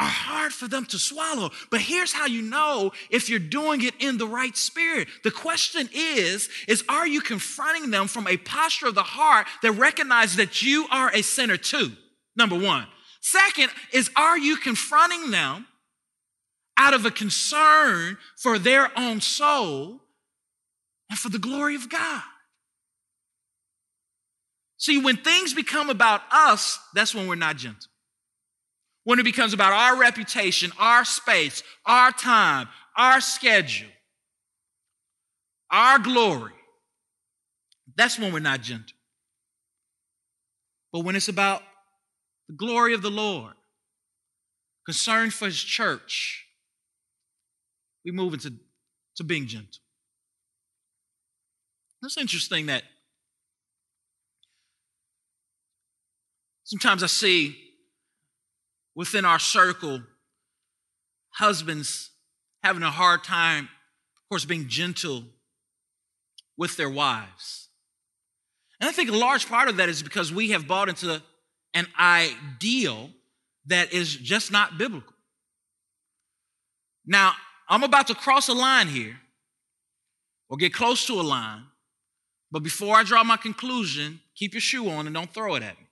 are 0.02 0.08
hard 0.08 0.52
for 0.52 0.68
them 0.68 0.84
to 0.88 0.98
swallow. 0.98 1.52
But 1.70 1.80
here's 1.80 2.12
how 2.12 2.26
you 2.26 2.42
know 2.42 2.92
if 3.12 3.30
you're 3.30 3.38
doing 3.38 3.84
it 3.84 3.94
in 4.00 4.18
the 4.18 4.26
right 4.26 4.58
spirit. 4.58 5.08
The 5.24 5.30
question 5.30 5.88
is, 5.94 6.50
is 6.68 6.84
are 6.90 7.06
you 7.06 7.22
confronting 7.22 7.92
them 7.92 8.08
from 8.08 8.28
a 8.28 8.38
posture 8.38 8.88
of 8.88 8.96
the 8.96 9.04
heart 9.04 9.46
that 9.62 9.74
recognizes 9.74 10.38
that 10.38 10.64
you 10.64 10.88
are 10.90 11.12
a 11.14 11.22
sinner 11.22 11.56
too? 11.56 11.92
Number 12.36 12.58
one. 12.58 12.88
Second 13.22 13.70
is, 13.94 14.10
are 14.16 14.40
you 14.40 14.58
confronting 14.58 15.30
them 15.30 15.68
out 16.78 16.96
of 16.96 17.06
a 17.06 17.12
concern 17.12 18.18
for 18.38 18.58
their 18.58 18.90
own 18.98 19.22
soul 19.22 20.02
and 21.12 21.20
for 21.20 21.30
the 21.30 21.38
glory 21.38 21.76
of 21.76 21.90
God? 21.90 22.24
See, 24.78 25.00
when 25.00 25.18
things 25.18 25.54
become 25.54 25.92
about 25.92 26.22
us, 26.32 26.80
that's 26.96 27.14
when 27.14 27.28
we're 27.28 27.36
not 27.36 27.58
gentle. 27.58 27.91
When 29.04 29.20
it 29.20 29.24
becomes 29.24 29.54
about 29.54 29.74
our 29.74 30.00
reputation, 30.00 30.72
our 30.78 31.04
space, 31.04 31.64
our 31.86 32.12
time, 32.12 32.68
our 32.96 33.20
schedule, 33.20 33.90
our 35.72 35.98
glory, 35.98 36.54
that's 37.96 38.20
when 38.20 38.32
we're 38.32 38.40
not 38.40 38.62
gentle. 38.62 38.98
But 40.94 41.00
when 41.00 41.16
it's 41.16 41.30
about 41.30 41.64
the 42.48 42.54
glory 42.54 42.94
of 42.94 43.02
the 43.02 43.10
Lord, 43.10 43.54
concern 44.86 45.32
for 45.32 45.46
his 45.46 45.62
church, 45.62 46.46
we 48.06 48.12
move 48.12 48.34
into 48.34 48.54
to 49.16 49.24
being 49.24 49.48
gentle. 49.48 49.82
It's 52.04 52.18
interesting 52.18 52.66
that 52.66 52.84
sometimes 56.64 57.04
I 57.04 57.08
see 57.08 57.71
within 58.96 59.26
our 59.26 59.40
circle 59.40 60.02
husbands 61.32 62.12
having 62.64 62.84
a 62.84 62.92
hard 62.92 63.24
time, 63.24 63.64
of 63.64 64.30
course, 64.30 64.46
being 64.46 64.68
gentle 64.68 65.24
with 66.58 66.78
their 66.78 66.90
wives. 66.90 67.70
And 68.80 68.90
I 68.90 68.94
think 68.94 69.10
a 69.10 69.16
large 69.16 69.48
part 69.48 69.70
of 69.70 69.78
that 69.78 69.90
is 69.90 70.04
because 70.04 70.34
we 70.34 70.52
have 70.52 70.68
bought 70.68 70.90
into 70.90 71.22
an 71.74 71.88
ideal 72.00 73.10
that 73.68 73.94
is 73.94 74.16
just 74.16 74.52
not 74.52 74.78
biblical. 74.78 75.14
Now, 77.06 77.34
I'm 77.70 77.84
about 77.84 78.08
to 78.08 78.16
cross 78.16 78.48
a 78.50 78.54
line 78.54 78.88
here 78.88 79.18
or 80.50 80.58
get 80.58 80.74
close 80.74 81.06
to 81.08 81.14
a 81.14 81.24
line, 81.24 81.64
but 82.52 82.64
before 82.64 82.96
I 82.96 83.04
draw 83.04 83.24
my 83.24 83.38
conclusion, 83.38 84.20
keep 84.36 84.54
your 84.54 84.62
shoe 84.62 84.90
on 84.90 85.08
and 85.08 85.14
don't 85.14 85.34
throw 85.34 85.56
it 85.56 85.64
at 85.64 85.78
me. 85.78 85.88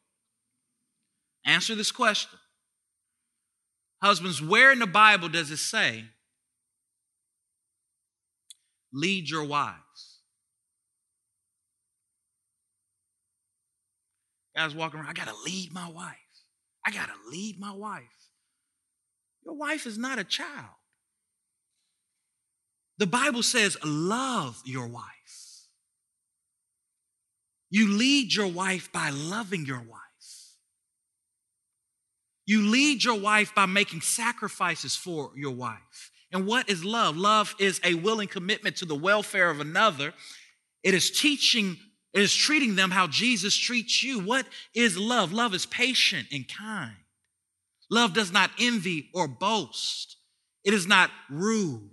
Answer 1.46 1.76
this 1.76 1.92
question 1.92 2.39
Husbands, 4.02 4.42
where 4.42 4.72
in 4.72 4.80
the 4.80 4.88
Bible 4.88 5.28
does 5.30 5.52
it 5.52 5.58
say, 5.58 6.06
lead 8.94 9.30
your 9.30 9.44
wives? 9.44 10.20
Guys 14.56 14.74
walking 14.74 15.00
around, 15.00 15.10
I 15.10 15.14
gotta 15.14 15.36
lead 15.46 15.74
my 15.74 15.90
wife. 15.90 16.16
I 16.86 16.92
gotta 16.92 17.14
lead 17.30 17.60
my 17.60 17.72
wife. 17.72 18.04
Your 19.46 19.56
wife 19.56 19.86
is 19.86 19.98
not 19.98 20.20
a 20.20 20.24
child. 20.24 20.76
The 22.98 23.08
Bible 23.08 23.44
says, 23.44 23.78
love 23.84 24.62
your 24.66 24.88
wife. 24.88 25.06
You 27.70 27.88
lead 27.88 28.34
your 28.34 28.48
wife 28.48 28.92
by 28.92 29.10
loving 29.12 29.66
your 29.66 29.80
wife. 29.80 30.09
You 32.50 32.64
lead 32.64 33.04
your 33.04 33.20
wife 33.20 33.54
by 33.54 33.68
making 33.68 34.02
sacrifices 34.02 34.96
for 34.96 35.30
your 35.36 35.52
wife. 35.52 36.10
And 36.32 36.48
what 36.48 36.68
is 36.68 36.84
love? 36.84 37.16
Love 37.16 37.54
is 37.60 37.80
a 37.84 37.94
willing 37.94 38.28
commitment 38.28 38.78
to 38.78 38.86
the 38.86 38.96
welfare 38.96 39.52
of 39.52 39.60
another. 39.60 40.16
It 40.82 40.96
is 40.96 41.12
teaching, 41.12 41.78
it 42.12 42.24
is 42.24 42.34
treating 42.34 42.76
them 42.76 42.90
how 42.90 43.06
Jesus 43.06 43.56
treats 43.56 44.02
you. 44.02 44.18
What 44.18 44.48
is 44.74 44.98
love? 44.98 45.32
Love 45.32 45.54
is 45.54 45.68
patient 45.68 46.26
and 46.32 46.48
kind. 46.48 46.96
Love 47.92 48.16
does 48.16 48.32
not 48.32 48.50
envy 48.60 49.12
or 49.14 49.28
boast. 49.28 50.18
It 50.64 50.74
is 50.74 50.88
not 50.88 51.12
rude. 51.30 51.92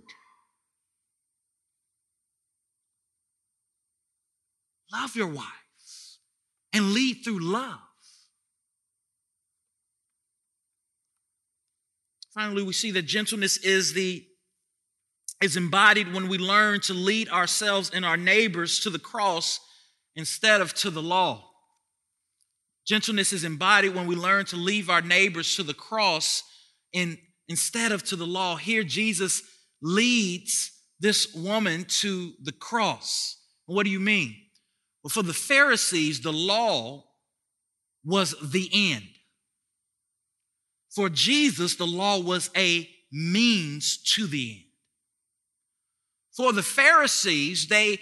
Love 4.91 5.15
your 5.15 5.27
wives 5.27 6.17
and 6.73 6.93
lead 6.93 7.21
through 7.23 7.41
love. 7.43 7.77
Finally, 12.37 12.61
we 12.61 12.73
see 12.73 12.91
that 12.91 13.01
gentleness 13.01 13.57
is 13.57 13.93
the 13.93 14.23
is 15.41 15.57
embodied 15.57 16.13
when 16.13 16.27
we 16.27 16.37
learn 16.37 16.79
to 16.79 16.93
lead 16.93 17.27
ourselves 17.29 17.89
and 17.89 18.05
our 18.05 18.15
neighbors 18.15 18.79
to 18.79 18.91
the 18.91 18.99
cross 18.99 19.59
instead 20.15 20.61
of 20.61 20.71
to 20.75 20.91
the 20.91 21.01
law. 21.01 21.49
Gentleness 22.85 23.33
is 23.33 23.43
embodied 23.43 23.95
when 23.95 24.05
we 24.05 24.15
learn 24.15 24.45
to 24.45 24.55
leave 24.55 24.87
our 24.87 25.01
neighbors 25.01 25.55
to 25.55 25.63
the 25.63 25.73
cross 25.73 26.43
in, 26.93 27.17
instead 27.47 27.91
of 27.91 28.03
to 28.03 28.15
the 28.15 28.27
law. 28.27 28.55
Here, 28.55 28.83
Jesus 28.83 29.41
leads 29.81 30.71
this 30.99 31.33
woman 31.33 31.85
to 32.01 32.33
the 32.43 32.51
cross. 32.51 33.35
What 33.65 33.83
do 33.83 33.89
you 33.89 33.99
mean? 33.99 34.35
Well, 35.03 35.09
for 35.09 35.23
the 35.23 35.33
Pharisees, 35.33 36.21
the 36.21 36.33
law 36.33 37.03
was 38.05 38.35
the 38.43 38.69
end. 38.71 39.07
For 40.97 41.09
Jesus, 41.09 41.75
the 41.75 41.85
law 41.85 42.19
was 42.19 42.49
a 42.57 42.89
means 43.11 43.99
to 44.15 44.25
the 44.25 44.51
end. 44.53 44.63
For 46.35 46.51
the 46.51 46.63
Pharisees, 46.63 47.67
they 47.67 47.99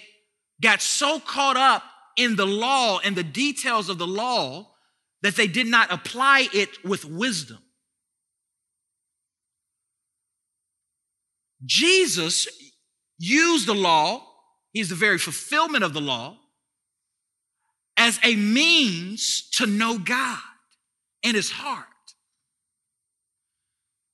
got 0.62 0.82
so 0.82 1.20
caught 1.20 1.58
up 1.58 1.84
in 2.16 2.38
the 2.38 2.46
law 2.46 3.00
and 3.04 3.14
the 3.14 3.22
details 3.22 3.90
of 3.90 3.98
the 3.98 4.08
law 4.08 4.72
that 5.24 5.36
they 5.36 5.48
did 5.48 5.68
not 5.68 5.92
apply 5.92 6.48
it 6.54 6.86
with 6.86 7.04
wisdom. 7.04 7.58
Jesus 11.66 12.48
used 13.18 13.68
the 13.68 13.76
law, 13.76 14.26
he's 14.72 14.88
the 14.88 14.96
very 14.96 15.18
fulfillment 15.18 15.84
of 15.84 15.92
the 15.92 16.00
law, 16.00 16.38
as 17.98 18.22
a 18.24 18.38
means 18.38 19.50
to 19.56 19.66
know 19.66 19.98
God 19.98 20.40
and 21.26 21.36
his 21.36 21.52
heart. 21.52 21.88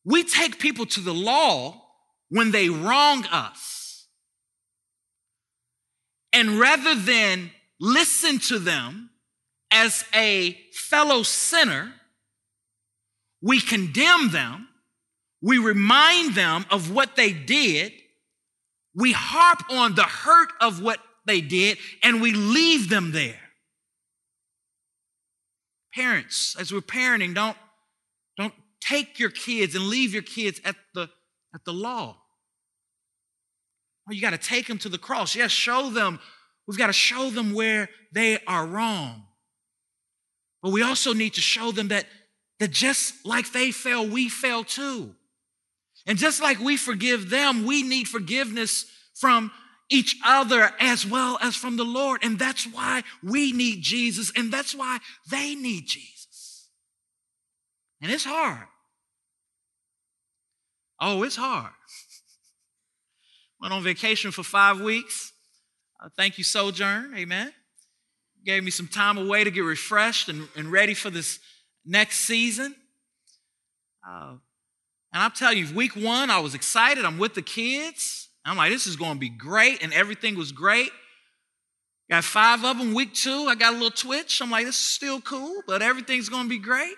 We 0.03 0.23
take 0.23 0.59
people 0.59 0.85
to 0.87 0.99
the 0.99 1.13
law 1.13 1.81
when 2.29 2.51
they 2.51 2.69
wrong 2.69 3.25
us. 3.25 4.07
And 6.33 6.59
rather 6.59 6.95
than 6.95 7.51
listen 7.79 8.39
to 8.39 8.57
them 8.59 9.09
as 9.69 10.05
a 10.13 10.57
fellow 10.73 11.23
sinner, 11.23 11.93
we 13.41 13.59
condemn 13.59 14.31
them, 14.31 14.67
we 15.41 15.57
remind 15.57 16.35
them 16.35 16.65
of 16.69 16.91
what 16.91 17.15
they 17.15 17.33
did, 17.33 17.91
we 18.95 19.11
harp 19.11 19.63
on 19.69 19.95
the 19.95 20.03
hurt 20.03 20.49
of 20.59 20.81
what 20.81 20.99
they 21.25 21.41
did, 21.41 21.77
and 22.03 22.21
we 22.21 22.33
leave 22.33 22.89
them 22.89 23.11
there. 23.11 23.39
Parents, 25.93 26.55
as 26.59 26.71
we're 26.71 26.81
parenting, 26.81 27.33
don't, 27.33 27.57
take 28.81 29.19
your 29.19 29.29
kids 29.29 29.75
and 29.75 29.87
leave 29.87 30.13
your 30.13 30.23
kids 30.23 30.59
at 30.65 30.75
the, 30.93 31.09
at 31.53 31.63
the 31.65 31.73
law. 31.73 32.17
You 34.09 34.21
got 34.21 34.31
to 34.31 34.37
take 34.37 34.67
them 34.67 34.77
to 34.79 34.89
the 34.89 34.97
cross. 34.97 35.35
Yes, 35.35 35.51
show 35.51 35.89
them. 35.89 36.19
We've 36.67 36.77
got 36.77 36.87
to 36.87 36.93
show 36.93 37.29
them 37.29 37.53
where 37.53 37.89
they 38.11 38.39
are 38.45 38.65
wrong. 38.65 39.23
But 40.61 40.71
we 40.71 40.83
also 40.83 41.13
need 41.13 41.35
to 41.35 41.41
show 41.41 41.71
them 41.71 41.89
that, 41.89 42.05
that 42.59 42.71
just 42.71 43.25
like 43.25 43.51
they 43.51 43.71
fail, 43.71 44.07
we 44.07 44.29
fail 44.29 44.63
too. 44.63 45.15
And 46.05 46.17
just 46.17 46.41
like 46.41 46.59
we 46.59 46.77
forgive 46.77 47.29
them, 47.29 47.65
we 47.65 47.83
need 47.83 48.07
forgiveness 48.07 48.85
from 49.15 49.51
each 49.89 50.17
other 50.25 50.71
as 50.79 51.05
well 51.05 51.37
as 51.41 51.55
from 51.55 51.77
the 51.77 51.83
Lord. 51.83 52.23
And 52.23 52.39
that's 52.39 52.65
why 52.65 53.03
we 53.23 53.51
need 53.51 53.81
Jesus, 53.81 54.31
and 54.35 54.51
that's 54.51 54.73
why 54.73 54.99
they 55.29 55.55
need 55.55 55.87
Jesus. 55.87 56.20
And 58.01 58.11
it's 58.11 58.25
hard. 58.25 58.67
Oh, 60.99 61.23
it's 61.23 61.35
hard. 61.35 61.71
Went 63.59 63.73
on 63.73 63.83
vacation 63.83 64.31
for 64.31 64.43
five 64.43 64.81
weeks. 64.81 65.33
Uh, 66.03 66.09
thank 66.17 66.37
you, 66.37 66.43
Sojourn. 66.43 67.13
Amen. 67.15 67.53
Gave 68.43 68.63
me 68.63 68.71
some 68.71 68.87
time 68.87 69.17
away 69.17 69.43
to 69.43 69.51
get 69.51 69.61
refreshed 69.61 70.29
and, 70.29 70.47
and 70.55 70.71
ready 70.71 70.95
for 70.95 71.11
this 71.11 71.39
next 71.85 72.21
season. 72.21 72.75
Uh, 74.07 74.35
and 75.13 75.21
I'll 75.21 75.29
tell 75.29 75.53
you, 75.53 75.73
week 75.75 75.95
one, 75.95 76.31
I 76.31 76.39
was 76.39 76.55
excited. 76.55 77.05
I'm 77.05 77.19
with 77.19 77.35
the 77.35 77.41
kids. 77.41 78.29
I'm 78.43 78.57
like, 78.57 78.71
this 78.71 78.87
is 78.87 78.95
going 78.95 79.13
to 79.13 79.19
be 79.19 79.29
great. 79.29 79.83
And 79.83 79.93
everything 79.93 80.35
was 80.35 80.51
great. 80.51 80.89
Got 82.09 82.23
five 82.23 82.65
of 82.65 82.77
them. 82.79 82.93
Week 82.93 83.13
two, 83.13 83.45
I 83.47 83.55
got 83.55 83.73
a 83.73 83.77
little 83.77 83.91
twitch. 83.91 84.41
I'm 84.41 84.49
like, 84.49 84.65
this 84.65 84.75
is 84.75 84.81
still 84.81 85.21
cool, 85.21 85.61
but 85.67 85.81
everything's 85.81 86.29
going 86.29 86.43
to 86.43 86.49
be 86.49 86.59
great. 86.59 86.95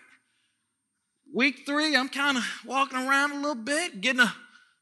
Week 1.34 1.64
three, 1.66 1.96
I'm 1.96 2.10
kind 2.10 2.38
of 2.38 2.44
walking 2.64 3.00
around 3.00 3.32
a 3.32 3.36
little 3.36 3.56
bit, 3.56 4.02
getting 4.02 4.22
a 4.22 4.34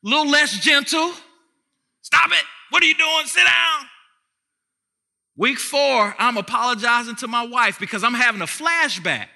little 0.03 0.29
less 0.29 0.59
gentle. 0.59 1.13
Stop 2.01 2.31
it. 2.31 2.43
What 2.71 2.83
are 2.83 2.85
you 2.85 2.95
doing? 2.95 3.25
Sit 3.25 3.45
down. 3.45 3.85
Week 5.37 5.57
four, 5.57 6.13
I'm 6.19 6.35
apologizing 6.35 7.15
to 7.17 7.27
my 7.29 7.47
wife 7.47 7.79
because 7.79 8.03
I'm 8.03 8.13
having 8.13 8.41
a 8.41 8.45
flashback 8.45 9.27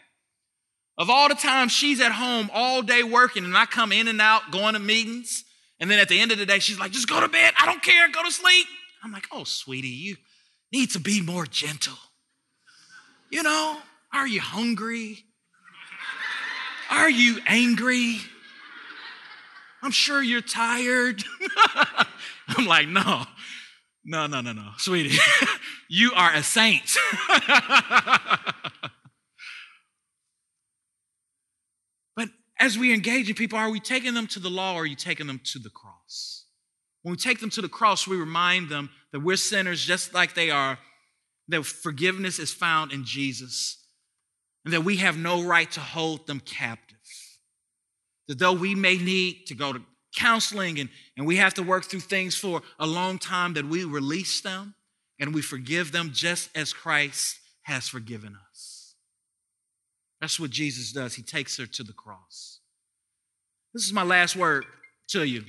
of 0.98 1.10
all 1.10 1.30
the 1.30 1.36
times 1.36 1.72
she's 1.72 2.02
at 2.02 2.12
home 2.12 2.50
all 2.54 2.82
day 2.82 3.02
working 3.02 3.46
and 3.46 3.56
I 3.56 3.66
come 3.66 3.94
in 3.94 4.10
and 4.10 4.20
out 4.20 4.52
going 4.52 4.74
to 4.74 4.80
meetings. 4.80 5.46
And 5.80 5.90
then 5.90 6.00
at 6.00 6.10
the 6.10 6.20
end 6.20 6.34
of 6.34 6.38
the 6.38 6.46
day, 6.46 6.60
she's 6.60 6.80
like, 6.80 6.92
just 6.92 7.10
go 7.10 7.22
to 7.22 7.30
bed. 7.30 7.54
I 7.58 7.66
don't 7.66 7.82
care. 7.82 8.10
Go 8.10 8.24
to 8.24 8.32
sleep. 8.32 8.68
I'm 9.04 9.14
like, 9.14 9.28
oh, 9.32 9.46
sweetie, 9.46 9.88
you 9.88 10.18
need 10.74 10.92
to 10.92 11.00
be 11.00 11.22
more 11.22 11.46
gentle. 11.46 11.98
You 13.30 13.44
know, 13.44 13.78
are 14.14 14.28
you 14.28 14.42
hungry? 14.42 15.26
Are 16.90 17.10
you 17.10 17.40
angry? 17.48 18.18
I'm 19.82 19.92
sure 19.92 20.22
you're 20.22 20.42
tired. 20.42 21.24
I'm 22.48 22.66
like, 22.66 22.88
no, 22.88 23.26
no, 24.04 24.28
no, 24.28 24.42
no, 24.42 24.52
no. 24.52 24.72
Sweetie, 24.78 25.18
you 25.90 26.12
are 26.16 26.34
a 26.34 26.44
saint. 26.44 26.96
But 32.16 32.30
as 32.60 32.78
we 32.78 32.94
engage 32.94 33.30
in 33.30 33.36
people, 33.36 33.60
are 33.60 33.70
we 33.70 33.80
taking 33.80 34.14
them 34.14 34.28
to 34.28 34.40
the 34.40 34.50
law 34.50 34.76
or 34.76 34.84
are 34.84 34.86
you 34.86 34.96
taking 34.96 35.28
them 35.28 35.42
to 35.46 35.60
the 35.60 35.70
cross? 35.70 36.46
When 37.04 37.12
we 37.12 37.18
take 37.18 37.40
them 37.40 37.50
to 37.52 37.62
the 37.62 37.70
cross, 37.70 38.08
we 38.08 38.18
remind 38.18 38.70
them 38.70 38.90
that 39.12 39.20
we're 39.20 39.36
sinners 39.36 39.86
just 39.86 40.14
like 40.14 40.34
they 40.34 40.50
are, 40.50 40.80
that 41.50 41.66
forgiveness 41.66 42.40
is 42.40 42.52
found 42.52 42.92
in 42.92 43.04
Jesus, 43.06 43.85
and 44.66 44.74
that 44.74 44.84
we 44.84 44.98
have 44.98 45.18
no 45.18 45.44
right 45.44 45.72
to 45.72 45.80
hold 45.80 46.28
them 46.28 46.40
captive. 46.40 46.98
That 48.28 48.40
though 48.40 48.54
we 48.54 48.74
may 48.74 48.98
need 48.98 49.46
to 49.48 49.56
go 49.56 49.72
to 49.72 49.82
counseling 50.16 50.80
and, 50.80 50.90
and 51.16 51.28
we 51.28 51.36
have 51.38 51.54
to 51.54 51.64
work 51.64 51.86
through 51.86 52.00
things 52.00 52.36
for 52.36 52.62
a 52.80 52.88
long 52.88 53.20
time, 53.20 53.54
that 53.54 53.66
we 53.66 53.84
release 53.84 54.42
them 54.42 54.74
and 55.20 55.34
we 55.34 55.42
forgive 55.42 55.92
them 55.92 56.10
just 56.12 56.50
as 56.58 56.74
Christ 56.74 57.40
has 57.64 57.88
forgiven 57.88 58.36
us. 58.50 58.96
That's 60.20 60.40
what 60.40 60.50
Jesus 60.50 60.92
does. 60.92 61.14
He 61.14 61.22
takes 61.22 61.58
her 61.58 61.68
to 61.68 61.84
the 61.84 61.94
cross. 61.94 62.60
This 63.74 63.86
is 63.86 63.94
my 63.94 64.04
last 64.04 64.36
word 64.36 64.66
to 65.10 65.24
you. 65.24 65.44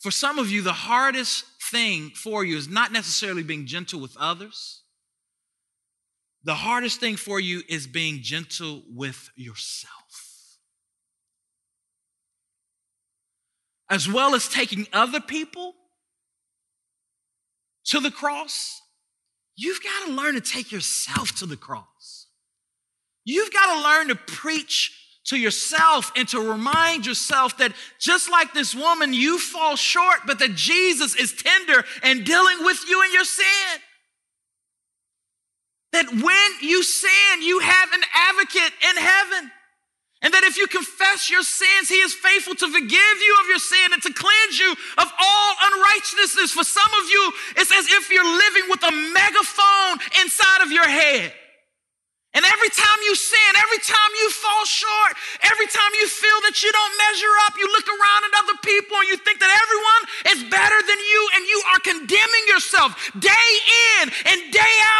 For 0.00 0.10
some 0.10 0.38
of 0.38 0.50
you, 0.50 0.62
the 0.62 0.72
hardest 0.72 1.44
thing 1.70 2.10
for 2.10 2.44
you 2.44 2.56
is 2.56 2.68
not 2.68 2.92
necessarily 2.92 3.42
being 3.42 3.66
gentle 3.66 4.00
with 4.00 4.16
others. 4.18 4.79
The 6.44 6.54
hardest 6.54 7.00
thing 7.00 7.16
for 7.16 7.38
you 7.38 7.62
is 7.68 7.86
being 7.86 8.22
gentle 8.22 8.82
with 8.88 9.30
yourself. 9.36 9.94
As 13.88 14.08
well 14.08 14.34
as 14.34 14.48
taking 14.48 14.86
other 14.92 15.20
people 15.20 15.74
to 17.86 18.00
the 18.00 18.10
cross, 18.10 18.80
You've 19.60 19.82
got 19.82 20.06
to 20.06 20.12
learn 20.14 20.36
to 20.36 20.40
take 20.40 20.72
yourself 20.72 21.32
to 21.36 21.46
the 21.46 21.56
cross. 21.56 22.28
You've 23.26 23.52
got 23.52 23.74
to 23.74 23.82
learn 23.82 24.08
to 24.08 24.14
preach 24.14 25.18
to 25.26 25.36
yourself 25.36 26.10
and 26.16 26.26
to 26.28 26.40
remind 26.40 27.04
yourself 27.04 27.58
that 27.58 27.74
just 27.98 28.30
like 28.30 28.54
this 28.54 28.74
woman, 28.74 29.12
you 29.12 29.38
fall 29.38 29.76
short, 29.76 30.20
but 30.26 30.38
that 30.38 30.54
Jesus 30.54 31.14
is 31.14 31.34
tender 31.34 31.84
and 32.02 32.24
dealing 32.24 32.64
with 32.64 32.82
you 32.88 33.02
in 33.02 33.12
your 33.12 33.24
sin. 33.24 33.80
That 35.92 36.06
when 36.06 36.50
you 36.62 36.82
sin, 36.82 37.42
you 37.42 37.58
have 37.58 37.92
an 37.92 38.02
advocate 38.14 38.72
in 38.90 38.96
heaven. 38.96 39.50
And 40.22 40.34
that 40.34 40.44
if 40.44 40.58
you 40.60 40.68
confess 40.68 41.30
your 41.30 41.42
sins, 41.42 41.88
he 41.88 41.96
is 41.96 42.12
faithful 42.12 42.54
to 42.54 42.68
forgive 42.68 43.16
you 43.24 43.34
of 43.40 43.48
your 43.48 43.58
sin 43.58 43.88
and 43.92 44.02
to 44.04 44.12
cleanse 44.12 44.58
you 44.60 44.70
of 44.98 45.08
all 45.08 45.50
unrighteousness. 45.72 46.52
For 46.52 46.64
some 46.64 46.92
of 47.00 47.04
you, 47.08 47.32
it's 47.56 47.72
as 47.72 47.86
if 47.88 48.10
you're 48.12 48.28
living 48.28 48.68
with 48.68 48.84
a 48.84 48.92
megaphone 48.92 49.96
inside 50.20 50.60
of 50.60 50.70
your 50.72 50.86
head. 50.86 51.32
And 52.30 52.44
every 52.46 52.70
time 52.70 53.00
you 53.02 53.16
sin, 53.16 53.50
every 53.58 53.82
time 53.82 54.12
you 54.22 54.30
fall 54.30 54.62
short, 54.62 55.18
every 55.42 55.66
time 55.66 55.92
you 55.98 56.06
feel 56.06 56.38
that 56.46 56.62
you 56.62 56.70
don't 56.70 56.94
measure 57.10 57.34
up, 57.48 57.58
you 57.58 57.66
look 57.74 57.88
around 57.90 58.22
at 58.22 58.32
other 58.44 58.58
people 58.62 58.94
and 59.02 59.08
you 59.10 59.18
think 59.18 59.40
that 59.42 59.50
everyone 59.50 60.02
is 60.30 60.40
better 60.46 60.78
than 60.78 61.00
you 61.00 61.20
and 61.34 61.42
you 61.48 61.58
are 61.74 61.80
condemning 61.82 62.44
yourself 62.46 62.94
day 63.18 63.50
in 63.98 64.14
and 64.30 64.38
day 64.52 64.74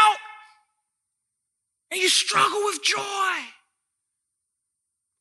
And 1.91 2.01
you 2.01 2.09
struggle 2.09 2.59
with 2.65 2.83
joy. 2.83 3.35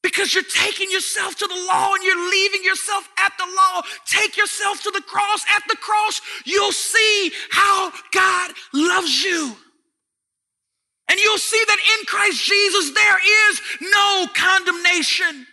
Because 0.03 0.35
you're 0.35 0.45
taking 0.45 0.91
yourself 0.91 1.37
to 1.37 1.47
the 1.47 1.67
law 1.69 1.93
and 1.95 2.03
you're 2.03 2.31
leaving 2.31 2.65
yourself 2.65 3.09
at 3.19 3.33
the 3.37 3.45
law. 3.45 3.83
Take 4.07 4.37
yourself 4.37 4.83
to 4.85 4.91
the 4.91 5.03
cross. 5.03 5.45
At 5.55 5.63
the 5.69 5.77
cross, 5.77 6.21
you'll 6.47 6.73
see 6.73 7.33
how 7.51 7.93
God 8.13 8.53
loves 8.73 9.23
you. 9.23 9.55
And 11.09 11.19
you'll 11.19 11.39
see 11.39 11.63
that 11.67 11.99
in 11.99 12.07
Christ 12.07 12.45
Jesus, 12.45 12.93
there 12.95 13.19
is 13.51 13.61
no 13.83 14.27
condemnation. 14.33 15.47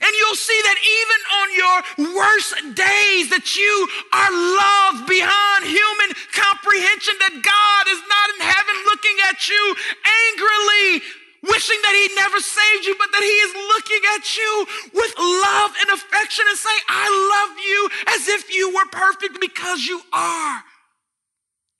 And 0.00 0.12
you'll 0.20 0.36
see 0.38 0.60
that 0.66 0.78
even 0.78 1.20
on 1.40 1.48
your 1.56 1.78
worst 2.16 2.52
days 2.76 3.30
that 3.32 3.56
you 3.56 3.74
are 4.12 4.32
loved 4.32 5.08
beyond 5.08 5.60
human 5.64 6.10
comprehension, 6.32 7.14
that 7.24 7.40
God 7.40 7.84
is 7.88 8.02
not 8.04 8.26
in 8.36 8.40
heaven 8.44 8.76
looking 8.90 9.16
at 9.30 9.38
you 9.48 9.62
angrily, 10.28 11.04
wishing 11.48 11.80
that 11.80 11.96
he 11.96 12.06
never 12.14 12.38
saved 12.40 12.84
you, 12.84 12.94
but 13.00 13.10
that 13.12 13.24
he 13.24 13.36
is 13.46 13.52
looking 13.72 14.02
at 14.18 14.24
you 14.36 14.52
with 14.92 15.12
love 15.16 15.72
and 15.80 15.88
affection 15.96 16.44
and 16.48 16.58
saying, 16.58 16.84
I 16.88 17.06
love 17.08 17.52
you 17.60 17.80
as 18.14 18.22
if 18.28 18.52
you 18.52 18.74
were 18.74 18.88
perfect 18.92 19.40
because 19.40 19.84
you 19.84 20.00
are 20.12 20.62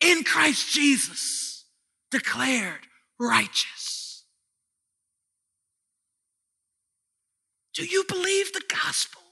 in 0.01 0.25
Christ 0.25 0.73
Jesus, 0.73 1.65
declared 2.11 2.87
righteous. 3.19 3.76
Do 7.77 7.85
you 7.85 8.05
believe 8.09 8.53
the 8.53 8.63
gospel? 8.69 9.23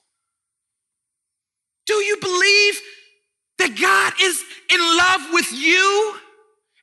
Do 1.87 1.95
you 1.95 2.17
believe 2.21 2.81
that 3.59 3.79
God 3.81 4.13
is 4.23 4.43
in 4.73 4.81
love 4.81 5.33
with 5.33 5.53
you 5.53 6.15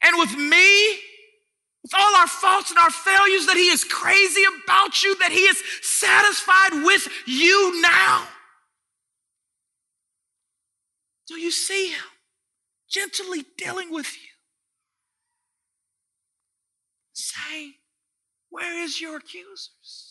and 0.04 0.18
with 0.18 0.36
me? 0.36 1.00
with 1.84 1.94
all 1.96 2.16
our 2.16 2.28
faults 2.28 2.70
and 2.70 2.80
our 2.80 2.92
failures, 2.92 3.48
that 3.48 3.58
He 3.58 3.70
is 3.70 3.84
crazy 3.84 4.44
about 4.64 5.04
you, 5.04 5.16
that 5.18 5.32
He 5.32 5.42
is 5.42 5.62
satisfied 5.82 6.84
with 6.86 7.08
you 7.26 7.82
now? 7.82 8.28
Do 11.28 11.40
you 11.40 11.52
see 11.52 11.90
Him 11.90 12.06
gently 12.90 13.46
dealing 13.58 13.92
with 13.92 14.14
you? 14.16 14.30
Saying, 17.14 17.74
Where 18.50 18.84
is 18.84 19.02
your 19.02 19.18
accusers? 19.18 20.11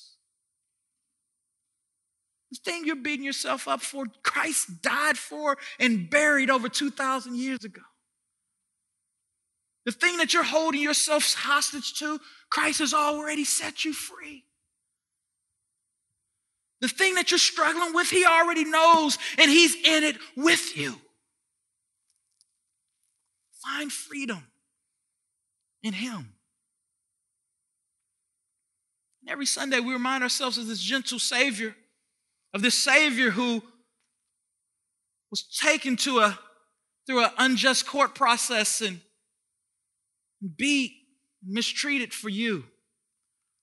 Thing 2.65 2.85
you're 2.85 2.97
beating 2.97 3.25
yourself 3.25 3.67
up 3.69 3.81
for, 3.81 4.07
Christ 4.23 4.83
died 4.83 5.17
for 5.17 5.57
and 5.79 6.11
buried 6.11 6.51
over 6.51 6.69
2,000 6.69 7.37
years 7.37 7.65
ago. 7.65 7.81
The 9.87 9.93
thing 9.93 10.19
that 10.19 10.35
you're 10.35 10.45
holding 10.45 10.83
yourself 10.83 11.35
hostage 11.35 11.95
to, 12.01 12.21
Christ 12.51 12.81
has 12.81 12.93
already 12.93 13.45
set 13.45 13.85
you 13.85 13.93
free. 13.95 14.45
The 16.81 16.89
thing 16.89 17.15
that 17.15 17.31
you're 17.31 17.39
struggling 17.39 17.95
with, 17.95 18.11
He 18.11 18.25
already 18.25 18.65
knows, 18.65 19.19
and 19.39 19.51
He's 19.51 19.75
in 19.75 20.05
it 20.05 20.17
with 20.37 20.77
you. 20.77 21.01
Find 23.63 23.91
freedom 23.91 24.43
in 25.83 25.93
Him. 25.93 26.35
Every 29.29 29.47
Sunday, 29.47 29.81
we 29.81 29.93
remind 29.93 30.23
ourselves 30.23 30.59
of 30.59 30.67
this 30.67 30.81
gentle 30.81 31.19
Savior, 31.19 31.77
of 32.53 32.63
this 32.63 32.75
Savior 32.83 33.31
who 33.31 33.63
was 35.31 35.43
taken 35.63 35.97
to 35.97 36.19
a 36.19 36.39
through 37.07 37.25
an 37.25 37.31
unjust 37.39 37.87
court 37.87 38.15
process 38.15 38.81
and 38.81 39.01
beat, 40.57 40.93
mistreated 41.45 42.13
for 42.13 42.29
you. 42.29 42.65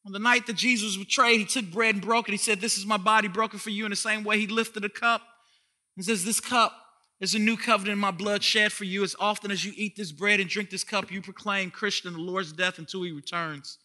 On 0.05 0.11
the 0.11 0.19
night 0.19 0.47
that 0.47 0.55
Jesus 0.55 0.97
was 0.97 1.05
betrayed, 1.05 1.39
he 1.39 1.45
took 1.45 1.71
bread 1.71 1.95
and 1.95 2.03
broke 2.03 2.29
it. 2.29 2.31
He 2.31 2.37
said, 2.37 2.61
This 2.61 2.77
is 2.77 2.85
my 2.85 2.97
body 2.97 3.27
broken 3.27 3.59
for 3.59 3.69
you. 3.69 3.85
In 3.85 3.89
the 3.89 3.95
same 3.95 4.23
way, 4.23 4.39
he 4.39 4.47
lifted 4.47 4.85
a 4.85 4.89
cup 4.89 5.21
and 5.95 6.05
says, 6.05 6.23
This 6.23 6.39
cup 6.39 6.73
is 7.19 7.35
a 7.35 7.39
new 7.39 7.57
covenant 7.57 7.93
in 7.93 7.99
my 7.99 8.11
blood 8.11 8.43
shed 8.43 8.71
for 8.71 8.85
you. 8.85 9.03
As 9.03 9.15
often 9.19 9.51
as 9.51 9.65
you 9.65 9.73
eat 9.75 9.95
this 9.95 10.11
bread 10.11 10.39
and 10.39 10.49
drink 10.49 10.69
this 10.69 10.83
cup, 10.83 11.11
you 11.11 11.21
proclaim 11.21 11.71
Christian 11.71 12.13
the 12.13 12.19
Lord's 12.19 12.53
death 12.53 12.79
until 12.79 13.03
he 13.03 13.11
returns. 13.11 13.79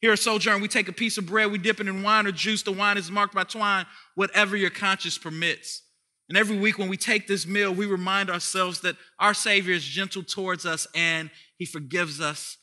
Here 0.00 0.12
at 0.12 0.18
Sojourn, 0.18 0.60
we 0.60 0.68
take 0.68 0.88
a 0.88 0.92
piece 0.92 1.16
of 1.16 1.26
bread, 1.26 1.50
we 1.50 1.58
dip 1.58 1.80
it 1.80 1.88
in 1.88 2.02
wine 2.02 2.26
or 2.26 2.32
juice. 2.32 2.62
The 2.62 2.72
wine 2.72 2.98
is 2.98 3.10
marked 3.10 3.34
by 3.34 3.44
twine, 3.44 3.86
whatever 4.14 4.56
your 4.56 4.70
conscience 4.70 5.16
permits. 5.16 5.82
And 6.28 6.36
every 6.36 6.58
week 6.58 6.78
when 6.78 6.88
we 6.88 6.96
take 6.96 7.26
this 7.26 7.46
meal, 7.46 7.72
we 7.72 7.86
remind 7.86 8.30
ourselves 8.30 8.80
that 8.80 8.96
our 9.18 9.32
Savior 9.32 9.74
is 9.74 9.84
gentle 9.84 10.22
towards 10.22 10.66
us 10.66 10.86
and 10.94 11.30
He 11.56 11.64
forgives 11.64 12.20
us 12.20 12.58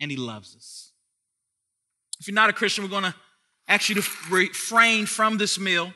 and 0.00 0.10
He 0.10 0.16
loves 0.16 0.56
us. 0.56 0.92
If 2.18 2.26
you're 2.26 2.34
not 2.34 2.50
a 2.50 2.54
Christian, 2.54 2.84
we're 2.84 2.90
going 2.90 3.04
to 3.04 3.14
ask 3.68 3.88
you 3.88 3.96
to 3.96 4.08
refrain 4.30 5.06
from 5.06 5.38
this 5.38 5.58
meal, 5.58 5.92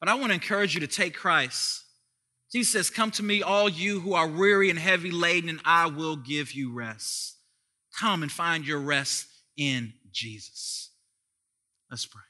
but 0.00 0.08
I 0.08 0.14
want 0.14 0.28
to 0.28 0.34
encourage 0.34 0.74
you 0.74 0.80
to 0.80 0.86
take 0.86 1.14
Christ. 1.14 1.84
Jesus 2.52 2.72
says, 2.72 2.90
Come 2.90 3.10
to 3.12 3.22
me, 3.22 3.42
all 3.42 3.68
you 3.68 4.00
who 4.00 4.14
are 4.14 4.28
weary 4.28 4.70
and 4.70 4.78
heavy 4.78 5.10
laden, 5.10 5.48
and 5.48 5.60
I 5.64 5.86
will 5.86 6.16
give 6.16 6.52
you 6.52 6.72
rest. 6.72 7.36
Come 7.98 8.22
and 8.22 8.30
find 8.30 8.66
your 8.66 8.80
rest 8.80 9.26
in 9.56 9.92
Jesus. 10.12 10.90
Let's 11.90 12.06
pray. 12.06 12.29